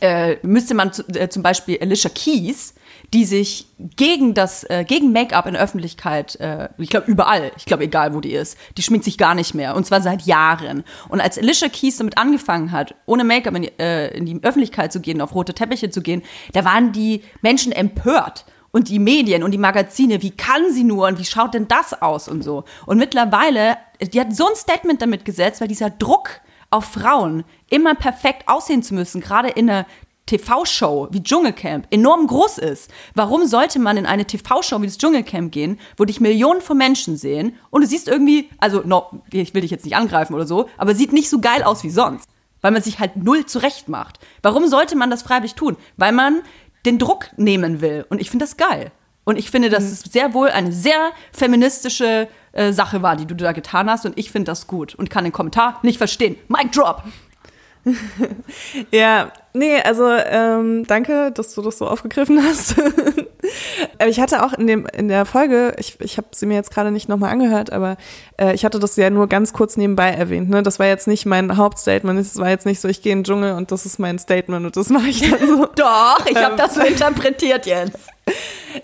äh, 0.00 0.36
müsste 0.42 0.74
man 0.74 0.92
zu, 0.92 1.06
äh, 1.08 1.28
zum 1.28 1.42
Beispiel 1.42 1.78
Alicia 1.80 2.10
Keys, 2.10 2.74
die 3.14 3.24
sich 3.24 3.68
gegen 3.78 4.34
das, 4.34 4.64
äh, 4.64 4.84
gegen 4.84 5.12
Make-up 5.12 5.46
in 5.46 5.54
der 5.54 5.62
Öffentlichkeit, 5.62 6.34
äh, 6.40 6.68
ich 6.78 6.90
glaube 6.90 7.08
überall, 7.08 7.52
ich 7.56 7.64
glaube 7.64 7.84
egal 7.84 8.12
wo 8.12 8.20
die 8.20 8.32
ist, 8.32 8.58
die 8.76 8.82
schminkt 8.82 9.04
sich 9.04 9.16
gar 9.16 9.36
nicht 9.36 9.54
mehr 9.54 9.76
und 9.76 9.86
zwar 9.86 10.02
seit 10.02 10.22
Jahren. 10.22 10.82
Und 11.08 11.20
als 11.20 11.38
Alicia 11.38 11.68
Keys 11.68 11.96
damit 11.98 12.18
angefangen 12.18 12.72
hat, 12.72 12.96
ohne 13.06 13.22
Make-up 13.22 13.54
in, 13.54 13.78
äh, 13.78 14.08
in 14.08 14.26
die 14.26 14.42
Öffentlichkeit 14.42 14.92
zu 14.92 15.00
gehen, 15.00 15.20
auf 15.20 15.32
rote 15.32 15.54
Teppiche 15.54 15.90
zu 15.90 16.02
gehen, 16.02 16.22
da 16.52 16.64
waren 16.64 16.90
die 16.90 17.22
Menschen 17.40 17.72
empört. 17.72 18.44
Und 18.72 18.88
die 18.88 18.98
Medien 18.98 19.44
und 19.44 19.52
die 19.52 19.58
Magazine, 19.58 20.20
wie 20.20 20.32
kann 20.32 20.72
sie 20.72 20.82
nur 20.82 21.06
und 21.06 21.20
wie 21.20 21.24
schaut 21.24 21.54
denn 21.54 21.68
das 21.68 22.02
aus 22.02 22.26
und 22.26 22.42
so. 22.42 22.64
Und 22.86 22.98
mittlerweile, 22.98 23.76
die 24.00 24.20
hat 24.20 24.34
so 24.34 24.48
ein 24.48 24.56
Statement 24.56 25.00
damit 25.00 25.24
gesetzt, 25.24 25.60
weil 25.60 25.68
dieser 25.68 25.90
Druck 25.90 26.40
auf 26.74 26.86
Frauen, 26.86 27.44
immer 27.70 27.94
perfekt 27.94 28.48
aussehen 28.48 28.82
zu 28.82 28.94
müssen, 28.94 29.20
gerade 29.20 29.48
in 29.48 29.70
einer 29.70 29.86
TV-Show 30.26 31.08
wie 31.10 31.22
Dschungelcamp 31.22 31.86
enorm 31.90 32.26
groß 32.26 32.58
ist. 32.58 32.90
Warum 33.14 33.46
sollte 33.46 33.78
man 33.78 33.96
in 33.96 34.06
eine 34.06 34.24
TV-Show 34.24 34.80
wie 34.80 34.86
das 34.86 34.98
Dschungelcamp 34.98 35.52
gehen, 35.52 35.78
wo 35.96 36.04
dich 36.04 36.20
Millionen 36.20 36.60
von 36.60 36.78
Menschen 36.78 37.16
sehen 37.16 37.56
und 37.70 37.82
du 37.82 37.86
siehst 37.86 38.08
irgendwie, 38.08 38.48
also 38.58 38.82
no, 38.84 39.22
ich 39.30 39.54
will 39.54 39.62
dich 39.62 39.70
jetzt 39.70 39.84
nicht 39.84 39.96
angreifen 39.96 40.34
oder 40.34 40.46
so, 40.46 40.68
aber 40.78 40.94
sieht 40.94 41.12
nicht 41.12 41.28
so 41.28 41.40
geil 41.40 41.62
aus 41.62 41.84
wie 41.84 41.90
sonst, 41.90 42.28
weil 42.62 42.72
man 42.72 42.82
sich 42.82 42.98
halt 42.98 43.16
null 43.16 43.44
zurecht 43.46 43.88
macht. 43.88 44.18
Warum 44.42 44.66
sollte 44.66 44.96
man 44.96 45.10
das 45.10 45.22
freiwillig 45.22 45.54
tun? 45.54 45.76
Weil 45.96 46.12
man 46.12 46.42
den 46.86 46.98
Druck 46.98 47.30
nehmen 47.36 47.80
will 47.80 48.06
und 48.08 48.20
ich 48.20 48.30
finde 48.30 48.44
das 48.44 48.56
geil. 48.56 48.92
Und 49.24 49.38
ich 49.38 49.50
finde, 49.50 49.70
dass 49.70 49.84
es 49.84 50.00
sehr 50.00 50.34
wohl 50.34 50.48
eine 50.48 50.70
sehr 50.70 51.12
feministische 51.32 52.28
äh, 52.52 52.72
Sache 52.72 53.02
war, 53.02 53.16
die 53.16 53.26
du 53.26 53.34
da 53.34 53.52
getan 53.52 53.90
hast. 53.90 54.04
Und 54.04 54.18
ich 54.18 54.30
finde 54.30 54.50
das 54.50 54.66
gut 54.66 54.94
und 54.94 55.10
kann 55.10 55.24
den 55.24 55.32
Kommentar 55.32 55.80
nicht 55.82 55.98
verstehen. 55.98 56.36
Mic 56.48 56.70
drop! 56.72 57.02
Ja, 58.90 59.32
nee, 59.52 59.80
also 59.80 60.08
ähm, 60.10 60.84
danke, 60.86 61.30
dass 61.32 61.54
du 61.54 61.62
das 61.62 61.78
so 61.78 61.86
aufgegriffen 61.86 62.42
hast. 62.42 62.76
Aber 63.98 64.08
ich 64.08 64.20
hatte 64.20 64.44
auch 64.44 64.52
in, 64.52 64.66
dem, 64.66 64.86
in 64.86 65.08
der 65.08 65.24
Folge, 65.24 65.74
ich, 65.78 66.00
ich 66.00 66.16
habe 66.16 66.28
sie 66.32 66.46
mir 66.46 66.54
jetzt 66.54 66.70
gerade 66.70 66.90
nicht 66.90 67.08
nochmal 67.08 67.30
angehört, 67.30 67.72
aber 67.72 67.96
äh, 68.40 68.54
ich 68.54 68.64
hatte 68.64 68.78
das 68.78 68.96
ja 68.96 69.10
nur 69.10 69.28
ganz 69.28 69.52
kurz 69.52 69.76
nebenbei 69.76 70.10
erwähnt. 70.10 70.50
Ne? 70.50 70.62
Das 70.62 70.78
war 70.78 70.86
jetzt 70.86 71.06
nicht 71.06 71.26
mein 71.26 71.56
Hauptstatement, 71.56 72.18
es 72.20 72.36
war 72.38 72.48
jetzt 72.48 72.66
nicht 72.66 72.80
so, 72.80 72.88
ich 72.88 73.02
gehe 73.02 73.12
in 73.12 73.18
den 73.20 73.24
Dschungel 73.24 73.52
und 73.54 73.70
das 73.70 73.86
ist 73.86 73.98
mein 73.98 74.18
Statement 74.18 74.66
und 74.66 74.76
das 74.76 74.88
mache 74.88 75.08
ich 75.08 75.20
dann 75.30 75.46
so. 75.46 75.66
Doch, 75.76 76.26
ich 76.26 76.36
habe 76.36 76.56
das 76.56 76.74
so 76.74 76.80
interpretiert 76.80 77.66
jetzt. 77.66 77.98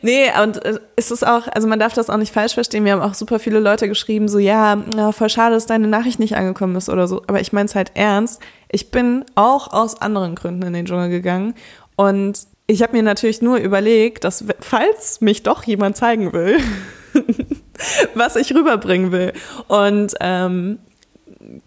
Nee, 0.03 0.31
und 0.42 0.64
äh, 0.64 0.79
es 0.96 1.11
ist 1.11 1.27
auch, 1.27 1.49
also 1.49 1.66
man 1.66 1.79
darf 1.79 1.94
das 1.94 2.11
auch 2.11 2.16
nicht 2.16 2.33
falsch 2.33 2.55
verstehen. 2.55 2.85
Mir 2.85 2.92
haben 2.92 3.03
auch 3.03 3.14
super 3.14 3.38
viele 3.38 3.59
Leute 3.59 3.88
geschrieben, 3.88 4.29
so 4.29 4.38
ja, 4.38 4.77
na, 4.94 5.12
voll 5.12 5.29
schade, 5.29 5.55
dass 5.55 5.66
deine 5.66 5.88
Nachricht 5.88 6.20
nicht 6.20 6.37
angekommen 6.37 6.77
ist 6.77 6.88
oder 6.88 7.09
so. 7.09 7.23
Aber 7.27 7.40
ich 7.40 7.53
meine 7.53 7.66
es 7.66 7.75
halt 7.75 7.92
ernst. 7.94 8.40
Ich 8.70 8.90
bin 8.90 9.25
auch 9.35 9.73
aus 9.73 10.01
anderen 10.01 10.35
Gründen 10.35 10.62
in 10.62 10.73
den 10.73 10.87
Dschungel 10.87 11.09
gegangen 11.09 11.55
und 11.96 12.38
ich 12.71 12.83
habe 12.83 12.97
mir 12.97 13.03
natürlich 13.03 13.43
nur 13.43 13.57
überlegt, 13.59 14.23
dass 14.25 14.45
falls 14.61 15.21
mich 15.21 15.43
doch 15.43 15.65
jemand 15.65 15.97
zeigen 15.97 16.33
will, 16.33 16.59
was 18.15 18.37
ich 18.37 18.55
rüberbringen 18.55 19.11
will. 19.11 19.33
Und 19.67 20.15
ähm, 20.21 20.79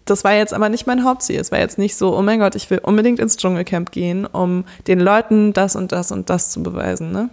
das 0.06 0.24
war 0.24 0.32
jetzt 0.32 0.54
aber 0.54 0.70
nicht 0.70 0.86
mein 0.86 1.04
Hauptziel. 1.04 1.38
Es 1.38 1.52
war 1.52 1.58
jetzt 1.58 1.76
nicht 1.76 1.96
so, 1.96 2.16
oh 2.16 2.22
mein 2.22 2.40
Gott, 2.40 2.54
ich 2.54 2.70
will 2.70 2.78
unbedingt 2.78 3.20
ins 3.20 3.36
Dschungelcamp 3.36 3.92
gehen, 3.92 4.24
um 4.24 4.64
den 4.86 4.98
Leuten 4.98 5.52
das 5.52 5.76
und 5.76 5.92
das 5.92 6.10
und 6.10 6.30
das 6.30 6.50
zu 6.50 6.62
beweisen. 6.62 7.12
Ne? 7.12 7.28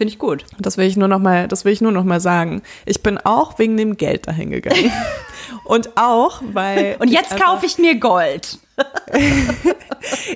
Finde 0.00 0.14
ich 0.14 0.18
gut. 0.18 0.46
Das 0.58 0.78
will 0.78 0.86
ich 0.86 0.96
nur 0.96 1.08
noch 1.08 1.18
mal, 1.18 1.46
das 1.46 1.66
will 1.66 1.74
ich 1.74 1.82
nur 1.82 1.92
noch 1.92 2.04
mal 2.04 2.22
sagen. 2.22 2.62
Ich 2.86 3.02
bin 3.02 3.18
auch 3.18 3.58
wegen 3.58 3.76
dem 3.76 3.98
Geld 3.98 4.26
dahin 4.26 4.50
gegangen. 4.50 4.90
Und 5.64 5.90
auch, 5.98 6.40
weil. 6.54 6.96
Und 7.00 7.10
jetzt 7.10 7.38
kaufe 7.38 7.66
ich 7.66 7.76
mir 7.76 7.96
Gold. 7.96 8.58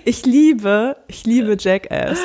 Ich 0.04 0.26
liebe, 0.26 0.98
ich 1.08 1.24
liebe 1.24 1.56
Jackass. 1.58 2.18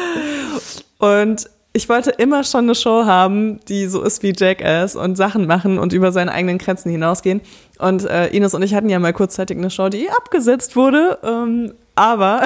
Und 0.98 1.50
ich 1.72 1.88
wollte 1.88 2.10
immer 2.10 2.44
schon 2.44 2.66
eine 2.66 2.76
Show 2.76 3.06
haben, 3.06 3.62
die 3.70 3.88
so 3.88 4.02
ist 4.02 4.22
wie 4.22 4.34
Jackass 4.36 4.98
und 4.98 5.16
Sachen 5.16 5.48
machen 5.48 5.80
und 5.80 5.94
über 5.94 6.12
seine 6.12 6.34
eigenen 6.34 6.58
Grenzen 6.58 6.92
hinausgehen. 6.92 7.40
Und 7.78 8.04
äh, 8.04 8.28
Ines 8.28 8.54
und 8.54 8.64
ich 8.64 8.74
hatten 8.74 8.90
ja 8.90 9.00
mal 9.00 9.14
kurzzeitig 9.14 9.58
eine 9.58 9.70
Show, 9.70 9.88
die 9.88 10.10
abgesetzt 10.10 10.76
wurde. 10.76 11.20
Ähm, 11.24 11.74
aber 11.96 12.46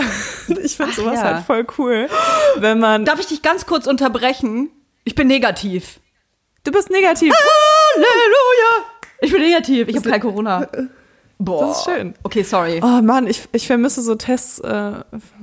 ich 0.64 0.78
finde 0.78 0.94
sowas 0.94 1.16
ja. 1.16 1.24
halt 1.24 1.46
voll 1.46 1.66
cool, 1.80 2.08
wenn 2.58 2.80
man. 2.80 3.06
Darf 3.06 3.20
ich 3.20 3.28
dich 3.28 3.42
ganz 3.42 3.66
kurz 3.66 3.88
unterbrechen? 3.88 4.70
Ich 5.04 5.16
bin 5.16 5.28
negativ. 5.28 6.00
Du 6.64 6.72
bist 6.72 6.90
negativ. 6.90 7.34
Halleluja! 7.96 8.86
Ich 9.22 9.32
bin 9.32 9.42
negativ. 9.42 9.88
Ich 9.88 9.96
habe 9.98 10.10
kein 10.10 10.22
Corona. 10.22 10.68
Boah. 11.40 11.68
Das 11.68 11.80
ist 11.80 11.84
schön. 11.86 12.14
Okay, 12.24 12.44
sorry. 12.44 12.80
Oh 12.82 13.02
Mann, 13.02 13.28
ich, 13.28 13.44
ich 13.52 13.68
vermisse 13.68 14.02
so 14.02 14.16
Tests, 14.16 14.60
äh, 14.60 14.92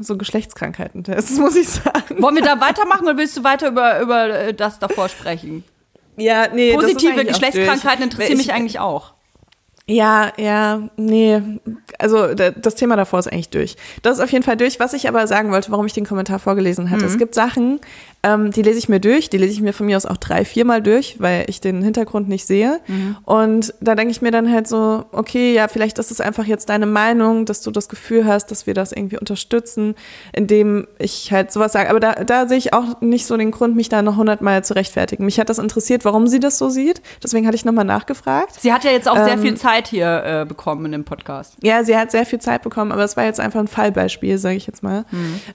so 0.00 0.16
Geschlechtskrankheiten-Tests, 0.16 1.38
muss 1.38 1.56
ich 1.56 1.68
sagen. 1.68 2.22
Wollen 2.22 2.36
wir 2.36 2.42
da 2.42 2.60
weitermachen 2.60 3.04
oder 3.04 3.18
willst 3.18 3.36
du 3.36 3.44
weiter 3.44 3.68
über, 3.68 4.00
über 4.00 4.28
äh, 4.30 4.54
das 4.54 4.78
davor 4.78 5.08
sprechen? 5.08 5.64
Ja, 6.16 6.48
nee. 6.48 6.74
das 6.74 6.84
ist 6.84 6.94
Positive 6.94 7.24
Geschlechtskrankheiten 7.24 8.04
interessieren 8.04 8.40
Ich- 8.40 8.46
mich 8.46 8.52
eigentlich 8.54 8.78
auch. 8.78 9.14
Ja, 9.92 10.32
ja, 10.36 10.82
nee. 10.96 11.42
Also 11.98 12.34
da- 12.34 12.50
das 12.50 12.74
Thema 12.76 12.96
davor 12.96 13.18
ist 13.18 13.26
eigentlich 13.32 13.48
durch. 13.50 13.76
Das 14.02 14.18
ist 14.18 14.24
auf 14.24 14.30
jeden 14.30 14.44
Fall 14.44 14.56
durch. 14.56 14.78
Was 14.80 14.92
ich 14.92 15.08
aber 15.08 15.26
sagen 15.26 15.50
wollte, 15.50 15.70
warum 15.72 15.86
ich 15.86 15.92
den 15.92 16.06
Kommentar 16.06 16.38
vorgelesen 16.38 16.90
hatte. 16.90 17.04
Es 17.06 17.18
gibt 17.18 17.34
Sachen, 17.34 17.80
ähm, 18.22 18.50
die 18.52 18.62
lese 18.62 18.78
ich 18.78 18.88
mir 18.88 19.00
durch, 19.00 19.30
die 19.30 19.38
lese 19.38 19.52
ich 19.52 19.60
mir 19.62 19.72
von 19.72 19.86
mir 19.86 19.96
aus 19.96 20.06
auch 20.06 20.18
drei, 20.18 20.44
viermal 20.44 20.82
durch, 20.82 21.16
weil 21.18 21.44
ich 21.48 21.60
den 21.60 21.82
Hintergrund 21.82 22.28
nicht 22.28 22.46
sehe. 22.46 22.80
Und 23.24 23.74
da 23.80 23.94
denke 23.94 24.12
ich 24.12 24.22
mir 24.22 24.30
dann 24.30 24.50
halt 24.52 24.68
so, 24.68 25.04
okay, 25.12 25.54
ja, 25.54 25.68
vielleicht 25.68 25.98
ist 25.98 26.10
es 26.10 26.20
einfach 26.20 26.44
jetzt 26.44 26.68
deine 26.68 26.86
Meinung, 26.86 27.44
dass 27.46 27.60
du 27.62 27.70
das 27.70 27.88
Gefühl 27.88 28.26
hast, 28.26 28.50
dass 28.50 28.66
wir 28.66 28.74
das 28.74 28.92
irgendwie 28.92 29.18
unterstützen, 29.18 29.94
indem 30.32 30.86
ich 30.98 31.32
halt 31.32 31.50
sowas 31.52 31.72
sage. 31.72 31.90
Aber 31.90 31.98
da, 32.00 32.12
da 32.12 32.46
sehe 32.46 32.58
ich 32.58 32.72
auch 32.74 33.00
nicht 33.00 33.26
so 33.26 33.36
den 33.36 33.50
Grund, 33.50 33.74
mich 33.74 33.88
da 33.88 34.02
noch 34.02 34.16
hundertmal 34.16 34.62
zu 34.64 34.74
rechtfertigen. 34.74 35.24
Mich 35.24 35.40
hat 35.40 35.48
das 35.48 35.58
interessiert, 35.58 36.04
warum 36.04 36.26
sie 36.28 36.40
das 36.40 36.58
so 36.58 36.68
sieht. 36.68 37.00
Deswegen 37.22 37.46
hatte 37.46 37.56
ich 37.56 37.64
nochmal 37.64 37.84
nachgefragt. 37.86 38.60
Sie 38.60 38.72
hat 38.72 38.84
ja 38.84 38.90
jetzt 38.90 39.08
auch 39.08 39.16
sehr 39.16 39.34
Ähm, 39.34 39.40
viel 39.42 39.56
Zeit 39.56 39.79
hier 39.88 40.22
äh, 40.24 40.44
bekommen 40.46 40.86
in 40.86 40.92
dem 40.92 41.04
Podcast. 41.04 41.56
Ja, 41.62 41.84
sie 41.84 41.96
hat 41.96 42.10
sehr 42.10 42.26
viel 42.26 42.40
Zeit 42.40 42.62
bekommen, 42.62 42.92
aber 42.92 43.04
es 43.04 43.16
war 43.16 43.24
jetzt 43.24 43.40
einfach 43.40 43.60
ein 43.60 43.68
Fallbeispiel, 43.68 44.38
sage 44.38 44.56
ich 44.56 44.66
jetzt 44.66 44.82
mal. 44.82 45.04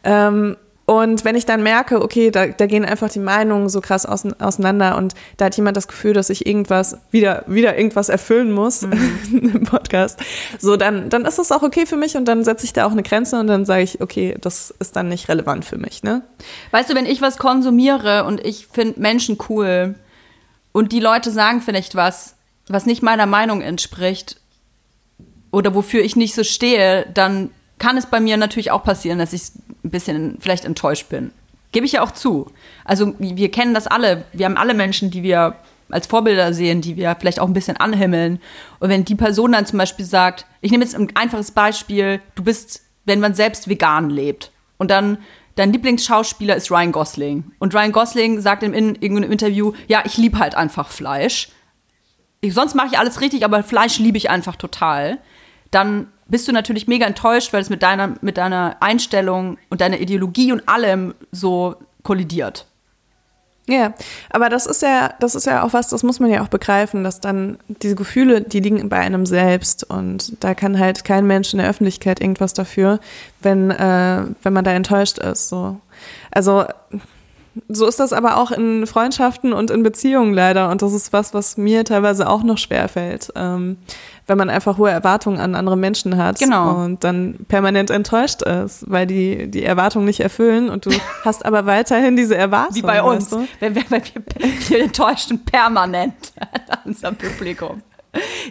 Ähm, 0.03 0.57
und 0.87 1.25
wenn 1.25 1.35
ich 1.35 1.47
dann 1.47 1.63
merke, 1.63 2.01
okay, 2.01 2.29
da, 2.29 2.45
da 2.45 2.67
gehen 2.67 2.85
einfach 2.85 3.09
die 3.09 3.19
Meinungen 3.19 3.69
so 3.69 3.81
krass 3.81 4.05
auseinander 4.05 4.97
und 4.97 5.15
da 5.37 5.45
hat 5.45 5.57
jemand 5.57 5.75
das 5.75 5.87
Gefühl, 5.87 6.13
dass 6.13 6.29
ich 6.29 6.45
irgendwas 6.45 6.99
wieder 7.09 7.43
wieder 7.47 7.75
irgendwas 7.75 8.09
erfüllen 8.09 8.51
muss 8.51 8.83
im 9.31 9.63
Podcast, 9.63 10.19
so 10.59 10.77
dann 10.77 11.09
dann 11.09 11.25
ist 11.25 11.39
das 11.39 11.51
auch 11.51 11.63
okay 11.63 11.87
für 11.87 11.97
mich 11.97 12.15
und 12.17 12.25
dann 12.25 12.43
setze 12.43 12.65
ich 12.65 12.73
da 12.73 12.85
auch 12.85 12.91
eine 12.91 13.01
Grenze 13.01 13.39
und 13.39 13.47
dann 13.47 13.65
sage 13.65 13.81
ich, 13.81 13.99
okay, 13.99 14.37
das 14.39 14.71
ist 14.77 14.95
dann 14.95 15.09
nicht 15.09 15.27
relevant 15.27 15.65
für 15.65 15.77
mich, 15.77 16.03
ne? 16.03 16.21
Weißt 16.69 16.91
du, 16.91 16.95
wenn 16.95 17.07
ich 17.07 17.19
was 17.19 17.37
konsumiere 17.37 18.25
und 18.25 18.45
ich 18.45 18.67
finde 18.71 18.99
Menschen 18.99 19.39
cool 19.49 19.95
und 20.71 20.91
die 20.91 20.99
Leute 20.99 21.31
sagen 21.31 21.61
vielleicht 21.61 21.95
was, 21.95 22.34
was 22.67 22.85
nicht 22.85 23.03
meiner 23.03 23.25
Meinung 23.25 23.61
entspricht 23.61 24.37
oder 25.51 25.75
wofür 25.75 26.03
ich 26.03 26.15
nicht 26.15 26.35
so 26.35 26.43
stehe, 26.43 27.05
dann 27.13 27.49
kann 27.77 27.97
es 27.97 28.05
bei 28.05 28.19
mir 28.19 28.37
natürlich 28.37 28.71
auch 28.71 28.83
passieren, 28.83 29.19
dass 29.19 29.33
ich 29.33 29.41
ein 29.83 29.89
bisschen 29.89 30.37
vielleicht 30.39 30.65
enttäuscht 30.65 31.09
bin. 31.09 31.31
Gebe 31.71 31.85
ich 31.85 31.93
ja 31.93 32.03
auch 32.03 32.11
zu. 32.11 32.51
Also 32.85 33.13
wir 33.19 33.51
kennen 33.51 33.73
das 33.73 33.87
alle. 33.87 34.23
Wir 34.31 34.45
haben 34.45 34.57
alle 34.57 34.73
Menschen, 34.73 35.11
die 35.11 35.23
wir 35.23 35.55
als 35.89 36.07
Vorbilder 36.07 36.53
sehen, 36.53 36.81
die 36.81 36.95
wir 36.95 37.15
vielleicht 37.19 37.39
auch 37.39 37.47
ein 37.47 37.53
bisschen 37.53 37.77
anhimmeln. 37.77 38.39
Und 38.79 38.89
wenn 38.89 39.05
die 39.05 39.15
Person 39.15 39.51
dann 39.51 39.65
zum 39.65 39.79
Beispiel 39.79 40.05
sagt, 40.05 40.45
ich 40.61 40.71
nehme 40.71 40.83
jetzt 40.83 40.95
ein 40.95 41.11
einfaches 41.15 41.51
Beispiel, 41.51 42.21
du 42.35 42.43
bist, 42.43 42.81
wenn 43.05 43.19
man 43.19 43.33
selbst 43.33 43.67
vegan 43.67 44.09
lebt 44.09 44.51
und 44.77 44.89
dann 44.89 45.19
dein 45.55 45.71
Lieblingsschauspieler 45.71 46.55
ist 46.55 46.71
Ryan 46.71 46.91
Gosling. 46.91 47.51
Und 47.59 47.73
Ryan 47.73 47.91
Gosling 47.91 48.41
sagt 48.41 48.63
in 48.63 48.73
in 48.73 48.95
irgendeinem 48.95 49.31
Interview, 49.31 49.73
ja, 49.87 50.03
ich 50.05 50.17
liebe 50.17 50.39
halt 50.39 50.55
einfach 50.55 50.89
Fleisch. 50.89 51.49
Ich, 52.45 52.53
sonst 52.53 52.75
mache 52.75 52.87
ich 52.91 52.99
alles 52.99 53.21
richtig, 53.21 53.43
aber 53.43 53.63
Fleisch 53.63 53.99
liebe 53.99 54.17
ich 54.17 54.29
einfach 54.29 54.55
total. 54.55 55.17
Dann 55.71 56.07
bist 56.27 56.47
du 56.47 56.51
natürlich 56.51 56.87
mega 56.87 57.05
enttäuscht, 57.05 57.53
weil 57.53 57.61
es 57.61 57.69
mit 57.69 57.83
deiner, 57.83 58.15
mit 58.21 58.37
deiner 58.37 58.77
Einstellung 58.79 59.57
und 59.69 59.81
deiner 59.81 59.99
Ideologie 59.99 60.51
und 60.51 60.67
allem 60.67 61.13
so 61.31 61.75
kollidiert. 62.03 62.65
Ja, 63.67 63.95
aber 64.29 64.49
das 64.49 64.67
ist 64.67 64.83
ja, 64.83 65.15
das 65.19 65.33
ist 65.33 65.47
ja 65.47 65.63
auch 65.63 65.73
was, 65.73 65.87
das 65.87 66.03
muss 66.03 66.19
man 66.19 66.29
ja 66.29 66.43
auch 66.43 66.49
begreifen, 66.49 67.03
dass 67.03 67.19
dann 67.19 67.57
diese 67.67 67.95
Gefühle, 67.95 68.41
die 68.41 68.59
liegen 68.59 68.87
bei 68.89 68.97
einem 68.97 69.25
selbst 69.25 69.83
und 69.83 70.43
da 70.43 70.53
kann 70.53 70.77
halt 70.77 71.03
kein 71.03 71.25
Mensch 71.25 71.51
in 71.51 71.57
der 71.57 71.67
Öffentlichkeit 71.67 72.21
irgendwas 72.21 72.53
dafür, 72.53 72.99
wenn, 73.41 73.71
äh, 73.71 74.23
wenn 74.43 74.53
man 74.53 74.63
da 74.63 74.71
enttäuscht 74.71 75.17
ist. 75.17 75.49
So. 75.49 75.79
Also 76.29 76.65
so 77.69 77.87
ist 77.87 77.99
das 77.99 78.11
aber 78.13 78.37
auch 78.37 78.51
in 78.51 78.85
Freundschaften 78.85 79.53
und 79.53 79.71
in 79.71 79.81
Beziehungen 79.83 80.33
leider 80.33 80.69
und 80.69 80.81
das 80.81 80.93
ist 80.93 81.13
was, 81.13 81.33
was 81.33 81.57
mir 81.57 81.85
teilweise 81.85 82.27
auch 82.29 82.43
noch 82.43 82.57
schwerfällt, 82.57 83.31
ähm, 83.35 83.77
wenn 84.27 84.37
man 84.37 84.49
einfach 84.49 84.77
hohe 84.77 84.89
Erwartungen 84.89 85.39
an 85.39 85.55
andere 85.55 85.77
Menschen 85.77 86.17
hat 86.17 86.39
Genau. 86.39 86.83
und 86.83 87.03
dann 87.03 87.35
permanent 87.47 87.91
enttäuscht 87.91 88.41
ist, 88.41 88.89
weil 88.89 89.05
die 89.07 89.47
die 89.49 89.63
Erwartungen 89.63 90.05
nicht 90.05 90.19
erfüllen 90.19 90.69
und 90.69 90.85
du 90.85 90.91
hast 91.23 91.45
aber 91.45 91.65
weiterhin 91.65 92.15
diese 92.15 92.35
Erwartungen. 92.35 92.75
Wie 92.75 92.81
bei 92.81 93.01
uns. 93.03 93.31
weißt 93.31 93.33
du? 93.33 93.47
Wir, 93.61 93.75
wenn 93.75 93.89
wir, 93.91 94.01
wir 94.69 94.79
enttäuschten 94.83 95.45
permanent 95.45 96.33
an 96.69 96.79
unserem 96.85 97.15
Publikum. 97.15 97.81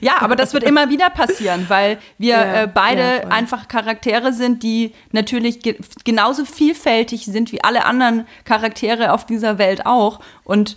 Ja, 0.01 0.15
aber 0.21 0.37
das 0.37 0.53
wird 0.55 0.65
immer 0.65 0.91
wieder 0.91 1.11
passieren, 1.11 1.67
weil 1.69 1.99
wir 2.19 2.35
Ja, 2.37 2.63
äh, 2.63 2.69
beide 2.73 3.01
ja, 3.03 3.29
einfach 3.31 3.69
Charaktere 3.69 4.33
sind, 4.33 4.63
die 4.63 4.93
natürlich 5.13 5.61
ge 5.61 5.77
genauso 6.05 6.45
vielfältig 6.45 7.25
sind 7.27 7.53
wie 7.53 7.63
alle 7.63 7.85
anderen 7.85 8.27
Charaktere 8.45 9.13
auf 9.13 9.25
dieser 9.27 9.59
Welt 9.59 9.87
auch. 9.87 10.21
Und 10.45 10.77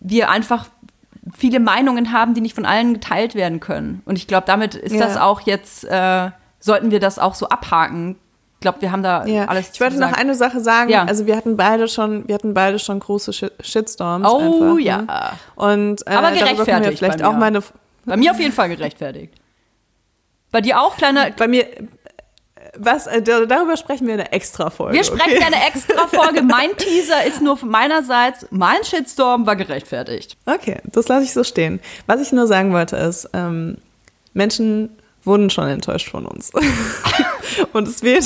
wir 0.00 0.30
einfach 0.30 0.66
viele 1.36 1.60
Meinungen 1.60 2.12
haben, 2.12 2.34
die 2.34 2.40
nicht 2.40 2.54
von 2.54 2.66
allen 2.66 2.94
geteilt 2.94 3.34
werden 3.34 3.60
können. 3.60 4.02
Und 4.04 4.16
ich 4.16 4.26
glaube, 4.26 4.46
damit 4.46 4.74
ist 4.74 4.92
Ja. 4.94 5.00
das 5.00 5.16
auch 5.16 5.40
jetzt, 5.42 5.84
äh, 5.84 6.30
sollten 6.60 6.90
wir 6.90 7.00
das 7.00 7.18
auch 7.18 7.34
so 7.34 7.48
abhaken. 7.48 8.16
Ich 8.54 8.60
glaube, 8.60 8.80
wir 8.82 8.92
haben 8.92 9.02
da 9.02 9.26
Ja, 9.26 9.44
alles 9.46 9.70
ich 9.74 9.80
wollte 9.80 9.98
noch 10.00 10.12
eine 10.12 10.34
Sache 10.34 10.60
sagen. 10.60 10.88
Ja. 10.90 11.04
Also 11.04 11.26
wir 11.26 11.36
hatten 11.36 11.56
beide 11.56 11.86
schon, 11.88 12.26
wir 12.28 12.34
hatten 12.34 12.54
beide 12.54 12.78
schon 12.78 12.98
große 13.00 13.32
Shit 13.34 13.52
Shitstorms. 13.60 14.26
Oh 14.26 14.38
einfach, 14.38 14.78
ja. 14.78 15.02
Ne? 15.02 15.06
Und 15.56 16.06
äh, 16.06 16.10
Aber 16.10 16.30
darüber 16.30 16.30
können 16.30 16.38
wir 16.38 16.54
gerechtfertigt 16.54 16.98
vielleicht 16.98 17.22
auch 17.22 17.32
mir. 17.32 17.38
mal 17.40 17.46
eine. 17.46 17.62
Bei 18.04 18.16
mir 18.16 18.30
auf 18.32 18.40
jeden 18.40 18.52
Fall 18.52 18.68
gerechtfertigt. 18.68 19.34
Bei 20.50 20.60
dir 20.60 20.80
auch, 20.80 20.96
kleiner. 20.96 21.30
Bei 21.32 21.48
mir. 21.48 21.66
Was, 22.76 23.06
äh, 23.06 23.22
da- 23.22 23.44
darüber 23.46 23.76
sprechen 23.76 24.06
wir 24.06 24.14
in 24.14 24.20
einer 24.20 24.32
extra 24.32 24.68
Folge. 24.70 24.96
Wir 24.96 25.04
sprechen 25.04 25.36
okay? 25.36 25.44
eine 25.44 25.64
extra 25.66 26.06
Folge. 26.08 26.42
Mein 26.42 26.76
Teaser 26.76 27.24
ist 27.24 27.40
nur 27.40 27.56
von 27.56 27.68
meinerseits. 27.68 28.46
Mein 28.50 28.82
Shitstorm 28.82 29.46
war 29.46 29.54
gerechtfertigt. 29.54 30.36
Okay, 30.46 30.78
das 30.84 31.06
lasse 31.08 31.24
ich 31.24 31.32
so 31.32 31.44
stehen. 31.44 31.78
Was 32.06 32.20
ich 32.20 32.32
nur 32.32 32.46
sagen 32.48 32.72
wollte 32.72 32.96
ist, 32.96 33.28
ähm, 33.32 33.76
Menschen 34.32 34.90
wurden 35.24 35.50
schon 35.50 35.68
enttäuscht 35.68 36.10
von 36.10 36.26
uns. 36.26 36.50
und 37.72 37.88
es 37.88 38.02
wird, 38.02 38.24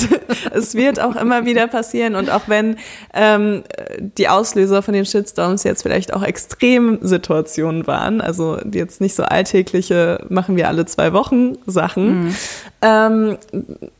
es 0.51 0.75
wird 0.75 0.99
auch 0.99 1.15
immer 1.15 1.45
wieder 1.45 1.67
passieren. 1.67 2.15
Und 2.15 2.29
auch 2.29 2.43
wenn 2.47 2.77
ähm, 3.13 3.63
die 3.99 4.27
Auslöser 4.27 4.81
von 4.81 4.93
den 4.93 5.05
Shitstorms 5.05 5.63
jetzt 5.63 5.81
vielleicht 5.81 6.13
auch 6.13 6.23
Extremsituationen 6.23 7.87
waren, 7.87 8.21
also 8.21 8.57
jetzt 8.71 9.01
nicht 9.01 9.15
so 9.15 9.23
alltägliche, 9.23 10.25
machen 10.29 10.55
wir 10.55 10.67
alle 10.67 10.85
zwei 10.85 11.13
Wochen 11.13 11.57
Sachen, 11.65 12.35
ähm, 12.81 13.37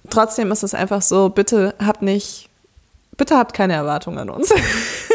trotzdem 0.10 0.52
ist 0.52 0.64
es 0.64 0.74
einfach 0.74 1.02
so, 1.02 1.30
bitte 1.30 1.74
habt 1.84 2.02
nicht, 2.02 2.50
bitte 3.18 3.38
habt 3.38 3.54
keine 3.54 3.74
Erwartungen 3.74 4.20
an 4.20 4.30
uns. 4.30 4.54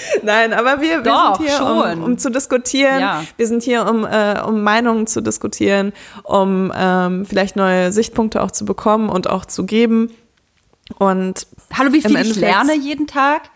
Nein, 0.22 0.52
aber 0.52 0.80
wir, 0.80 1.04
wir 1.04 1.12
Doch, 1.12 1.36
sind 1.36 1.48
hier, 1.48 1.64
um, 1.64 2.04
um 2.04 2.18
zu 2.18 2.30
diskutieren. 2.30 3.00
Ja. 3.00 3.24
Wir 3.36 3.46
sind 3.46 3.62
hier, 3.62 3.86
um, 3.88 4.04
äh, 4.04 4.40
um 4.46 4.62
Meinungen 4.62 5.06
zu 5.06 5.20
diskutieren, 5.20 5.92
um 6.24 6.72
ähm, 6.76 7.24
vielleicht 7.26 7.56
neue 7.56 7.92
Sichtpunkte 7.92 8.42
auch 8.42 8.50
zu 8.50 8.64
bekommen 8.64 9.08
und 9.08 9.28
auch 9.28 9.44
zu 9.44 9.64
geben. 9.64 10.12
Und 10.98 11.46
Hallo, 11.72 11.92
wie 11.92 12.00
viel 12.00 12.16
ich 12.16 12.36
lerne 12.36 12.74
jeden 12.74 13.06
Tag? 13.06 13.50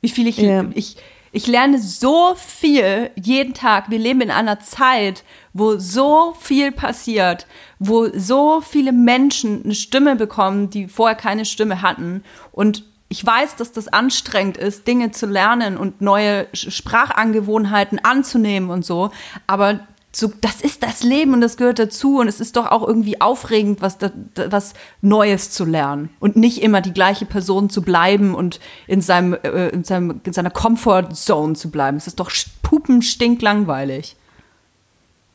Wie 0.00 0.08
viel 0.08 0.26
ich, 0.26 0.38
Ja. 0.38 0.64
ich, 0.74 0.96
ich 1.32 1.46
lerne 1.46 1.78
so 1.78 2.34
viel 2.36 3.10
jeden 3.14 3.54
Tag. 3.54 3.90
Wir 3.90 3.98
leben 3.98 4.20
in 4.20 4.30
einer 4.30 4.60
Zeit, 4.60 5.24
wo 5.52 5.76
so 5.76 6.34
viel 6.40 6.72
passiert, 6.72 7.46
wo 7.78 8.08
so 8.14 8.60
viele 8.60 8.92
Menschen 8.92 9.62
eine 9.64 9.74
Stimme 9.74 10.16
bekommen, 10.16 10.70
die 10.70 10.88
vorher 10.88 11.16
keine 11.16 11.44
Stimme 11.44 11.82
hatten. 11.82 12.24
Und 12.52 12.84
ich 13.08 13.24
weiß, 13.24 13.56
dass 13.56 13.72
das 13.72 13.88
anstrengend 13.88 14.56
ist, 14.56 14.86
Dinge 14.88 15.10
zu 15.12 15.26
lernen 15.26 15.76
und 15.76 16.00
neue 16.00 16.46
Sprachangewohnheiten 16.52 18.00
anzunehmen 18.04 18.70
und 18.70 18.84
so. 18.84 19.10
Aber 19.46 19.80
so, 20.12 20.32
das 20.40 20.60
ist 20.62 20.82
das 20.82 21.02
Leben 21.02 21.34
und 21.34 21.40
das 21.42 21.56
gehört 21.58 21.78
dazu. 21.78 22.18
Und 22.20 22.26
es 22.28 22.40
ist 22.40 22.56
doch 22.56 22.66
auch 22.66 22.86
irgendwie 22.86 23.20
aufregend, 23.20 23.82
was, 23.82 23.98
da, 23.98 24.10
da- 24.34 24.50
was 24.50 24.72
Neues 25.02 25.50
zu 25.50 25.64
lernen. 25.66 26.08
Und 26.20 26.36
nicht 26.36 26.62
immer 26.62 26.80
die 26.80 26.92
gleiche 26.94 27.26
Person 27.26 27.68
zu 27.70 27.82
bleiben 27.82 28.34
und 28.34 28.58
in, 28.86 29.00
seinem, 29.02 29.34
äh, 29.34 29.68
in, 29.68 29.84
seinem, 29.84 30.20
in 30.24 30.32
seiner 30.32 30.50
Comfort-Zone 30.50 31.54
zu 31.54 31.70
bleiben. 31.70 31.98
Es 31.98 32.06
ist 32.06 32.18
doch 32.18 32.30
pupenstinklangweilig. 32.62 34.16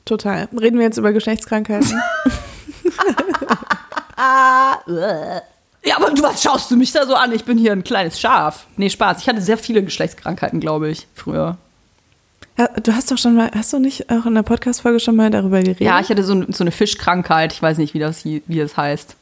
total. 0.04 0.50
Reden 0.60 0.78
wir 0.80 0.86
jetzt 0.86 0.98
über 0.98 1.14
Geschlechtskrankheiten? 1.14 2.02
Ja, 5.84 5.98
aber 5.98 6.12
du, 6.12 6.22
was 6.22 6.44
schaust 6.44 6.70
du 6.70 6.76
mich 6.76 6.92
da 6.92 7.06
so 7.06 7.16
an? 7.16 7.32
Ich 7.32 7.44
bin 7.44 7.58
hier 7.58 7.72
ein 7.72 7.84
kleines 7.84 8.20
Schaf. 8.20 8.68
Nee, 8.78 8.90
Spaß. 8.90 9.22
Ich 9.22 9.28
hatte 9.28 9.42
sehr 9.42 9.58
viele 9.58 9.84
Geschlechtskrankheiten, 9.84 10.60
glaube 10.60 10.90
ich, 10.90 11.08
früher. 11.16 11.58
Ja, 12.58 12.68
du 12.68 12.94
hast 12.94 13.10
doch 13.10 13.18
schon 13.18 13.36
mal, 13.36 13.50
hast 13.56 13.74
du 13.74 13.80
nicht 13.80 14.12
auch 14.12 14.26
in 14.26 14.36
der 14.36 14.44
Podcast-Folge 14.44 15.00
schon 15.00 15.16
mal 15.16 15.32
darüber 15.32 15.60
geredet? 15.60 15.82
Ja, 15.82 16.00
ich 16.00 16.10
hatte 16.10 16.24
so, 16.24 16.44
so 16.52 16.64
eine 16.64 16.72
Fischkrankheit. 16.72 17.54
Ich 17.54 17.62
weiß 17.62 17.78
nicht, 17.78 17.94
wie 17.94 18.00
das, 18.00 18.26
wie 18.26 18.42
das 18.48 18.78
heißt. 18.78 19.16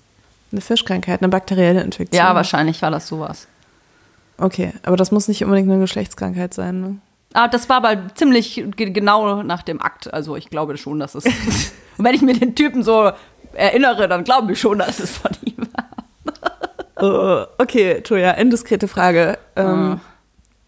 Eine 0.52 0.62
Fischkrankheit, 0.62 1.22
eine 1.22 1.30
bakterielle 1.30 1.82
Infektion. 1.82 2.18
Ja, 2.18 2.36
wahrscheinlich 2.36 2.82
war 2.82 2.92
das 2.92 3.08
sowas. 3.08 3.48
Okay, 4.38 4.74
aber 4.84 4.98
das 4.98 5.12
muss 5.12 5.28
nicht 5.28 5.44
unbedingt 5.44 5.70
eine 5.70 5.80
Geschlechtskrankheit 5.80 6.54
sein, 6.54 6.82
ne? 6.82 6.98
Ah, 7.34 7.48
das 7.48 7.70
war 7.70 7.78
aber 7.78 8.16
ziemlich 8.16 8.64
ge 8.76 8.90
genau 8.90 9.44
nach 9.44 9.62
dem 9.62 9.82
Akt. 9.82 10.12
Also 10.12 10.36
ich 10.36 10.50
glaube 10.50 10.78
schon, 10.78 11.00
dass 11.00 11.14
es. 11.14 11.26
Und 11.98 12.06
wenn 12.06 12.16
ich 12.16 12.22
mir 12.24 12.34
den 12.34 12.56
Typen 12.56 12.82
so 12.82 13.12
erinnere, 13.54 14.08
dann 14.08 14.24
glaube 14.24 14.54
ich 14.54 14.60
schon, 14.60 14.80
dass 14.80 15.00
es 15.00 15.18
von 15.18 15.32
ihm. 15.46 15.59
Oh, 17.02 17.46
okay, 17.58 18.02
Toja, 18.02 18.32
indiskrete 18.32 18.88
Frage. 18.88 19.38
Ähm, 19.56 20.00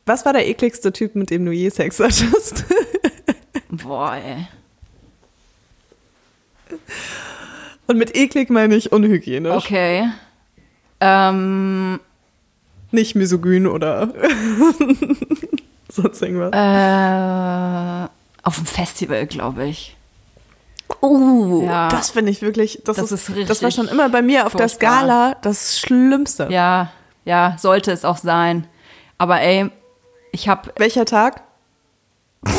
Was 0.05 0.25
war 0.25 0.34
der 0.34 0.47
ekligste 0.47 0.91
Typ, 0.93 1.15
mit 1.15 1.29
dem 1.29 1.45
du 1.45 1.51
je 1.51 1.69
Sex 1.69 1.99
hattest? 1.99 2.65
Boah, 3.69 4.15
ey. 4.15 4.47
Und 7.88 7.97
mit 7.97 8.15
eklig 8.15 8.49
meine 8.49 8.75
ich 8.75 8.91
unhygienisch. 8.91 9.65
Okay. 9.65 10.09
Ähm, 10.99 11.99
Nicht 12.91 13.15
misogyn 13.15 13.67
oder 13.67 14.09
sonst 15.89 16.21
irgendwas. 16.21 16.51
äh, 16.53 18.07
auf 18.43 18.55
dem 18.55 18.65
Festival, 18.65 19.25
glaube 19.27 19.65
ich. 19.65 19.97
Uh, 21.01 21.63
ja. 21.65 21.89
Das 21.89 22.11
finde 22.11 22.31
ich 22.31 22.41
wirklich, 22.41 22.81
das, 22.85 22.97
Das 22.97 23.11
ist, 23.11 23.23
ist 23.23 23.29
richtig 23.29 23.47
das 23.47 23.63
war 23.63 23.71
schon 23.71 23.87
immer 23.87 24.09
bei 24.09 24.21
mir 24.21 24.45
auf 24.45 24.55
der. 24.55 24.67
Skala 24.67 25.35
das 25.41 25.79
Schlimmste. 25.79 26.47
ja, 26.49 26.91
ja, 27.25 27.55
sollte 27.59 27.91
es 27.91 28.05
auch 28.05 28.17
sein. 28.17 28.67
Aber 29.17 29.41
ey, 29.41 29.69
ich 30.31 30.47
habe 30.49 30.71
Welcher 30.77 31.05
Tag? 31.05 31.43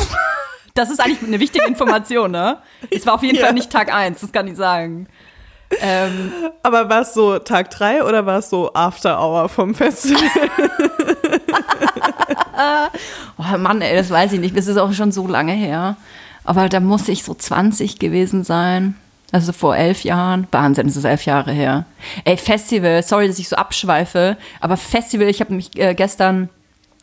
Das 0.75 0.89
ist 0.89 0.99
eigentlich 0.99 1.21
eine 1.21 1.39
wichtige 1.39 1.67
Information, 1.67 2.31
ne? 2.31 2.57
Es 2.89 3.05
war 3.05 3.13
auf 3.13 3.21
jeden 3.21 3.37
Ja. 3.37 3.45
Fall 3.45 3.53
nicht 3.53 3.71
Tag 3.71 3.93
1, 3.93 4.21
das 4.21 4.31
kann 4.31 4.47
ich 4.47 4.57
sagen. 4.57 5.05
Ähm, 5.79 6.31
Aber 6.63 6.89
war 6.89 7.01
es 7.01 7.13
so 7.13 7.37
Tag 7.37 7.69
3 7.69 8.03
oder 8.03 8.25
war 8.25 8.39
es 8.39 8.49
so 8.49 8.73
After 8.73 9.21
Hour 9.21 9.49
vom 9.49 9.75
Festival? 9.75 10.23
oh 13.37 13.57
Mann, 13.57 13.81
ey, 13.81 13.95
das 13.95 14.09
weiß 14.09 14.33
ich 14.33 14.39
nicht. 14.39 14.55
Das 14.57 14.67
ist 14.67 14.77
auch 14.77 14.91
schon 14.93 15.11
so 15.11 15.27
lange 15.27 15.53
her. 15.53 15.95
Aber 16.43 16.69
da 16.69 16.79
muss 16.79 17.07
ich 17.07 17.23
so 17.23 17.33
20 17.33 17.99
gewesen 17.99 18.43
sein. 18.43 18.95
Also 19.31 19.51
vor 19.51 19.75
elf 19.75 20.03
Jahren. 20.03 20.47
Wahnsinn, 20.51 20.87
das 20.87 20.95
ist 20.95 21.05
elf 21.05 21.25
Jahre 21.25 21.51
her. 21.51 21.85
Ey, 22.23 22.37
Festival, 22.37 23.01
sorry, 23.01 23.27
dass 23.27 23.39
ich 23.39 23.49
so 23.49 23.55
abschweife, 23.55 24.37
aber 24.59 24.77
Festival, 24.77 25.27
ich 25.27 25.39
habe 25.39 25.55
mich 25.55 25.75
äh, 25.79 25.95
gestern 25.95 26.49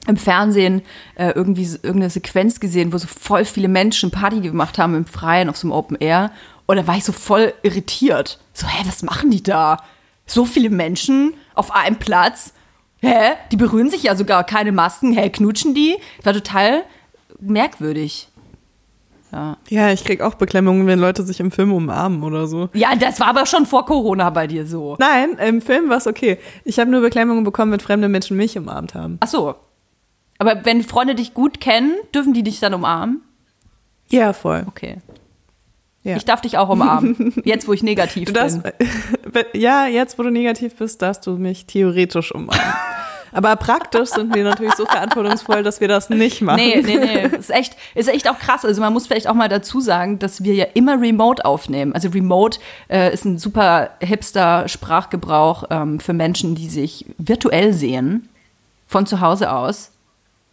im 0.07 0.17
Fernsehen 0.17 0.83
äh, 1.17 1.31
irgendwie 1.31 1.65
irgendeine 1.65 2.11
Sequenz 2.11 2.61
gesehen, 2.61 2.93
wo 2.93 2.99
so 2.99 3.09
voll 3.09 3.45
viele 3.45 3.69
Menschen 3.69 4.11
Party 4.11 4.41
gemacht 4.41 4.79
haben 4.79 4.95
im 4.95 5.07
Freien 5.07 5.49
auf 5.49 5.57
so 5.57 5.67
einem 5.67 5.73
Open 5.73 5.97
Air. 5.99 6.31
Und 6.67 6.77
da 6.77 6.87
war 6.87 6.97
ich 6.97 7.05
so 7.05 7.13
voll 7.13 7.53
irritiert. 7.63 8.39
So, 8.53 8.67
hä, 8.67 8.85
was 8.87 9.03
machen 9.03 9.31
die 9.31 9.43
da? 9.43 9.83
So 10.25 10.45
viele 10.45 10.71
Menschen 10.71 11.35
auf 11.55 11.75
einem 11.75 11.97
Platz. 11.97 12.55
Hä? 13.01 13.33
Die 13.51 13.57
berühren 13.57 13.91
sich 13.91 14.05
ja 14.05 14.15
sogar, 14.15 14.45
keine 14.45 14.73
Masken. 14.73 15.13
Hä, 15.13 15.31
knutschen 15.31 15.75
die? 15.75 15.97
War 16.23 16.33
total 16.33 16.85
merkwürdig. 17.41 18.29
Ja. 19.33 19.57
ja, 19.69 19.93
ich 19.93 20.05
krieg 20.05 20.21
auch 20.23 20.35
Beklemmungen, 20.35 20.87
wenn 20.87 20.99
Leute 20.99 21.23
sich 21.23 21.39
im 21.41 21.51
Film 21.51 21.73
umarmen 21.73 22.23
oder 22.25 22.47
so. 22.47 22.69
Ja, 22.73 22.97
das 22.97 23.21
war 23.21 23.29
aber 23.29 23.47
schon 23.47 23.65
vor 23.65 23.87
Corona 23.87 24.31
bei 24.31 24.47
dir 24.47 24.67
so. 24.67 24.97
Nein, 24.99 25.39
im 25.39 25.63
Film 25.63 25.89
war 25.89 25.99
es 25.99 26.07
okay. 26.07 26.39
Ich 26.65 26.79
habe 26.79 26.91
nur 26.91 27.01
Beklemmungen 27.01 27.45
bekommen, 27.45 27.73
wenn 27.73 27.81
fremde 27.81 28.09
Menschen 28.09 28.37
mich 28.37 28.59
umarmt 28.59 28.95
haben. 28.95 29.19
Ach 29.21 29.29
so. 29.29 29.55
Aber 30.39 30.65
wenn 30.65 30.83
Freunde 30.83 31.15
dich 31.15 31.35
gut 31.35 31.61
kennen, 31.61 31.95
dürfen 32.15 32.33
die 32.33 32.43
dich 32.43 32.61
dann 32.61 32.75
umarmen? 32.75 33.21
Ja, 34.09 34.33
voll. 34.33 34.65
Okay. 34.67 34.99
Ja. 36.03 36.17
Ich 36.17 36.25
darf 36.25 36.41
dich 36.41 36.57
auch 36.57 36.71
umarmen. 36.71 37.35
Jetzt, 37.45 37.69
wo 37.69 37.73
ich 37.73 37.83
negativ 37.83 38.33
darfst, 38.33 38.63
bin. 38.63 38.73
ja, 39.53 39.87
jetzt, 39.87 40.19
wo 40.19 40.23
du 40.23 40.31
negativ 40.31 40.75
bist, 40.77 41.03
darfst 41.03 41.27
du 41.27 41.33
mich 41.33 41.67
theoretisch 41.67 42.35
umarmen. 42.35 42.65
Aber 43.33 43.55
praktisch 43.57 44.11
sind 44.11 44.35
wir 44.35 44.45
natürlich 44.45 44.75
so 44.75 44.87
verantwortungsvoll, 44.87 45.63
dass 45.63 45.81
wir 45.81 45.89
das 45.89 46.11
nicht 46.11 46.43
machen. 46.43 46.57
Nee, 46.57 46.83
nee, 46.85 46.97
nee. 46.97 47.37
Ist 47.37 47.51
echt, 47.51 47.77
ist 47.95 48.09
echt 48.09 48.29
auch 48.29 48.39
krass. 48.39 48.65
Also 48.65 48.81
man 48.81 48.93
muss 48.93 49.07
vielleicht 49.07 49.29
auch 49.29 49.35
mal 49.35 49.49
dazu 49.49 49.81
sagen, 49.81 50.19
dass 50.19 50.43
wir 50.43 50.55
ja 50.55 50.67
immer 50.75 51.01
remote 51.01 51.45
aufnehmen. 51.45 51.95
Also 51.95 52.09
remote 52.09 52.59
äh, 52.89 53.13
ist 53.13 53.25
ein 53.25 53.39
super 53.39 53.91
hipster 54.01 54.69
Sprachgebrauch 54.69 55.65
ähm, 55.71 56.01
für 56.01 56.13
Menschen, 56.13 56.55
die 56.55 56.69
sich 56.69 57.07
virtuell 57.19 57.73
sehen. 57.73 58.29
Von 58.87 59.07
zu 59.07 59.21
Hause 59.21 59.53
aus. 59.53 59.93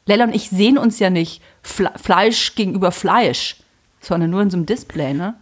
Lella 0.06 0.26
und 0.26 0.36
ich 0.36 0.50
sehen 0.50 0.78
uns 0.78 1.00
ja 1.00 1.10
nicht 1.10 1.42
Fle 1.64 1.92
Fleisch 2.02 2.56
gegenüber 2.56 2.92
Fleisch, 2.92 3.58
sondern 4.00 4.30
nur 4.30 4.42
in 4.42 4.50
so 4.50 4.58
einem 4.58 4.66
Display, 4.66 5.14
ne? 5.14 5.36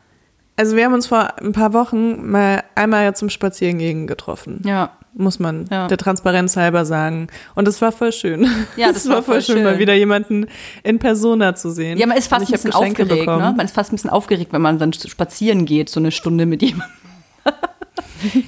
Also 0.58 0.76
wir 0.76 0.86
haben 0.86 0.94
uns 0.94 1.08
vor 1.08 1.38
ein 1.40 1.52
paar 1.52 1.74
Wochen 1.74 2.30
mal 2.30 2.64
einmal 2.76 3.16
zum 3.16 3.30
Spazierengehen 3.30 4.08
getroffen. 4.08 4.62
Ja. 4.66 4.92
Muss 5.18 5.40
man 5.40 5.66
Ja. 5.72 5.88
der 5.88 5.98
Transparenz 5.98 6.58
halber 6.58 6.86
sagen. 6.86 7.28
Und 7.56 7.68
es 7.68 7.82
war 7.82 7.92
voll 7.94 8.12
schön. 8.12 8.48
Ja, 8.76 8.88
Es 8.90 8.94
das 9.04 9.10
war 9.10 9.24
voll 9.24 9.42
schön. 9.42 9.64
mal 9.64 9.80
wieder 9.80 9.94
jemanden 9.94 10.48
in 10.84 11.00
Persona 11.00 11.56
zu 11.56 11.72
sehen. 11.72 11.98
Ja, 11.98 12.06
man 12.06 12.18
ist 12.18 12.28
fast 12.28 12.48
ein 12.48 12.52
bisschen 12.52 12.74
aufgeregt, 12.74 13.26
ne? 13.26 13.54
Man 13.56 13.60
ist 13.66 13.74
fast 13.76 13.92
ein 13.92 13.96
bisschen 13.96 14.10
aufgeregt, 14.10 14.52
wenn 14.54 14.62
man 14.62 14.78
dann 14.78 14.92
spazieren 14.94 15.66
geht, 15.66 15.90
so 15.90 16.00
eine 16.02 16.12
Stunde 16.12 16.46
mit 16.46 16.62
jemandem. 16.64 16.90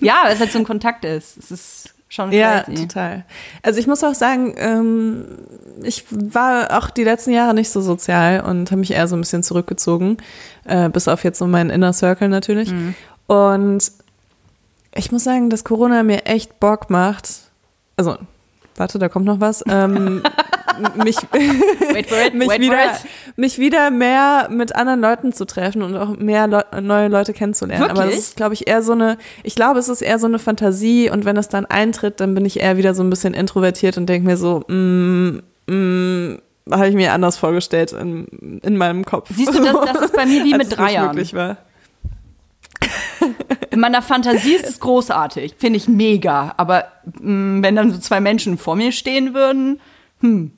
ja, 0.02 0.22
weil 0.26 0.34
es 0.34 0.40
halt 0.40 0.52
so 0.52 0.60
ein 0.60 0.66
Kontakt 0.66 1.06
ist. 1.06 1.38
Es 1.38 1.52
ist 1.52 1.94
schon 2.10 2.32
Ja, 2.32 2.62
crazy. 2.62 2.88
total. 2.88 3.26
Also 3.64 3.80
ich 3.80 3.88
muss 3.88 4.04
auch 4.04 4.14
sagen, 4.16 4.54
ähm, 4.58 5.26
ich 5.84 6.06
war 6.10 6.78
auch 6.78 6.90
die 6.90 7.04
letzten 7.04 7.32
Jahre 7.32 7.54
nicht 7.54 7.70
so 7.70 7.82
sozial 7.82 8.42
und 8.42 8.72
habe 8.72 8.80
mich 8.80 8.92
eher 8.92 9.08
so 9.08 9.16
ein 9.16 9.22
bisschen 9.22 9.44
zurückgezogen, 9.44 10.18
äh, 10.68 10.90
bis 10.90 11.08
auf 11.08 11.24
jetzt 11.24 11.40
so 11.40 11.48
meinen 11.48 11.70
Inner 11.70 11.94
Circle 11.94 12.30
natürlich. 12.30 12.72
Mhm. 12.72 12.96
Und 13.28 13.92
ich 14.96 15.12
muss 15.12 15.24
sagen, 15.24 15.50
dass 15.50 15.64
Corona 15.64 16.04
mir 16.04 16.26
echt 16.26 16.60
Bock 16.60 16.90
macht. 16.90 17.30
Also, 17.98 18.18
warte, 18.76 19.00
da 19.00 19.10
kommt 19.10 19.26
noch 19.26 19.40
was. 19.40 19.64
Ähm, 19.68 20.22
mich, 21.04 21.18
it, 21.34 22.34
mich, 22.34 22.50
wieder, 22.60 22.98
mich 23.36 23.60
wieder 23.60 23.92
mehr 23.92 24.48
mit 24.52 24.76
anderen 24.76 25.02
Leuten 25.02 25.34
zu 25.34 25.46
treffen 25.46 25.82
und 25.82 25.96
auch 25.96 26.18
mehr 26.18 26.48
Leu 26.48 26.62
neue 26.82 27.08
Leute 27.08 27.34
kennenzulernen. 27.34 27.90
Aber 27.90 28.02
Wirklich? 28.02 28.20
es 28.20 28.28
ist, 28.30 28.36
glaube 28.36 28.54
ich, 28.54 28.68
eher 28.68 28.82
so 28.82 28.94
eine, 28.94 29.18
ich 29.44 29.56
glaube, 29.56 29.80
es 29.80 29.90
ist 29.90 30.02
eher 30.02 30.20
so 30.20 30.28
eine 30.28 30.40
Fantasie 30.40 31.10
und 31.10 31.26
wenn 31.26 31.38
es 31.38 31.50
dann 31.50 31.66
eintritt, 31.66 32.20
dann 32.20 32.34
bin 32.34 32.46
ich 32.46 32.60
eher 32.60 32.78
wieder 32.78 32.94
so 32.94 33.04
ein 33.04 33.10
bisschen 33.10 33.34
introvertiert 33.34 33.98
und 33.98 34.08
denke 34.08 34.28
mir 34.28 34.38
so, 34.38 34.64
mm, 34.68 35.42
mm, 35.68 36.38
habe 36.72 36.90
ich 36.90 36.96
mir 36.96 37.14
anders 37.14 37.38
vorgestellt 37.38 37.92
in, 37.92 38.60
in 38.64 38.78
meinem 38.78 39.06
Kopf. 39.06 39.30
Siehst 39.34 39.54
du, 39.54 39.64
das, 39.64 39.76
das 39.94 40.02
ist 40.04 40.16
bei 40.16 40.26
mir 40.26 40.44
wie 40.46 40.54
mit. 40.54 40.78
Wirklich 40.78 41.34
war. 41.34 41.58
In 43.70 43.80
meiner 43.80 44.02
Fantasie 44.02 44.54
ist 44.54 44.68
es 44.68 44.80
großartig, 44.80 45.56
finde 45.58 45.78
ich 45.78 45.88
mega. 45.88 46.54
Aber 46.58 46.86
mh, 47.20 47.62
wenn 47.64 47.76
dann 47.76 47.92
so 47.92 48.00
zwei 48.00 48.20
Menschen 48.20 48.58
vor 48.58 48.76
mir 48.76 48.92
stehen 48.92 49.34
würden, 49.34 49.80
hm. 50.22 50.52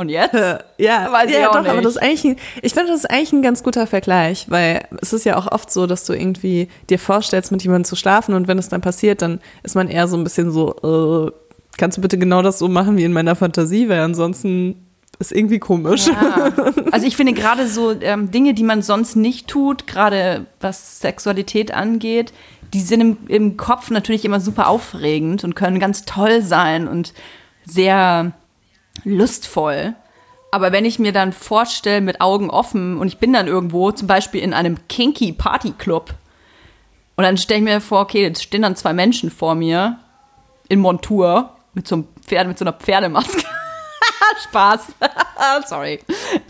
Und 0.00 0.08
jetzt? 0.08 0.34
Ja, 0.78 1.12
Weiß 1.12 1.28
ich 1.28 1.36
ja 1.36 1.50
auch 1.50 1.52
doch, 1.52 1.58
aber 1.58 1.74
nicht. 1.74 1.84
das 1.84 1.96
ist 1.96 2.02
eigentlich, 2.02 2.24
ein, 2.24 2.36
ich 2.62 2.72
finde, 2.72 2.90
das 2.90 3.00
ist 3.00 3.10
eigentlich 3.10 3.34
ein 3.34 3.42
ganz 3.42 3.62
guter 3.62 3.86
Vergleich, 3.86 4.46
weil 4.48 4.86
es 5.02 5.12
ist 5.12 5.26
ja 5.26 5.36
auch 5.36 5.46
oft 5.52 5.70
so, 5.70 5.86
dass 5.86 6.06
du 6.06 6.14
irgendwie 6.14 6.68
dir 6.88 6.98
vorstellst, 6.98 7.52
mit 7.52 7.62
jemandem 7.62 7.84
zu 7.84 7.96
schlafen 7.96 8.32
und 8.34 8.48
wenn 8.48 8.56
es 8.56 8.70
dann 8.70 8.80
passiert, 8.80 9.20
dann 9.20 9.40
ist 9.62 9.74
man 9.74 9.88
eher 9.88 10.08
so 10.08 10.16
ein 10.16 10.24
bisschen 10.24 10.52
so, 10.52 11.28
äh, 11.28 11.30
kannst 11.76 11.98
du 11.98 12.00
bitte 12.00 12.16
genau 12.16 12.40
das 12.40 12.58
so 12.58 12.66
machen 12.68 12.96
wie 12.96 13.04
in 13.04 13.12
meiner 13.12 13.36
Fantasie, 13.36 13.90
weil 13.90 14.00
ansonsten 14.00 14.86
ist 15.20 15.32
irgendwie 15.32 15.58
komisch. 15.58 16.06
Ja. 16.08 16.50
Also 16.90 17.06
ich 17.06 17.14
finde 17.14 17.34
gerade 17.34 17.68
so 17.68 17.92
ähm, 18.00 18.30
Dinge, 18.30 18.54
die 18.54 18.64
man 18.64 18.82
sonst 18.82 19.14
nicht 19.14 19.46
tut, 19.46 19.86
gerade 19.86 20.46
was 20.60 21.00
Sexualität 21.00 21.72
angeht, 21.72 22.32
die 22.72 22.80
sind 22.80 23.00
im, 23.00 23.16
im 23.28 23.56
Kopf 23.56 23.90
natürlich 23.90 24.24
immer 24.24 24.40
super 24.40 24.68
aufregend 24.68 25.44
und 25.44 25.54
können 25.54 25.78
ganz 25.78 26.04
toll 26.04 26.42
sein 26.42 26.88
und 26.88 27.12
sehr 27.64 28.32
lustvoll. 29.04 29.94
Aber 30.52 30.72
wenn 30.72 30.84
ich 30.84 30.98
mir 30.98 31.12
dann 31.12 31.32
vorstelle, 31.32 32.00
mit 32.00 32.20
Augen 32.20 32.50
offen 32.50 32.96
und 32.96 33.06
ich 33.06 33.18
bin 33.18 33.32
dann 33.32 33.46
irgendwo, 33.46 33.92
zum 33.92 34.08
Beispiel 34.08 34.40
in 34.40 34.54
einem 34.54 34.78
kinky 34.88 35.32
Partyclub, 35.32 36.14
und 37.16 37.24
dann 37.24 37.36
stelle 37.36 37.58
ich 37.58 37.64
mir 37.64 37.82
vor, 37.82 38.00
okay, 38.00 38.22
jetzt 38.22 38.42
stehen 38.42 38.62
dann 38.62 38.76
zwei 38.76 38.94
Menschen 38.94 39.30
vor 39.30 39.54
mir 39.54 39.98
in 40.70 40.80
Montur 40.80 41.50
mit 41.74 41.86
so 41.86 41.96
einem 41.96 42.08
Pferd, 42.24 42.48
mit 42.48 42.58
so 42.58 42.64
einer 42.64 42.72
Pferdemaske. 42.72 43.44
Spaß. 44.48 44.92
Sorry. 45.66 46.00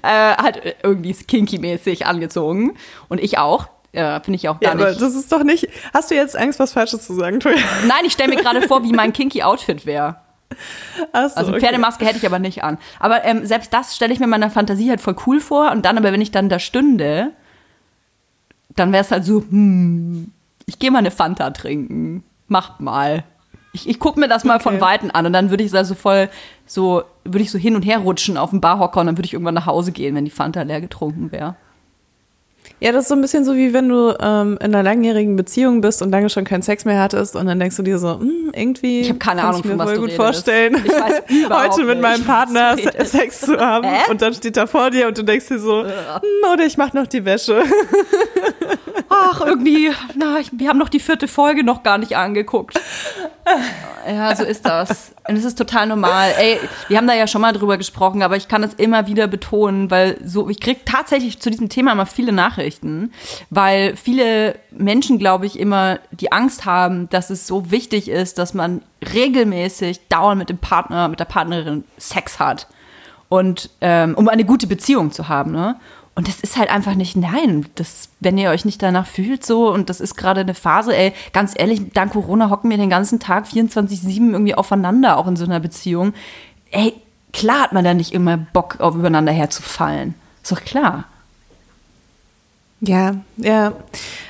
Äh, 0.03 0.09
halt 0.37 0.77
irgendwie 0.83 1.13
kinky-mäßig 1.13 2.07
angezogen. 2.07 2.77
Und 3.09 3.21
ich 3.21 3.39
auch. 3.39 3.69
Äh, 3.93 4.21
Finde 4.21 4.37
ich 4.37 4.49
auch 4.49 4.57
Ja, 4.61 4.71
gar 4.71 4.81
aber 4.81 4.91
nicht. 4.91 5.03
das 5.03 5.15
ist 5.15 5.33
doch 5.33 5.43
nicht, 5.43 5.67
hast 5.93 6.11
du 6.13 6.15
jetzt 6.15 6.37
Angst, 6.37 6.61
was 6.61 6.73
Falsches 6.73 7.05
zu 7.05 7.13
sagen, 7.15 7.41
Toja? 7.41 7.57
Nein, 7.89 8.05
ich 8.05 8.13
stelle 8.13 8.33
mir 8.35 8.41
gerade 8.41 8.63
vor, 8.63 8.85
wie 8.85 8.93
mein 8.93 9.13
kinky 9.13 9.43
Outfit 9.43 9.85
wäre. 9.85 10.17
So, 10.97 11.07
Also 11.13 11.51
okay. 11.51 11.61
Pferdemaske 11.61 12.05
hätte 12.05 12.19
ich 12.19 12.27
aber 12.27 12.39
nicht 12.39 12.63
an. 12.63 12.79
Aber 13.01 13.25
ähm, 13.25 13.45
selbst 13.47 13.73
das 13.73 13.97
stelle 13.97 14.13
ich 14.13 14.21
mir 14.21 14.25
in 14.27 14.31
meiner 14.31 14.51
Fantasie 14.51 14.91
halt 14.91 15.01
voll 15.01 15.17
cool 15.27 15.41
vor. 15.41 15.73
Und 15.73 15.85
dann 15.85 15.99
aber, 15.99 16.13
wenn 16.13 16.21
ich 16.21 16.31
dann 16.31 16.49
da 16.49 16.59
stünde, 16.61 17.33
dann 18.77 18.93
wäre 18.93 19.03
es 19.05 19.11
halt 19.11 19.25
so, 19.25 19.41
hm, 19.49 20.31
ich 20.67 20.79
gehe 20.79 20.91
mal 20.91 20.99
eine 20.99 21.11
Fanta 21.11 21.51
trinken. 21.51 22.23
Macht 22.47 22.81
mal. 22.81 23.25
Ich, 23.73 23.89
ich 23.89 23.99
gucke 24.01 24.19
mir 24.21 24.29
das 24.29 24.45
mal 24.45 24.61
von 24.61 24.75
Okay. 24.75 24.83
Weitem 24.85 25.11
an 25.13 25.27
und 25.27 25.33
dann 25.33 25.51
würde 25.51 25.63
ich 25.65 25.71
da 25.73 25.85
so 25.85 25.95
voll, 25.95 26.29
so, 26.67 27.03
würde 27.25 27.41
ich 27.41 27.51
so 27.51 27.59
hin 27.59 27.77
und 27.77 27.83
her 27.83 27.99
rutschen 27.99 28.37
auf 28.37 28.51
dem 28.51 28.61
Barhocker 28.61 29.01
und 29.01 29.07
dann 29.07 29.17
würde 29.19 29.27
ich 29.27 29.33
irgendwann 29.35 29.55
nach 29.55 29.67
Hause 29.67 29.93
gehen, 29.93 30.15
wenn 30.15 30.25
die 30.25 30.31
Fanta 30.31 30.63
leer 30.63 30.81
getrunken 30.81 31.33
wäre. 31.33 31.57
Ja, 32.79 32.93
das 32.93 33.05
ist 33.05 33.09
so 33.09 33.15
ein 33.15 33.21
bisschen 33.21 33.45
so, 33.45 33.57
wie 33.57 33.75
wenn 33.75 33.89
du 33.89 34.17
ähm, 34.21 34.57
in 34.61 34.75
einer 34.75 34.83
langjährigen 34.83 35.37
Beziehung 35.37 35.81
bist 35.83 36.01
und 36.03 36.11
lange 36.11 36.31
schon 36.31 36.45
keinen 36.45 36.63
Sex 36.63 36.85
mehr 36.87 37.01
hattest 37.01 37.37
und 37.37 37.47
dann 37.47 37.59
denkst 37.59 37.77
du 37.77 37.83
dir 37.83 37.99
so, 37.99 38.19
hm, 38.21 38.53
irgendwie 38.55 39.01
Ich 39.01 39.11
hab 39.11 39.21
keine 39.21 39.41
kann 39.41 39.51
Ahnung, 39.51 39.61
ich 39.61 39.65
mir 39.67 39.71
von 39.73 39.79
was 39.81 39.91
voll 39.91 40.01
gut 40.01 40.13
vorstellen, 40.13 40.77
Ich 40.85 40.91
weiß 40.93 41.23
heute 41.51 41.85
mit 41.85 42.01
meinem 42.01 42.25
Partner 42.25 42.77
redest. 42.77 43.13
Sex 43.13 43.41
zu 43.43 43.59
haben 43.59 43.87
Hä? 43.87 44.11
und 44.11 44.23
dann 44.23 44.33
steht 44.33 44.57
er 44.57 44.67
vor 44.67 44.91
dir 44.91 45.09
und 45.09 45.19
du 45.19 45.25
denkst 45.25 45.49
dir 45.49 45.59
so, 45.59 45.85
hm, 45.85 45.91
oder 46.53 46.65
ich 46.65 46.79
mach 46.79 46.93
noch 46.95 47.07
die 47.07 47.25
Wäsche. 47.25 47.63
Ach, 49.09 49.45
irgendwie, 49.45 49.91
na, 50.17 50.39
ich, 50.39 50.51
wir 50.53 50.69
haben 50.69 50.79
noch 50.79 50.89
die 50.89 51.01
vierte 51.01 51.29
Folge 51.29 51.65
noch 51.65 51.83
gar 51.83 51.99
nicht 51.99 52.17
angeguckt. 52.17 52.81
Ja, 54.07 54.35
so 54.35 54.45
ist 54.45 54.65
das. 54.65 55.15
Und 55.29 55.37
es 55.37 55.45
ist 55.45 55.59
total 55.59 55.87
normal. 55.87 56.33
Ey, 56.39 56.59
wir 56.89 56.97
haben 56.97 57.07
da 57.07 57.15
ja 57.15 57.27
schon 57.27 57.43
mal 57.43 57.53
drüber 57.53 57.77
gesprochen, 57.77 58.23
aber 58.23 58.37
ich 58.37 58.49
kann 58.49 58.63
es 58.63 58.75
immer 58.75 59.07
wieder 59.07 59.27
betonen, 59.27 59.91
weil 59.91 60.19
so, 60.25 60.49
ich 60.49 60.61
kriege 60.61 60.81
tatsächlich 60.85 61.39
zu 61.41 61.51
diesem 61.51 61.69
Thema 61.69 61.93
immer 61.93 62.07
viele 62.07 62.33
Nachrichten, 62.33 63.13
weil 63.51 63.97
viele 63.97 64.59
Menschen, 64.71 65.19
glaube 65.19 65.47
ich, 65.47 65.59
immer 65.59 65.99
die 66.13 66.33
Angst 66.33 66.65
haben, 66.65 67.09
dass 67.11 67.31
es 67.31 67.47
so 67.47 67.71
wichtig 67.71 68.09
ist, 68.09 68.39
dass 68.39 68.55
man 68.55 68.83
regelmäßig 69.13 70.09
dauernd 70.09 70.39
mit 70.39 70.49
dem 70.49 70.59
Partner, 70.59 71.09
mit 71.09 71.21
der 71.21 71.27
Partnerin 71.27 71.85
Sex 71.99 72.39
hat. 72.39 72.69
Und 73.29 73.71
ähm, 73.81 74.15
um 74.17 74.29
eine 74.29 74.45
gute 74.45 74.67
Beziehung 74.67 75.13
zu 75.13 75.29
haben, 75.29 75.53
ne? 75.53 75.77
Und 76.15 76.29
das 76.29 76.41
ist 76.41 76.57
halt 76.59 76.71
einfach 76.71 76.95
nicht, 76.95 77.17
nein, 77.17 77.67
das, 77.77 78.11
wenn 78.19 78.37
ihr 78.37 78.51
euch 78.51 78.65
nicht 78.65 78.83
danach 78.83 79.07
fühlt 79.07 79.47
so 79.47 79.73
und 79.73 79.89
das 79.89 80.01
ist 80.01 80.17
gerade 80.17 80.41
eine 80.41 80.55
Phase, 80.55 80.95
ey, 80.95 81.13
ganz 81.33 81.55
ehrlich, 81.57 81.93
dank 81.95 82.13
Corona 82.13 82.51
hocken 82.51 82.69
wir 82.69 82.77
den 82.77 82.91
ganzen 82.91 83.21
Tag 83.21 83.47
24-7 83.47 84.33
irgendwie 84.33 84.55
aufeinander, 84.55 85.17
auch 85.17 85.29
in 85.29 85.37
so 85.37 85.45
einer 85.45 85.61
Beziehung. 85.61 86.13
Ey, 86.73 86.95
klar 87.33 87.61
hat 87.61 87.73
man 87.73 87.85
da 87.85 87.95
nicht 87.95 88.13
immer 88.13 88.37
Bock, 88.37 88.81
auf 88.81 88.97
übereinander 88.97 89.33
herzufallen. 89.33 90.15
Ist 90.43 90.53
doch 90.53 90.63
klar. 90.63 91.05
Ja, 92.81 93.17
ja. 93.37 93.73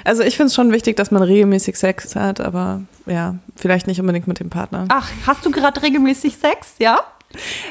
Also 0.05 0.23
ich 0.23 0.37
finde 0.37 0.49
es 0.49 0.55
schon 0.55 0.73
wichtig, 0.73 0.97
dass 0.97 1.11
man 1.11 1.23
regelmäßig 1.23 1.77
Sex 1.77 2.17
hat, 2.17 2.41
aber 2.41 2.83
ja, 3.07 3.37
vielleicht 3.57 3.87
nicht 3.87 4.01
unbedingt 4.01 4.27
mit 4.27 4.41
dem 4.41 4.51
Partner. 4.51 4.87
Ach, 4.89 5.09
hast 5.27 5.47
du 5.47 5.51
gerade 5.51 5.83
regelmäßig 5.83 6.37
Sex, 6.37 6.75
ja? 6.79 7.01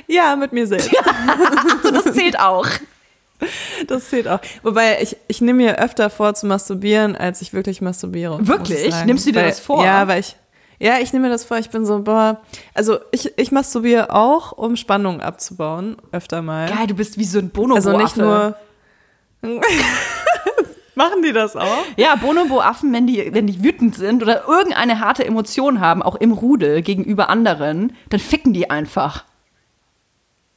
Ja, 0.07 0.35
mit 0.35 0.53
mir 0.53 0.67
selbst. 0.67 0.89
Also 1.83 1.91
das 1.91 2.15
zählt 2.15 2.39
auch. 2.39 2.67
Das 3.87 4.09
zählt 4.09 4.27
auch. 4.27 4.39
Wobei 4.63 5.01
ich, 5.01 5.17
ich 5.27 5.41
nehme 5.41 5.63
mir 5.63 5.79
öfter 5.79 6.09
vor 6.09 6.33
zu 6.33 6.45
masturbieren, 6.45 7.15
als 7.15 7.41
ich 7.41 7.53
wirklich 7.53 7.81
masturbiere. 7.81 8.47
Wirklich? 8.47 8.93
Nimmst 9.05 9.25
du 9.25 9.31
dir 9.31 9.41
weil, 9.41 9.49
das 9.49 9.59
vor? 9.59 9.83
Ja, 9.83 10.07
weil 10.07 10.19
ich. 10.19 10.35
Ja, 10.81 10.99
ich 10.99 11.11
nehme 11.11 11.27
mir 11.27 11.31
das 11.31 11.43
vor. 11.43 11.57
Ich 11.57 11.69
bin 11.69 11.85
so, 11.85 12.03
boah. 12.03 12.41
Also 12.73 12.99
ich, 13.11 13.37
ich 13.37 13.51
masturbiere 13.51 14.13
auch, 14.13 14.53
um 14.53 14.75
Spannung 14.75 15.21
abzubauen, 15.21 15.97
öfter 16.11 16.41
mal. 16.41 16.69
Geil, 16.69 16.87
du 16.87 16.95
bist 16.95 17.17
wie 17.17 17.25
so 17.25 17.39
ein 17.39 17.49
bonobo 17.49 17.75
Also 17.75 17.97
nicht 17.97 18.15
nur. 18.15 18.55
Machen 20.95 21.21
die 21.23 21.31
das 21.31 21.55
auch? 21.55 21.85
Ja, 21.95 22.15
Bonobo-Affen, 22.15 22.91
wenn 22.91 23.07
die, 23.07 23.33
wenn 23.33 23.47
die 23.47 23.63
wütend 23.63 23.95
sind 23.95 24.21
oder 24.21 24.49
irgendeine 24.49 24.99
harte 24.99 25.23
Emotion 25.23 25.79
haben, 25.79 26.03
auch 26.03 26.15
im 26.15 26.33
Rudel 26.33 26.81
gegenüber 26.81 27.29
anderen, 27.29 27.93
dann 28.09 28.19
ficken 28.19 28.51
die 28.51 28.69
einfach. 28.69 29.23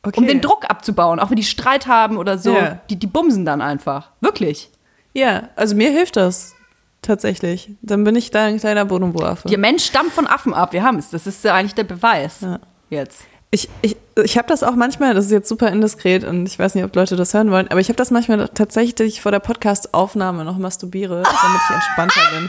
Okay. 0.05 0.19
Um 0.19 0.27
den 0.27 0.41
Druck 0.41 0.69
abzubauen, 0.69 1.21
auch 1.21 1.31
wenn 1.31 1.37
die 1.37 1.45
Streit 1.45 1.87
haben 1.87 2.17
oder 2.17 2.37
so. 2.37 2.55
Ja. 2.55 2.81
Die, 2.91 2.97
die 2.97 3.07
bumsen 3.07 3.45
dann 3.45 3.61
einfach. 3.61 4.11
Wirklich. 4.21 4.71
Ja, 5.15 5.49
also 5.55 5.77
mir 5.77 5.91
hilft 5.91 6.17
das 6.17 6.55
tatsächlich. 7.03 7.71
Dann 7.83 8.03
bin 8.03 8.17
ich 8.17 8.31
da 8.31 8.45
ein 8.45 8.59
kleiner 8.59 8.85
Bonobo-Affe. 8.85 9.49
Der 9.49 9.59
Mensch 9.59 9.85
stammt 9.85 10.13
von 10.13 10.27
Affen 10.27 10.55
ab. 10.55 10.73
Wir 10.73 10.83
haben 10.83 10.99
es. 10.99 11.11
Das 11.11 11.27
ist 11.27 11.45
ja 11.45 11.55
eigentlich 11.55 11.75
der 11.75 11.85
Beweis. 11.85 12.41
Ja. 12.41 12.59
Jetzt. 12.91 13.27
Ich, 13.51 13.69
ich, 13.83 13.97
ich 14.17 14.39
habe 14.39 14.49
das 14.49 14.63
auch 14.63 14.75
manchmal, 14.75 15.13
das 15.13 15.27
ist 15.27 15.31
jetzt 15.31 15.49
super 15.49 15.69
indiskret 15.69 16.25
und 16.25 16.47
ich 16.47 16.59
weiß 16.59 16.75
nicht, 16.75 16.85
ob 16.85 16.97
Leute 16.97 17.17
das 17.17 17.35
hören 17.35 17.51
wollen, 17.51 17.69
aber 17.69 17.81
ich 17.81 17.89
habe 17.89 17.97
das 17.97 18.11
manchmal 18.11 18.49
tatsächlich 18.49 19.21
vor 19.21 19.31
der 19.31 19.41
Podcast-Aufnahme 19.41 20.45
noch 20.45 20.57
masturbiere, 20.57 21.23
damit 21.23 21.61
ich 21.69 21.75
entspannter 21.75 22.21
bin. 22.33 22.49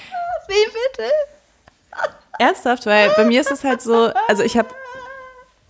Wie 0.48 0.64
bitte? 0.66 1.10
Ernsthaft, 2.38 2.86
weil 2.86 3.10
bei 3.16 3.24
mir 3.24 3.40
ist 3.40 3.50
es 3.50 3.64
halt 3.64 3.82
so, 3.82 4.10
also 4.28 4.44
ich 4.44 4.56
habe 4.56 4.68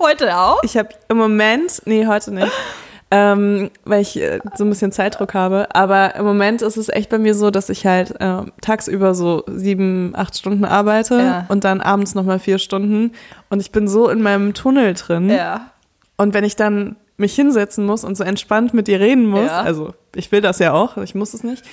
Heute 0.04 0.36
auch? 0.36 0.62
ich 0.62 0.76
habe 0.76 0.90
im 1.08 1.16
Moment, 1.16 1.82
nee, 1.86 2.06
heute 2.06 2.30
nicht, 2.32 2.52
ähm, 3.10 3.70
weil 3.84 4.02
ich 4.02 4.20
äh, 4.20 4.38
so 4.54 4.64
ein 4.64 4.68
bisschen 4.70 4.92
Zeitdruck 4.92 5.32
habe, 5.34 5.68
aber 5.74 6.14
im 6.16 6.24
Moment 6.24 6.60
ist 6.62 6.76
es 6.76 6.88
echt 6.88 7.08
bei 7.10 7.18
mir 7.18 7.34
so, 7.34 7.50
dass 7.50 7.68
ich 7.70 7.86
halt 7.86 8.20
äh, 8.20 8.42
tagsüber 8.60 9.14
so 9.14 9.44
sieben, 9.46 10.12
acht 10.14 10.36
Stunden 10.36 10.64
arbeite 10.64 11.16
Ja. 11.18 11.46
und 11.48 11.64
dann 11.64 11.80
abends 11.80 12.14
nochmal 12.14 12.38
vier 12.38 12.58
Stunden 12.58 13.12
und 13.50 13.60
ich 13.60 13.72
bin 13.72 13.88
so 13.88 14.08
in 14.10 14.20
meinem 14.20 14.52
Tunnel 14.52 14.94
drin. 14.94 15.30
Ja. 15.30 15.70
Und 16.16 16.34
wenn 16.34 16.44
ich 16.44 16.56
dann 16.56 16.96
mich 17.16 17.34
hinsetzen 17.34 17.86
muss 17.86 18.02
und 18.04 18.16
so 18.16 18.24
entspannt 18.24 18.74
mit 18.74 18.88
dir 18.88 19.00
reden 19.00 19.26
muss, 19.26 19.46
Ja. 19.50 19.62
also 19.62 19.94
ich 20.16 20.30
will 20.32 20.40
das 20.40 20.58
ja 20.58 20.72
auch, 20.72 20.96
ich 20.98 21.14
muss 21.14 21.32
es 21.32 21.44
nicht, 21.44 21.64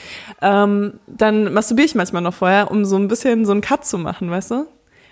ähm, 0.42 0.94
dann 1.08 1.52
masturbiere 1.54 1.86
ich 1.88 1.96
manchmal 1.96 2.22
noch 2.22 2.34
vorher, 2.36 2.72
um 2.72 2.86
so 2.86 2.96
ein 2.96 3.08
bisschen 3.08 3.46
so 3.46 3.52
einen 3.52 3.62
Cut 3.62 3.84
zu 3.86 3.98
machen, 3.98 4.30
weißt 4.32 4.52
du? 4.52 4.68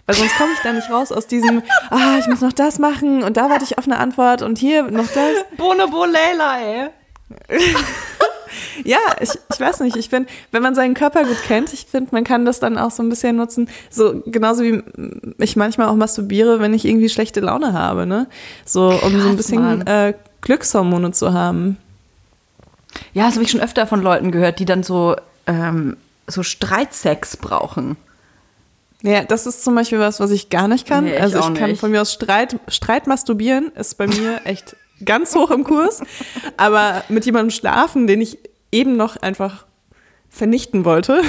Weil 0.09 0.15
sonst 0.15 0.37
komme 0.39 0.53
ich 0.53 0.59
da 0.63 0.73
nicht 0.73 0.89
raus 0.89 1.11
aus 1.11 1.27
diesem, 1.27 1.61
ah, 1.91 2.17
ich 2.17 2.25
muss 2.25 2.41
noch 2.41 2.51
das 2.51 2.79
machen 2.79 3.21
und 3.21 3.37
da 3.37 3.47
warte 3.47 3.63
ich 3.63 3.77
auf 3.77 3.85
eine 3.85 3.99
Antwort 3.99 4.41
und 4.41 4.57
hier 4.57 4.81
noch 4.81 5.05
das. 5.05 5.45
Bonobo 5.57 6.05
Leila, 6.05 6.57
ey. 6.59 6.89
Ja, 8.83 8.97
ich, 9.19 9.29
ich 9.29 9.59
weiß 9.59 9.81
nicht. 9.81 9.95
Ich 9.95 10.09
finde, 10.09 10.27
wenn 10.51 10.63
man 10.63 10.73
seinen 10.73 10.95
Körper 10.95 11.23
gut 11.23 11.37
kennt, 11.43 11.71
ich 11.71 11.85
finde, 11.85 12.09
man 12.13 12.23
kann 12.23 12.45
das 12.45 12.59
dann 12.59 12.79
auch 12.79 12.89
so 12.89 13.03
ein 13.03 13.09
bisschen 13.09 13.35
nutzen. 13.35 13.69
So 13.91 14.23
genauso 14.25 14.63
wie 14.63 14.81
ich 15.37 15.55
manchmal 15.55 15.89
auch 15.89 15.95
masturbiere, 15.95 16.59
wenn 16.59 16.73
ich 16.73 16.85
irgendwie 16.85 17.09
schlechte 17.09 17.41
Laune 17.41 17.73
habe, 17.73 18.07
ne? 18.07 18.25
So, 18.65 18.89
um 18.89 18.97
Krass, 18.97 19.21
so 19.21 19.29
ein 19.29 19.37
bisschen 19.37 19.85
äh, 19.85 20.15
Glückshormone 20.41 21.11
zu 21.11 21.33
haben. 21.33 21.77
Ja, 23.13 23.25
das 23.25 23.35
habe 23.35 23.43
ich 23.43 23.51
schon 23.51 23.61
öfter 23.61 23.85
von 23.85 24.01
Leuten 24.01 24.31
gehört, 24.31 24.57
die 24.57 24.65
dann 24.65 24.81
so, 24.81 25.15
ähm, 25.45 25.97
so 26.25 26.41
Streitsex 26.41 27.37
brauchen. 27.37 27.97
Ja, 29.01 29.23
das 29.23 29.45
ist 29.45 29.63
zum 29.63 29.75
Beispiel 29.75 29.99
was, 29.99 30.19
was 30.19 30.31
ich 30.31 30.49
gar 30.49 30.67
nicht 30.67 30.85
kann. 30.87 31.05
Nee, 31.05 31.15
ich 31.15 31.21
also 31.21 31.39
ich 31.39 31.53
kann 31.53 31.71
nicht. 31.71 31.79
von 31.79 31.91
mir 31.91 32.01
aus 32.01 32.11
Streit, 32.13 32.57
Streit 32.67 33.07
masturbieren, 33.07 33.71
ist 33.75 33.97
bei 33.97 34.07
mir 34.07 34.41
echt 34.45 34.75
ganz 35.05 35.33
hoch 35.35 35.51
im 35.51 35.63
Kurs. 35.63 36.01
Aber 36.57 37.03
mit 37.07 37.25
jemandem 37.25 37.51
schlafen, 37.51 38.07
den 38.07 38.19
ich 38.19 38.37
eben 38.71 38.97
noch 38.97 39.15
einfach 39.17 39.65
vernichten 40.29 40.83
wollte. 40.85 41.21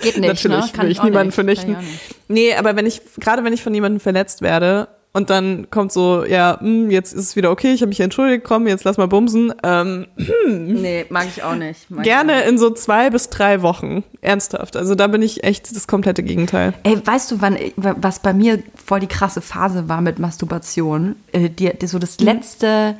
Geht 0.00 0.16
nicht, 0.16 0.18
Natürlich 0.28 0.64
ne? 0.64 0.70
Kann 0.72 0.84
will 0.86 0.92
ich 0.92 0.98
ich 0.98 1.04
niemanden 1.04 1.28
nicht. 1.28 1.34
vernichten. 1.34 1.76
Ich. 1.80 2.16
Nee, 2.28 2.54
aber 2.54 2.74
wenn 2.74 2.86
ich, 2.86 3.02
gerade 3.18 3.44
wenn 3.44 3.52
ich 3.52 3.62
von 3.62 3.74
jemandem 3.74 4.00
verletzt 4.00 4.42
werde 4.42 4.88
und 5.12 5.30
dann 5.30 5.70
kommt 5.70 5.90
so, 5.90 6.24
ja, 6.24 6.58
hm, 6.60 6.90
jetzt 6.90 7.12
ist 7.12 7.24
es 7.24 7.36
wieder 7.36 7.50
okay, 7.50 7.72
ich 7.72 7.80
habe 7.80 7.88
mich 7.88 8.00
entschuldigt, 8.00 8.44
komm, 8.44 8.66
jetzt 8.66 8.84
lass 8.84 8.98
mal 8.98 9.08
bumsen. 9.08 9.52
Ähm, 9.62 10.06
Nee, 10.46 11.06
mag 11.08 11.26
ich 11.34 11.42
auch 11.42 11.54
nicht. 11.54 11.90
Mag 11.90 12.06
ich 12.06 12.12
auch 12.12 12.16
gerne 12.16 12.42
in 12.42 12.58
so 12.58 12.70
zwei 12.70 13.10
bis 13.10 13.30
drei 13.30 13.62
Wochen. 13.62 14.04
Ernsthaft. 14.20 14.76
Also 14.76 14.94
da 14.94 15.06
bin 15.06 15.22
ich 15.22 15.44
echt 15.44 15.74
das 15.74 15.86
komplette 15.88 16.22
Gegenteil. 16.22 16.74
Ey, 16.82 17.00
weißt 17.04 17.30
du, 17.30 17.40
wann, 17.40 17.56
was 17.76 18.20
bei 18.20 18.32
mir 18.32 18.62
voll 18.84 19.00
die 19.00 19.06
krasse 19.06 19.40
Phase 19.40 19.88
war 19.88 20.00
mit 20.00 20.18
Masturbation? 20.18 21.16
Äh, 21.32 21.48
die, 21.48 21.76
die, 21.76 21.86
so 21.86 21.98
das 21.98 22.20
letzte 22.20 22.96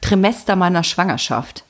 Trimester 0.00 0.56
meiner 0.56 0.82
Schwangerschaft. 0.82 1.64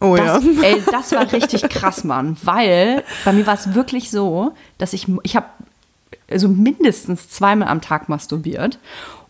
Oh 0.00 0.16
Das, 0.16 0.42
ja. 0.42 0.50
ey, 0.62 0.82
das 0.90 1.12
war 1.12 1.30
richtig 1.32 1.62
krass, 1.68 2.04
Mann. 2.04 2.36
Weil 2.42 3.04
bei 3.24 3.32
mir 3.32 3.46
war 3.46 3.54
es 3.54 3.74
wirklich 3.74 4.10
so, 4.10 4.52
dass 4.78 4.92
ich, 4.92 5.06
ich 5.22 5.36
habe 5.36 5.46
so 6.34 6.48
mindestens 6.48 7.28
zweimal 7.28 7.68
am 7.68 7.80
Tag 7.80 8.08
masturbiert. 8.08 8.78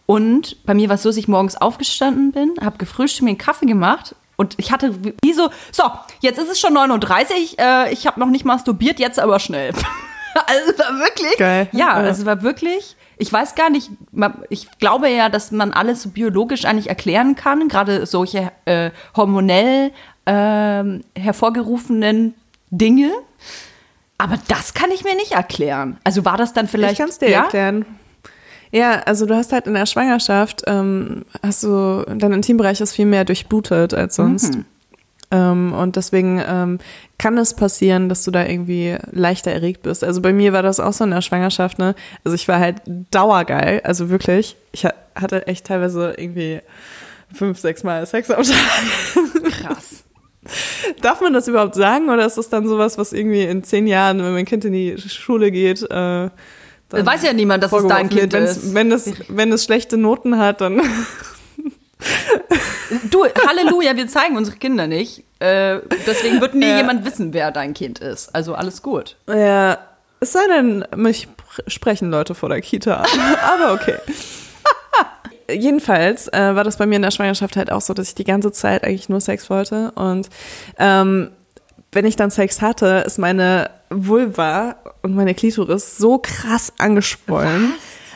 Und 0.06 0.64
bei 0.66 0.74
mir 0.74 0.88
war 0.88 0.96
es 0.96 1.02
so, 1.02 1.08
dass 1.08 1.16
ich 1.16 1.28
morgens 1.28 1.56
aufgestanden 1.56 2.32
bin, 2.32 2.52
habe 2.62 2.76
gefrühstückt, 2.78 3.22
mir 3.22 3.30
einen 3.30 3.38
Kaffee 3.38 3.66
gemacht 3.66 4.14
und 4.36 4.54
ich 4.58 4.72
hatte 4.72 4.94
wie 5.22 5.32
so, 5.32 5.48
so, 5.72 5.84
jetzt 6.20 6.38
ist 6.38 6.50
es 6.50 6.60
schon 6.60 6.74
39, 6.74 7.58
äh, 7.58 7.92
ich 7.92 8.06
habe 8.06 8.20
noch 8.20 8.28
nicht 8.28 8.44
masturbiert, 8.44 8.98
jetzt 8.98 9.18
aber 9.18 9.38
schnell. 9.38 9.70
also 10.46 10.72
es 10.72 10.78
war 10.78 10.98
wirklich, 10.98 11.36
Geil. 11.38 11.68
ja, 11.72 11.78
Ja. 11.78 11.92
also 11.92 12.20
es 12.22 12.26
war 12.26 12.42
wirklich, 12.42 12.96
ich 13.16 13.32
weiß 13.32 13.54
gar 13.54 13.70
nicht, 13.70 13.90
ich 14.50 14.68
glaube 14.78 15.08
ja, 15.08 15.28
dass 15.28 15.52
man 15.52 15.72
alles 15.72 16.02
so 16.02 16.10
biologisch 16.10 16.64
eigentlich 16.64 16.88
erklären 16.88 17.36
kann, 17.36 17.68
gerade 17.68 18.06
solche 18.06 18.50
äh, 18.64 18.90
hormonell 19.16 19.92
ähm, 20.26 21.04
hervorgerufenen 21.16 22.34
Dinge. 22.70 23.12
Aber 24.18 24.38
das 24.48 24.74
kann 24.74 24.90
ich 24.90 25.04
mir 25.04 25.14
nicht 25.16 25.32
erklären. 25.32 25.98
Also 26.04 26.24
war 26.24 26.36
das 26.36 26.52
dann 26.52 26.68
vielleicht. 26.68 26.92
Ich 26.92 26.98
kann 26.98 27.08
es 27.08 27.18
dir 27.18 27.30
ja? 27.30 27.42
erklären. 27.44 27.84
Ja, 28.70 29.00
also 29.06 29.26
du 29.26 29.34
hast 29.36 29.52
halt 29.52 29.66
in 29.66 29.74
der 29.74 29.86
Schwangerschaft, 29.86 30.62
ähm, 30.66 31.24
hast 31.42 31.62
du, 31.62 32.04
dein 32.08 32.32
Intimbereich 32.32 32.80
ist 32.80 32.92
viel 32.94 33.06
mehr 33.06 33.24
durchblutet 33.24 33.94
als 33.94 34.16
sonst. 34.16 34.54
Mhm. 34.56 34.64
Ähm, 35.30 35.72
und 35.72 35.96
deswegen 35.96 36.42
ähm, 36.46 36.78
kann 37.18 37.38
es 37.38 37.54
passieren, 37.54 38.08
dass 38.08 38.24
du 38.24 38.30
da 38.30 38.44
irgendwie 38.44 38.96
leichter 39.10 39.50
erregt 39.52 39.82
bist. 39.82 40.04
Also 40.04 40.20
bei 40.20 40.32
mir 40.32 40.52
war 40.52 40.62
das 40.62 40.80
auch 40.80 40.92
so 40.92 41.04
in 41.04 41.10
der 41.10 41.22
Schwangerschaft, 41.22 41.78
ne? 41.78 41.94
Also 42.24 42.34
ich 42.34 42.46
war 42.48 42.58
halt 42.60 42.82
dauergeil, 43.10 43.80
also 43.84 44.10
wirklich. 44.10 44.56
Ich 44.72 44.84
ha- 44.84 44.94
hatte 45.14 45.46
echt 45.46 45.66
teilweise 45.66 46.14
irgendwie 46.16 46.60
fünf, 47.32 47.58
sechs 47.58 47.82
Mal 47.84 48.04
Sex 48.06 48.30
am 48.30 48.42
Tag. 48.42 48.54
Krass. 49.62 50.03
Darf 51.02 51.20
man 51.20 51.32
das 51.32 51.48
überhaupt 51.48 51.74
sagen 51.74 52.08
oder 52.10 52.26
ist 52.26 52.36
das 52.38 52.48
dann 52.48 52.66
sowas, 52.68 52.98
was 52.98 53.12
irgendwie 53.12 53.42
in 53.42 53.64
zehn 53.64 53.86
Jahren, 53.86 54.22
wenn 54.22 54.32
mein 54.32 54.44
Kind 54.44 54.64
in 54.64 54.72
die 54.72 54.96
Schule 54.98 55.50
geht, 55.50 55.82
äh, 55.82 55.86
dann 56.90 57.06
Weiß 57.06 57.22
ja 57.24 57.32
niemand, 57.32 57.62
dass 57.64 57.72
es 57.72 57.86
dein 57.86 58.08
Kind? 58.08 58.32
Wenn's- 58.34 58.56
ist. 58.58 58.74
Wenn 58.74 58.92
es, 58.92 59.10
wenn 59.28 59.52
es 59.52 59.64
schlechte 59.64 59.96
Noten 59.96 60.38
hat, 60.38 60.60
dann 60.60 60.80
Du, 63.10 63.24
Halleluja, 63.24 63.96
wir 63.96 64.06
zeigen 64.08 64.36
unsere 64.36 64.56
Kinder 64.58 64.86
nicht. 64.86 65.24
Äh, 65.40 65.80
deswegen 66.06 66.40
wird 66.40 66.54
nie 66.54 66.66
Ja. 66.68 66.76
jemand 66.76 67.04
wissen, 67.04 67.32
wer 67.32 67.50
dein 67.50 67.74
Kind 67.74 67.98
ist. 67.98 68.34
Also 68.34 68.54
alles 68.54 68.82
gut. 68.82 69.16
Ja, 69.28 69.78
es 70.20 70.32
sei 70.32 70.46
denn, 70.48 70.84
mich 70.94 71.26
pr- 71.26 71.68
sprechen 71.68 72.10
Leute 72.10 72.34
vor 72.34 72.50
der 72.50 72.60
Kita 72.60 72.96
an. 72.96 73.08
Aber 73.42 73.72
okay. 73.72 73.96
Jedenfalls 75.50 76.28
äh, 76.28 76.54
war 76.54 76.64
das 76.64 76.78
bei 76.78 76.86
mir 76.86 76.96
in 76.96 77.02
der 77.02 77.10
Schwangerschaft 77.10 77.56
halt 77.56 77.70
auch 77.70 77.80
so, 77.80 77.94
dass 77.94 78.08
ich 78.08 78.14
die 78.14 78.24
ganze 78.24 78.52
Zeit 78.52 78.84
eigentlich 78.84 79.08
nur 79.08 79.20
Sex 79.20 79.50
wollte. 79.50 79.92
Und 79.92 80.28
ähm, 80.78 81.30
wenn 81.92 82.04
ich 82.04 82.16
dann 82.16 82.30
Sex 82.30 82.60
hatte, 82.60 83.04
ist 83.06 83.18
meine 83.18 83.70
Vulva 83.90 84.76
und 85.02 85.14
meine 85.14 85.34
Klitoris 85.34 85.96
so 85.96 86.18
krass 86.18 86.72
angeschwollen. 86.78 87.72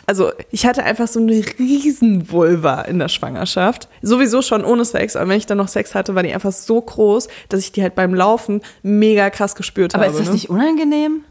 Also 0.06 0.32
ich 0.50 0.64
hatte 0.64 0.84
einfach 0.84 1.06
so 1.06 1.20
eine 1.20 1.44
riesen 1.58 2.32
Vulva 2.32 2.80
in 2.80 2.98
der 2.98 3.08
Schwangerschaft. 3.08 3.88
Sowieso 4.00 4.40
schon 4.40 4.64
ohne 4.64 4.86
Sex, 4.86 5.16
aber 5.16 5.28
wenn 5.28 5.36
ich 5.36 5.44
dann 5.44 5.58
noch 5.58 5.68
Sex 5.68 5.94
hatte, 5.94 6.14
war 6.14 6.22
die 6.22 6.32
einfach 6.32 6.50
so 6.50 6.80
groß, 6.80 7.28
dass 7.50 7.60
ich 7.60 7.72
die 7.72 7.82
halt 7.82 7.94
beim 7.94 8.14
Laufen 8.14 8.62
mega 8.82 9.28
krass 9.28 9.54
gespürt 9.54 9.94
Aber 9.94 10.04
habe. 10.04 10.12
ist 10.14 10.20
das 10.20 10.28
ne? 10.28 10.32
nicht 10.32 10.48
unangenehm? 10.48 11.24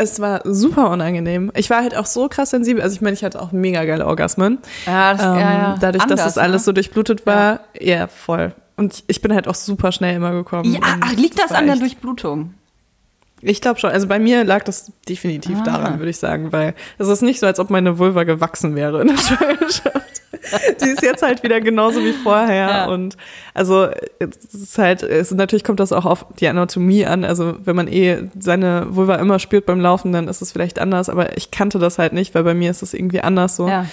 Es 0.00 0.18
war 0.18 0.40
super 0.44 0.88
unangenehm. 0.88 1.52
Ich 1.54 1.68
war 1.68 1.82
halt 1.82 1.94
auch 1.94 2.06
so 2.06 2.28
krass 2.28 2.50
sensibel. 2.50 2.82
Also 2.82 2.94
ich 2.94 3.02
meine, 3.02 3.12
ich 3.12 3.22
hatte 3.22 3.40
auch 3.40 3.52
mega 3.52 3.84
geile 3.84 4.06
Orgasmen. 4.06 4.58
Ja, 4.86 5.12
das, 5.12 5.22
Ähm, 5.22 5.34
ja, 5.34 5.40
ja. 5.40 5.76
Dadurch, 5.78 6.04
dass 6.04 6.12
Anders, 6.12 6.24
das 6.34 6.38
alles 6.38 6.62
ne? 6.62 6.64
so 6.64 6.72
durchblutet 6.72 7.26
war. 7.26 7.60
Ja, 7.78 8.06
voll. 8.06 8.54
Und 8.76 9.04
ich 9.08 9.20
bin 9.20 9.34
halt 9.34 9.46
auch 9.46 9.54
super 9.54 9.92
schnell 9.92 10.16
immer 10.16 10.32
gekommen. 10.32 10.72
Ja, 10.72 10.80
ach, 11.02 11.12
liegt 11.16 11.38
das 11.38 11.50
war 11.50 11.58
an 11.58 11.66
der 11.66 11.76
Durchblutung? 11.76 12.54
Ich 13.42 13.60
glaube 13.60 13.80
schon. 13.80 13.90
Also 13.90 14.06
bei 14.06 14.18
mir 14.18 14.44
lag 14.44 14.64
das 14.64 14.92
definitiv 15.08 15.58
Ah. 15.60 15.64
daran, 15.64 15.98
würde 15.98 16.10
ich 16.10 16.18
sagen, 16.18 16.52
weil 16.52 16.74
es 16.98 17.08
ist 17.08 17.22
nicht 17.22 17.40
so, 17.40 17.46
als 17.46 17.58
ob 17.58 17.70
meine 17.70 17.98
Vulva 17.98 18.24
gewachsen 18.24 18.74
wäre 18.76 19.00
in 19.00 19.08
der 19.08 19.16
Schwangerschaft. 19.18 20.06
Die 20.80 20.88
ist 20.88 21.02
jetzt 21.02 21.22
halt 21.22 21.42
wieder 21.42 21.60
genauso 21.60 22.00
wie 22.04 22.12
vorher. 22.12 22.68
Ja. 22.68 22.86
Und 22.88 23.16
also 23.54 23.88
es 24.18 24.36
ist 24.54 24.78
halt, 24.78 25.02
es, 25.02 25.30
natürlich 25.30 25.64
kommt 25.64 25.80
das 25.80 25.92
auch 25.92 26.04
auf 26.06 26.26
die 26.38 26.48
Anatomie 26.48 27.04
an. 27.06 27.24
Also 27.24 27.56
wenn 27.64 27.76
man 27.76 27.88
eh 27.88 28.24
seine 28.38 28.86
Vulva 28.90 29.16
immer 29.16 29.38
spürt 29.38 29.66
beim 29.66 29.80
Laufen, 29.80 30.12
dann 30.12 30.28
ist 30.28 30.40
es 30.42 30.52
vielleicht 30.52 30.78
anders. 30.78 31.08
Aber 31.08 31.36
ich 31.36 31.50
kannte 31.50 31.78
das 31.78 31.98
halt 31.98 32.12
nicht, 32.12 32.34
weil 32.34 32.44
bei 32.44 32.54
mir 32.54 32.70
ist 32.70 32.82
es 32.82 32.94
irgendwie 32.94 33.20
anders 33.20 33.56
so 33.56 33.68
Ja. 33.68 33.86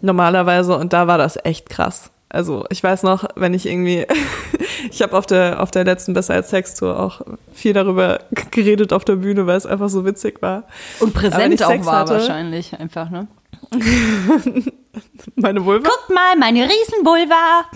normalerweise 0.00 0.76
und 0.76 0.92
da 0.92 1.06
war 1.06 1.18
das 1.18 1.38
echt 1.44 1.68
krass. 1.70 2.10
Also 2.32 2.64
ich 2.70 2.82
weiß 2.82 3.02
noch, 3.02 3.24
wenn 3.34 3.54
ich 3.54 3.66
irgendwie, 3.66 4.06
ich 4.90 5.02
habe 5.02 5.16
auf 5.18 5.26
der, 5.26 5.60
auf 5.60 5.70
der 5.70 5.84
letzten 5.84 6.14
Besser 6.14 6.34
als 6.34 6.50
Sex 6.50 6.74
Tour 6.74 6.98
auch 6.98 7.20
viel 7.52 7.72
darüber 7.72 8.20
geredet 8.52 8.92
auf 8.92 9.04
der 9.04 9.16
Bühne, 9.16 9.46
weil 9.46 9.56
es 9.56 9.66
einfach 9.66 9.88
so 9.88 10.04
witzig 10.04 10.40
war. 10.40 10.64
Und 11.00 11.12
präsent 11.12 11.62
auch 11.62 11.84
war 11.84 12.00
hatte- 12.00 12.12
wahrscheinlich 12.14 12.78
einfach, 12.78 13.10
ne? 13.10 13.26
Meine 15.36 15.64
Vulva? 15.64 15.88
Guck 15.88 16.14
mal, 16.14 16.36
meine 16.38 16.64
Riesenvulva. 16.68 17.66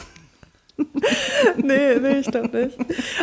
Nee, 1.57 1.99
nee, 2.01 2.19
ich 2.19 2.27
glaube 2.31 2.57
nicht. 2.57 2.77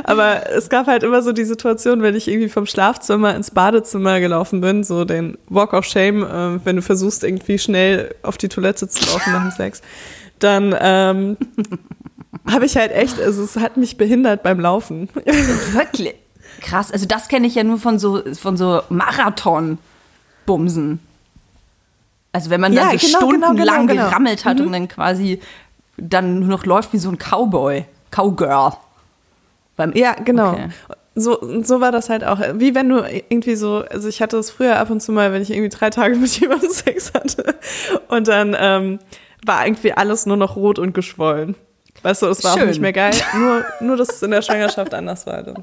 Aber 0.05 0.49
es 0.51 0.69
gab 0.69 0.87
halt 0.87 1.03
immer 1.03 1.21
so 1.21 1.33
die 1.33 1.43
Situation, 1.43 2.01
wenn 2.01 2.15
ich 2.15 2.29
irgendwie 2.29 2.47
vom 2.47 2.65
Schlafzimmer 2.65 3.35
ins 3.35 3.51
Badezimmer 3.51 4.21
gelaufen 4.21 4.61
bin, 4.61 4.85
so 4.85 5.03
den 5.03 5.37
Walk 5.49 5.73
of 5.73 5.83
Shame, 5.83 6.23
äh, 6.23 6.65
wenn 6.65 6.77
du 6.77 6.81
versuchst 6.81 7.25
irgendwie 7.25 7.59
schnell 7.59 8.15
auf 8.23 8.37
die 8.37 8.47
Toilette 8.47 8.87
zu 8.87 9.05
laufen 9.11 9.33
nach 9.33 9.41
dem 9.41 9.51
Sex, 9.51 9.81
dann 10.43 10.75
ähm, 10.79 11.37
habe 12.49 12.65
ich 12.65 12.75
halt 12.75 12.91
echt, 12.91 13.19
also 13.19 13.43
es 13.43 13.57
hat 13.57 13.77
mich 13.77 13.97
behindert 13.97 14.41
beim 14.43 14.59
Laufen. 14.59 15.09
Wirklich. 15.15 16.15
Krass. 16.61 16.91
Also 16.91 17.05
das 17.05 17.27
kenne 17.27 17.45
ich 17.47 17.55
ja 17.55 17.63
nur 17.63 17.79
von 17.79 17.99
so, 17.99 18.21
von 18.35 18.57
so 18.57 18.81
Marathon-Bumsen. 18.89 20.99
Also 22.33 22.49
wenn 22.49 22.61
man 22.61 22.73
dann 22.75 22.91
Ja, 22.91 22.97
so 22.97 23.07
genau, 23.07 23.19
genau, 23.19 23.29
stundenlang 23.47 23.87
genau, 23.87 23.93
genau. 23.93 24.09
gerammelt 24.09 24.45
hat 24.45 24.61
und 24.61 24.71
dann 24.71 24.87
quasi 24.87 25.39
dann 25.97 26.39
nur 26.39 26.47
noch 26.49 26.65
läuft 26.65 26.93
wie 26.93 26.97
so 26.97 27.09
ein 27.09 27.17
Cowboy, 27.17 27.85
Cowgirl. 28.09 28.71
Beim, 29.75 29.91
Ja, 29.95 30.13
genau. 30.13 30.53
Okay. 30.53 30.69
So, 31.13 31.61
so 31.61 31.81
war 31.81 31.91
das 31.91 32.09
halt 32.09 32.23
auch. 32.23 32.39
Wie 32.53 32.73
wenn 32.73 32.87
du 32.87 33.03
irgendwie 33.03 33.55
so, 33.55 33.83
also 33.89 34.07
ich 34.07 34.21
hatte 34.21 34.37
es 34.37 34.49
früher 34.49 34.79
ab 34.79 34.89
und 34.89 35.01
zu 35.01 35.11
mal, 35.11 35.33
wenn 35.33 35.41
ich 35.41 35.51
irgendwie 35.51 35.67
drei 35.67 35.89
Tage 35.89 36.15
mit 36.15 36.29
jemandem 36.39 36.71
Sex 36.71 37.11
hatte 37.13 37.55
und 38.07 38.29
dann 38.29 38.55
ähm, 38.57 38.99
war 39.45 39.65
irgendwie 39.65 39.93
alles 39.93 40.25
nur 40.25 40.37
noch 40.37 40.55
rot 40.55 40.79
und 40.79 40.93
geschwollen. 40.93 41.55
Weißt 42.03 42.23
du, 42.23 42.27
es 42.27 42.43
war 42.43 42.53
Schön. 42.53 42.63
auch 42.63 42.67
nicht 42.67 42.81
mehr 42.81 42.93
geil. 42.93 43.13
Nur, 43.37 43.63
nur, 43.79 43.97
dass 43.97 44.09
es 44.09 44.23
in 44.23 44.31
der 44.31 44.41
Schwangerschaft 44.41 44.93
anders 44.93 45.27
war. 45.27 45.43
Dann. 45.43 45.55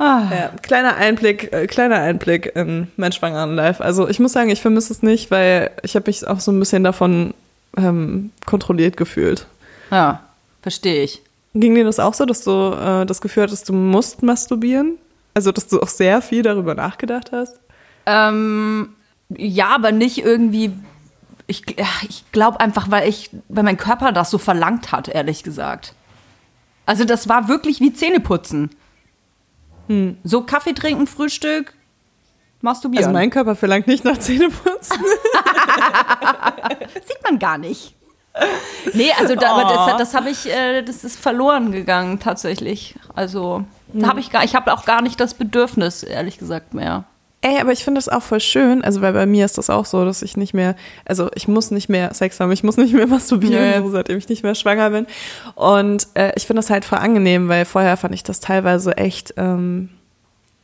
Ah. 0.00 0.22
Ja, 0.30 0.52
kleiner 0.62 0.96
Einblick, 0.96 1.52
äh, 1.52 1.66
kleiner 1.66 1.96
Einblick 1.96 2.52
in 2.54 2.88
mein 2.96 3.12
schwangeren 3.12 3.54
Life. 3.54 3.82
Also 3.82 4.08
ich 4.08 4.20
muss 4.20 4.32
sagen, 4.32 4.50
ich 4.50 4.60
vermisse 4.60 4.92
es 4.92 5.02
nicht, 5.02 5.30
weil 5.30 5.70
ich 5.82 5.94
habe 5.96 6.08
mich 6.08 6.26
auch 6.26 6.40
so 6.40 6.50
ein 6.50 6.58
bisschen 6.58 6.84
davon 6.84 7.34
ähm, 7.76 8.30
kontrolliert 8.46 8.96
gefühlt. 8.96 9.46
Ja, 9.90 10.22
verstehe 10.62 11.02
ich. 11.02 11.22
Ging 11.54 11.74
dir 11.74 11.84
das 11.84 11.98
auch 11.98 12.14
so, 12.14 12.24
dass 12.26 12.42
du 12.44 12.72
äh, 12.72 13.06
das 13.06 13.20
Gefühl 13.20 13.44
hattest, 13.44 13.68
du 13.68 13.72
musst 13.72 14.22
masturbieren? 14.22 14.98
Also, 15.34 15.52
dass 15.52 15.68
du 15.68 15.80
auch 15.80 15.88
sehr 15.88 16.20
viel 16.22 16.42
darüber 16.42 16.74
nachgedacht 16.74 17.30
hast? 17.32 17.58
Ähm, 18.06 18.90
ja, 19.36 19.68
aber 19.68 19.92
nicht 19.92 20.18
irgendwie. 20.24 20.72
Ich, 21.48 21.64
ja, 21.76 21.86
ich 22.08 22.30
glaube 22.30 22.60
einfach, 22.60 22.90
weil 22.90 23.08
ich, 23.08 23.30
weil 23.48 23.64
mein 23.64 23.76
Körper 23.76 24.12
das 24.12 24.30
so 24.30 24.38
verlangt 24.38 24.92
hat, 24.92 25.08
ehrlich 25.08 25.42
gesagt. 25.42 25.94
Also 26.86 27.04
das 27.04 27.28
war 27.28 27.48
wirklich 27.48 27.80
wie 27.80 27.92
Zähneputzen. 27.92 28.70
So 30.22 30.42
Kaffee 30.42 30.74
trinken, 30.74 31.06
Frühstück, 31.06 31.72
masturbieren. 32.60 33.06
Also, 33.06 33.18
mein 33.18 33.30
Körper 33.30 33.56
verlangt 33.56 33.86
nicht 33.86 34.04
nach 34.04 34.18
Zähneputzen. 34.18 34.98
sieht 37.06 37.22
man 37.24 37.38
gar 37.38 37.56
nicht. 37.56 37.94
Nee, 38.92 39.10
also 39.18 39.34
da, 39.34 39.52
aber 39.52 39.64
das, 39.74 39.96
das 39.96 40.14
habe 40.14 40.30
ich, 40.30 40.46
äh, 40.46 40.82
das 40.82 41.04
ist 41.04 41.18
verloren 41.18 41.72
gegangen 41.72 42.20
tatsächlich. 42.20 42.94
Also 43.14 43.64
da 43.92 44.08
habe 44.08 44.20
ich 44.20 44.30
gar, 44.30 44.44
ich 44.44 44.54
habe 44.54 44.72
auch 44.72 44.84
gar 44.84 45.02
nicht 45.02 45.18
das 45.18 45.34
Bedürfnis, 45.34 46.02
ehrlich 46.02 46.38
gesagt, 46.38 46.74
mehr. 46.74 47.04
Ey, 47.40 47.60
aber 47.60 47.70
ich 47.70 47.84
finde 47.84 47.98
das 47.98 48.08
auch 48.08 48.22
voll 48.22 48.40
schön. 48.40 48.82
Also, 48.82 49.00
weil 49.00 49.12
bei 49.12 49.24
mir 49.26 49.44
ist 49.44 49.58
das 49.58 49.70
auch 49.70 49.84
so, 49.84 50.04
dass 50.04 50.22
ich 50.22 50.36
nicht 50.36 50.54
mehr, 50.54 50.74
also 51.04 51.30
ich 51.36 51.46
muss 51.46 51.70
nicht 51.70 51.88
mehr 51.88 52.12
Sex 52.12 52.40
haben, 52.40 52.50
ich 52.50 52.64
muss 52.64 52.76
nicht 52.76 52.92
mehr 52.94 53.06
masturbieren, 53.08 53.70
Nee. 53.70 53.78
so, 53.78 53.90
seitdem 53.90 54.18
ich 54.18 54.28
nicht 54.28 54.42
mehr 54.42 54.56
schwanger 54.56 54.90
bin. 54.90 55.06
Und 55.54 56.08
äh, 56.14 56.32
ich 56.36 56.46
finde 56.46 56.58
das 56.60 56.70
halt 56.70 56.84
voll 56.84 56.98
angenehm, 56.98 57.48
weil 57.48 57.64
vorher 57.64 57.96
fand 57.96 58.12
ich 58.14 58.24
das 58.24 58.40
teilweise 58.40 58.96
echt 58.96 59.34
ähm, 59.36 59.90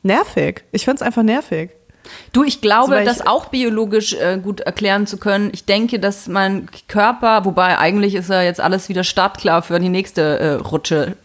nervig. 0.02 0.64
Ich 0.72 0.84
finde 0.84 0.96
es 0.96 1.02
einfach 1.02 1.22
nervig. 1.22 1.70
Du, 2.32 2.42
ich 2.44 2.60
glaube, 2.60 2.86
So, 2.86 2.90
weil 2.92 3.06
ich- 3.06 3.08
das 3.08 3.26
auch 3.26 3.46
biologisch 3.46 4.12
äh, 4.14 4.38
gut 4.42 4.60
erklären 4.60 5.06
zu 5.06 5.16
können. 5.16 5.50
Ich 5.54 5.64
denke, 5.64 5.98
dass 6.00 6.26
mein 6.28 6.68
Körper, 6.88 7.44
wobei 7.44 7.78
eigentlich 7.78 8.14
ist 8.16 8.28
ja 8.30 8.42
jetzt 8.42 8.60
alles 8.60 8.88
wieder 8.88 9.04
startklar 9.04 9.62
für 9.62 9.78
die 9.78 9.88
nächste 9.88 10.38
äh, 10.40 10.52
Rutsche 10.54 11.16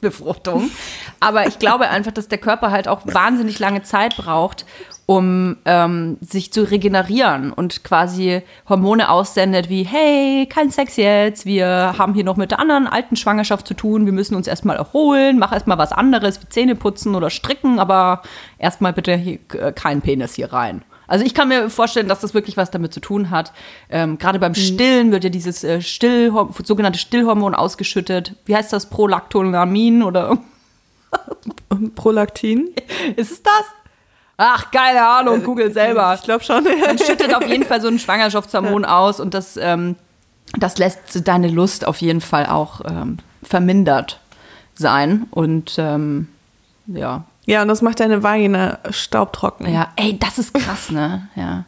Befruchtung. 0.00 0.70
Aber 1.24 1.46
ich 1.46 1.58
glaube 1.58 1.88
einfach, 1.88 2.12
dass 2.12 2.28
der 2.28 2.36
Körper 2.36 2.70
halt 2.70 2.86
auch 2.86 3.00
wahnsinnig 3.06 3.58
lange 3.58 3.82
Zeit 3.82 4.14
braucht, 4.18 4.66
um 5.06 5.56
ähm, 5.64 6.18
sich 6.20 6.52
zu 6.52 6.70
regenerieren 6.70 7.50
und 7.50 7.82
quasi 7.82 8.42
Hormone 8.68 9.08
aussendet 9.08 9.70
wie, 9.70 9.84
hey, 9.84 10.44
kein 10.44 10.68
Sex 10.68 10.98
jetzt, 10.98 11.46
wir 11.46 11.94
haben 11.96 12.12
hier 12.12 12.24
noch 12.24 12.36
mit 12.36 12.50
der 12.50 12.60
anderen 12.60 12.86
alten 12.86 13.16
Schwangerschaft 13.16 13.66
zu 13.66 13.72
tun, 13.72 14.04
wir 14.04 14.12
müssen 14.12 14.34
uns 14.34 14.46
erstmal 14.46 14.76
erholen, 14.76 15.38
mach 15.38 15.54
erstmal 15.54 15.78
was 15.78 15.92
anderes 15.92 16.42
wie 16.42 16.48
Zähne 16.50 16.74
putzen 16.74 17.14
oder 17.14 17.30
stricken, 17.30 17.78
aber 17.78 18.20
erstmal 18.58 18.92
bitte 18.92 19.16
hier, 19.16 19.38
äh, 19.54 19.72
keinen 19.72 20.02
Penis 20.02 20.34
hier 20.34 20.52
rein. 20.52 20.84
Also 21.06 21.24
ich 21.24 21.32
kann 21.32 21.48
mir 21.48 21.70
vorstellen, 21.70 22.08
dass 22.08 22.20
das 22.20 22.34
wirklich 22.34 22.58
was 22.58 22.70
damit 22.70 22.92
zu 22.92 23.00
tun 23.00 23.30
hat. 23.30 23.54
Ähm, 23.88 24.18
Gerade 24.18 24.38
beim 24.38 24.54
Stillen 24.54 25.10
wird 25.10 25.24
ja 25.24 25.30
dieses 25.30 25.64
äh, 25.64 25.80
Stillhor 25.80 26.50
sogenannte 26.62 26.98
Stillhormon 26.98 27.54
ausgeschüttet. 27.54 28.36
Wie 28.44 28.54
heißt 28.54 28.74
das? 28.74 28.90
Prolactolamin 28.90 30.02
oder 30.02 30.38
Prolaktin? 31.94 32.70
ist 33.16 33.32
es 33.32 33.42
das? 33.42 33.64
Ach, 34.36 34.70
keine 34.70 35.06
Ahnung, 35.06 35.42
Google 35.44 35.72
selber. 35.72 36.14
Ich 36.14 36.22
glaube 36.22 36.42
schon. 36.42 36.64
Man 36.86 36.98
schüttet 36.98 37.34
auf 37.34 37.46
jeden 37.46 37.64
Fall 37.64 37.80
so 37.80 37.88
ein 37.88 37.98
Schwangerschaftshormon 37.98 38.84
aus 38.84 39.20
und 39.20 39.34
das, 39.34 39.56
ähm, 39.56 39.96
das 40.58 40.78
lässt 40.78 41.26
deine 41.26 41.48
Lust 41.48 41.86
auf 41.86 42.00
jeden 42.00 42.20
Fall 42.20 42.46
auch 42.46 42.80
ähm, 42.84 43.18
vermindert 43.42 44.20
sein. 44.74 45.26
Und 45.30 45.76
ähm, 45.78 46.28
ja. 46.86 47.24
ja, 47.46 47.62
und 47.62 47.68
das 47.68 47.82
macht 47.82 48.00
deine 48.00 48.22
Vagina 48.22 48.78
staubtrocken. 48.90 49.72
Ja, 49.72 49.92
ey, 49.96 50.18
das 50.18 50.38
ist 50.38 50.52
krass, 50.54 50.90
ne? 50.90 51.28
Ja. 51.36 51.64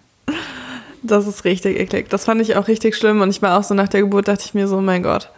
Das 1.02 1.28
ist 1.28 1.44
richtig 1.44 1.78
eklig. 1.78 2.10
Das 2.10 2.24
fand 2.24 2.40
ich 2.40 2.56
auch 2.56 2.66
richtig 2.66 2.96
schlimm. 2.96 3.20
Und 3.20 3.30
ich 3.30 3.42
war 3.42 3.58
auch 3.58 3.62
so 3.62 3.74
nach 3.74 3.88
der 3.88 4.00
Geburt, 4.00 4.26
dachte 4.26 4.44
ich 4.44 4.54
mir 4.54 4.66
so, 4.66 4.80
mein 4.80 5.04
Gott, 5.04 5.30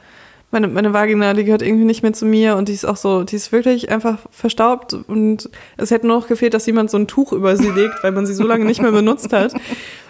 meine, 0.51 0.69
meine 0.69 0.93
Vagina, 0.95 1.35
die 1.35 1.45
gehört 1.45 1.63
irgendwie 1.63 1.85
nicht 1.85 2.03
mehr 2.03 2.13
zu 2.13 2.25
mir. 2.25 2.57
Und 2.57 2.69
die 2.69 2.73
ist 2.73 2.85
auch 2.85 2.97
so, 2.97 3.23
die 3.25 3.37
ist 3.37 3.53
wirklich 3.53 3.91
einfach 3.91 4.19
verstaubt. 4.31 4.95
Und 4.95 5.51
es 5.77 5.91
hätte 5.91 6.07
nur 6.07 6.21
noch 6.21 6.29
gefehlt, 6.29 6.55
dass 6.55 6.67
jemand 6.67 6.91
so 6.91 6.97
ein 6.99 7.07
Tuch 7.07 7.33
über 7.33 7.57
sie 7.57 7.71
legt, 7.71 8.03
weil 8.03 8.13
man 8.13 8.27
sie 8.27 8.35
so 8.35 8.47
lange 8.47 8.65
nicht 8.65 8.81
mehr 8.81 8.93
benutzt 8.93 9.33
hat. 9.33 9.53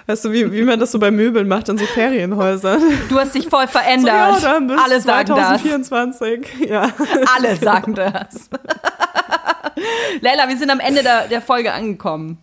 Weißt 0.07 0.25
du, 0.25 0.33
wie, 0.33 0.51
wie 0.53 0.63
man 0.63 0.81
das 0.81 0.93
so 0.93 0.99
bei 0.99 1.11
Möbeln 1.11 1.49
macht 1.49 1.69
in 1.69 1.77
so 1.77 1.85
Ferienhäusern. 1.85 2.81
Du 3.09 3.19
hast 3.19 3.35
dich 3.35 3.49
voll 3.49 3.67
So, 3.67 3.79
verändert. 3.79 4.07
ja, 4.15 4.39
dann 4.41 4.67
bis 4.69 4.79
Alle 4.83 5.01
sagen 5.01 5.29
das. 5.37 5.63
2024. 5.63 6.47
Ja. 6.69 6.93
Alle 7.37 7.57
sagen 7.57 7.95
das. 7.95 8.49
Leila, 10.21 10.49
wir 10.49 10.57
sind 10.57 10.71
am 10.71 10.81
Ende 10.81 11.03
der, 11.03 11.29
der 11.29 11.43
Folge 11.43 11.73
angekommen. 11.73 12.39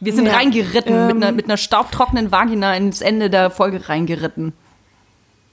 Wir 0.00 0.14
sind 0.14 0.26
Ja, 0.26 0.32
reingeritten, 0.34 0.94
ähm, 0.94 1.06
mit, 1.08 1.16
einer, 1.16 1.32
mit 1.32 1.44
einer 1.44 1.56
staubtrockenen 1.58 2.32
Vagina 2.32 2.74
ins 2.74 3.02
Ende 3.02 3.28
der 3.28 3.50
Folge 3.50 3.88
reingeritten. 3.88 4.54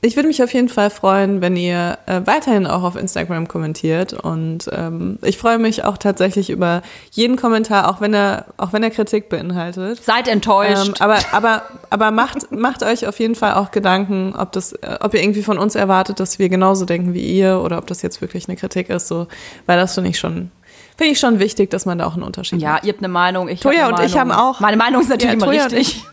Ich 0.02 0.16
würde 0.16 0.28
mich 0.28 0.44
auf 0.44 0.54
jeden 0.54 0.70
Fall 0.70 0.92
freuen, 0.92 1.42
wenn 1.42 1.56
ihr 1.58 1.98
äh, 2.06 2.22
weiterhin 2.26 2.68
auch 2.68 2.84
auf 2.84 2.96
Instagram 2.96 3.48
kommentiert 3.48 4.14
und 4.14 4.70
ähm, 4.72 5.18
ich 5.24 5.40
freue 5.40 5.58
mich 5.58 5.84
auch 5.86 5.98
tatsächlich 5.98 6.52
über 6.52 6.84
jeden 7.12 7.36
Kommentar, 7.36 7.90
auch 7.90 8.00
wenn 8.00 8.14
er 8.14 8.46
auch 8.58 8.74
wenn 8.74 8.84
er 8.84 8.92
Kritik 8.92 9.28
beinhaltet. 9.28 10.04
Seid 10.04 10.28
enttäuscht. 10.28 10.88
Ähm, 10.90 10.94
aber 11.00 11.18
aber 11.32 11.64
aber 11.90 12.12
macht 12.12 12.52
macht 12.52 12.84
euch 12.84 13.08
auf 13.08 13.20
jeden 13.20 13.34
Fall 13.34 13.56
auch 13.56 13.72
Gedanken, 13.72 14.36
ob 14.38 14.52
das 14.52 14.74
äh, 14.74 14.98
ob 15.02 15.16
ihr 15.16 15.24
irgendwie 15.24 15.42
von 15.42 15.58
uns 15.58 15.74
erwartet, 15.74 16.20
dass 16.20 16.38
wir 16.38 16.48
genauso 16.50 16.86
denken 16.86 17.16
wie 17.16 17.22
ihr 17.26 17.60
oder 17.60 17.80
ob 17.80 17.88
das 17.88 18.04
jetzt 18.04 18.22
wirklich 18.22 18.48
eine 18.48 18.56
Kritik 18.56 18.90
ist, 18.92 19.08
so 19.08 19.28
weil 19.66 19.78
das 19.80 19.96
finde 19.96 20.12
ich 20.12 20.20
schon 20.20 20.52
finde 20.96 21.14
ich 21.14 21.20
schon 21.20 21.40
wichtig, 21.40 21.72
dass 21.72 21.88
man 21.88 21.98
da 21.98 22.06
auch 22.06 22.14
einen 22.14 22.24
Unterschied 22.24 22.62
ja, 22.62 22.74
macht. 22.74 22.84
ihr 22.86 22.94
habt 22.94 23.00
eine 23.02 23.08
Meinung. 23.08 23.50
Ich 23.50 23.62
Toja 23.62 23.80
hab 23.80 23.88
eine 23.88 23.98
und 23.98 24.04
ich 24.06 24.14
Meinung. 24.16 24.32
haben 24.36 24.40
auch- 24.56 24.60
Meine 24.60 24.78
Meinung 24.78 25.02
ist 25.02 25.10
natürlich 25.10 25.30
Ja, 25.40 25.46
immer 25.46 25.46
Toja 25.48 25.64
richtig. 25.66 26.04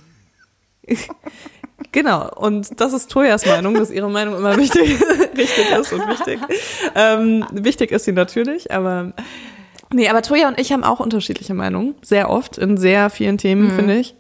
Genau, 1.95 2.29
und 2.35 2.81
das 2.81 2.93
ist 2.93 3.09
Tojas 3.09 3.47
Meinung, 3.47 3.75
dass 3.75 3.89
ihre 3.93 4.11
Meinung 4.11 4.37
immer 4.37 4.57
wichtig, 4.57 5.01
richtig 5.37 5.71
ist 5.81 5.93
und 5.93 6.09
wichtig. 6.09 6.41
Ähm, 6.97 7.47
wichtig 7.53 7.93
ist 7.93 8.05
sie 8.05 8.11
natürlich, 8.11 8.73
aber 8.73 9.13
nee, 9.93 10.09
aber 10.09 10.21
Toja 10.23 10.49
und 10.49 10.59
ich 10.59 10.73
haben 10.73 10.83
auch 10.83 10.99
unterschiedliche 10.99 11.55
Meinungen, 11.55 11.95
sehr 12.03 12.31
oft 12.31 12.59
in 12.59 12.77
sehr 12.79 13.11
vielen 13.11 13.39
Themen, 13.39 13.67
Mhm. 13.69 13.77
finde 13.77 13.95
ich. 13.97 14.17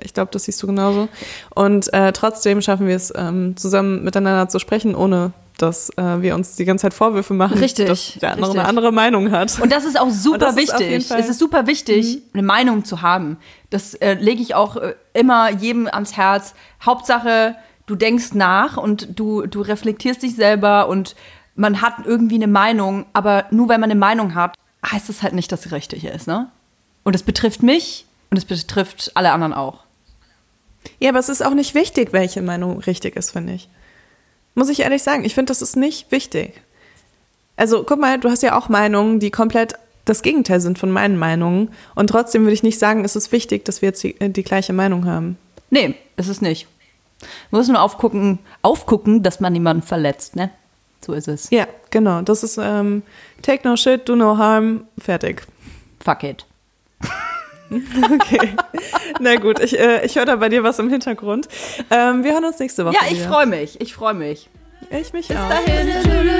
Ich 0.00 0.14
glaube, 0.14 0.30
das 0.32 0.44
siehst 0.44 0.62
du 0.62 0.68
genauso. 0.68 1.08
Und 1.56 1.92
äh, 1.92 2.12
trotzdem 2.12 2.62
schaffen 2.62 2.86
wir 2.86 2.94
es, 2.94 3.12
ähm, 3.16 3.56
zusammen 3.56 4.04
miteinander 4.04 4.48
zu 4.48 4.60
sprechen, 4.60 4.94
ohne 4.94 5.32
dass 5.58 5.90
äh, 5.96 6.22
wir 6.22 6.34
uns 6.34 6.56
die 6.56 6.64
ganze 6.64 6.82
Zeit 6.82 6.94
Vorwürfe 6.94 7.34
machen, 7.34 7.58
Richtig, 7.58 7.86
dass 7.86 8.14
der 8.20 8.32
andere 8.32 8.48
richtig. 8.48 8.60
eine 8.60 8.68
andere 8.68 8.92
Meinung 8.92 9.30
hat. 9.30 9.60
Und 9.60 9.70
das 9.70 9.84
ist 9.84 9.98
auch 9.98 10.10
super 10.10 10.56
wichtig. 10.56 11.10
Mhm. 11.10 11.16
Es 11.16 11.28
ist 11.28 11.38
super 11.38 11.66
wichtig, 11.66 12.22
eine 12.32 12.42
Meinung 12.42 12.84
zu 12.84 13.02
haben. 13.02 13.36
Das 13.70 13.94
äh, 13.94 14.14
lege 14.14 14.42
ich 14.42 14.54
auch 14.54 14.76
äh, 14.76 14.94
immer 15.12 15.50
jedem 15.50 15.86
ans 15.86 16.16
Herz. 16.16 16.54
Hauptsache, 16.84 17.56
du 17.86 17.94
denkst 17.94 18.34
nach 18.34 18.76
und 18.76 19.18
du, 19.18 19.46
du 19.46 19.60
reflektierst 19.60 20.22
dich 20.22 20.34
selber 20.34 20.88
und 20.88 21.14
man 21.54 21.82
hat 21.82 21.94
irgendwie 22.04 22.36
eine 22.36 22.46
Meinung, 22.46 23.06
aber 23.12 23.46
nur 23.50 23.68
weil 23.68 23.78
man 23.78 23.90
eine 23.90 23.98
Meinung 23.98 24.34
hat, 24.34 24.56
heißt 24.84 25.08
das 25.08 25.22
halt 25.22 25.34
nicht, 25.34 25.52
dass 25.52 25.62
sie 25.62 25.70
richtig 25.70 26.04
ist, 26.04 26.26
ne? 26.26 26.50
Und 27.04 27.14
es 27.14 27.22
betrifft 27.22 27.62
mich 27.62 28.06
und 28.30 28.36
es 28.36 28.44
betrifft 28.44 29.12
alle 29.14 29.32
anderen 29.32 29.52
auch. 29.52 29.80
Ja, 30.98 31.10
aber 31.10 31.18
es 31.18 31.28
ist 31.28 31.44
auch 31.44 31.54
nicht 31.54 31.74
wichtig, 31.74 32.12
welche 32.12 32.42
Meinung 32.42 32.78
richtig 32.80 33.16
ist, 33.16 33.30
finde 33.30 33.54
ich. 33.54 33.68
Muss 34.54 34.68
ich 34.68 34.80
ehrlich 34.80 35.02
sagen, 35.02 35.24
ich 35.24 35.34
finde, 35.34 35.50
das 35.50 35.62
ist 35.62 35.76
nicht 35.76 36.10
wichtig. 36.12 36.60
Also, 37.56 37.84
guck 37.84 37.98
mal, 37.98 38.18
du 38.18 38.30
hast 38.30 38.42
ja 38.42 38.58
auch 38.58 38.68
Meinungen, 38.68 39.20
die 39.20 39.30
komplett 39.30 39.74
das 40.04 40.22
Gegenteil 40.22 40.60
sind 40.60 40.78
von 40.78 40.90
meinen 40.90 41.18
Meinungen. 41.18 41.70
Und 41.94 42.08
trotzdem 42.08 42.42
würde 42.42 42.54
ich 42.54 42.62
nicht 42.62 42.78
sagen, 42.78 43.04
es 43.04 43.16
ist 43.16 43.32
wichtig, 43.32 43.64
dass 43.64 43.82
wir 43.82 43.90
jetzt 43.90 44.02
die, 44.02 44.14
die 44.18 44.42
gleiche 44.42 44.72
Meinung 44.72 45.06
haben. 45.06 45.38
Nee, 45.70 45.94
ist 46.16 46.28
es 46.28 46.40
nicht. 46.40 46.66
Man 47.50 47.60
muss 47.60 47.68
nur 47.68 47.80
aufgucken, 47.80 48.40
aufgucken, 48.62 49.22
dass 49.22 49.40
man 49.40 49.52
niemanden 49.52 49.82
verletzt, 49.82 50.34
ne? 50.34 50.50
So 51.04 51.12
ist 51.12 51.28
es. 51.28 51.50
Ja, 51.50 51.66
genau. 51.90 52.22
Das 52.22 52.42
ist 52.42 52.58
ähm, 52.60 53.02
take 53.42 53.66
no 53.66 53.76
shit, 53.76 54.08
do 54.08 54.16
no 54.16 54.38
harm, 54.38 54.84
fertig. 54.98 55.42
Fuck 56.00 56.24
it. 56.24 56.46
Okay. 58.12 58.54
Na 59.20 59.36
gut, 59.36 59.60
ich, 59.60 59.78
äh, 59.78 60.04
ich 60.04 60.16
höre 60.16 60.26
da 60.26 60.36
bei 60.36 60.48
dir 60.48 60.62
was 60.62 60.78
im 60.78 60.90
Hintergrund. 60.90 61.48
Ähm, 61.90 62.24
wir 62.24 62.32
hören 62.32 62.44
uns 62.44 62.58
nächste 62.58 62.84
Woche. 62.84 62.94
Ja, 62.94 63.10
ich 63.10 63.22
freue 63.22 63.46
mich. 63.46 63.80
Ich 63.80 63.94
freue 63.94 64.14
mich. 64.14 64.48
Ich 64.90 65.12
mich 65.12 65.28
Bis 65.28 65.36
auch. 65.36 65.48
Bis 65.48 65.64
dahin. 65.64 66.32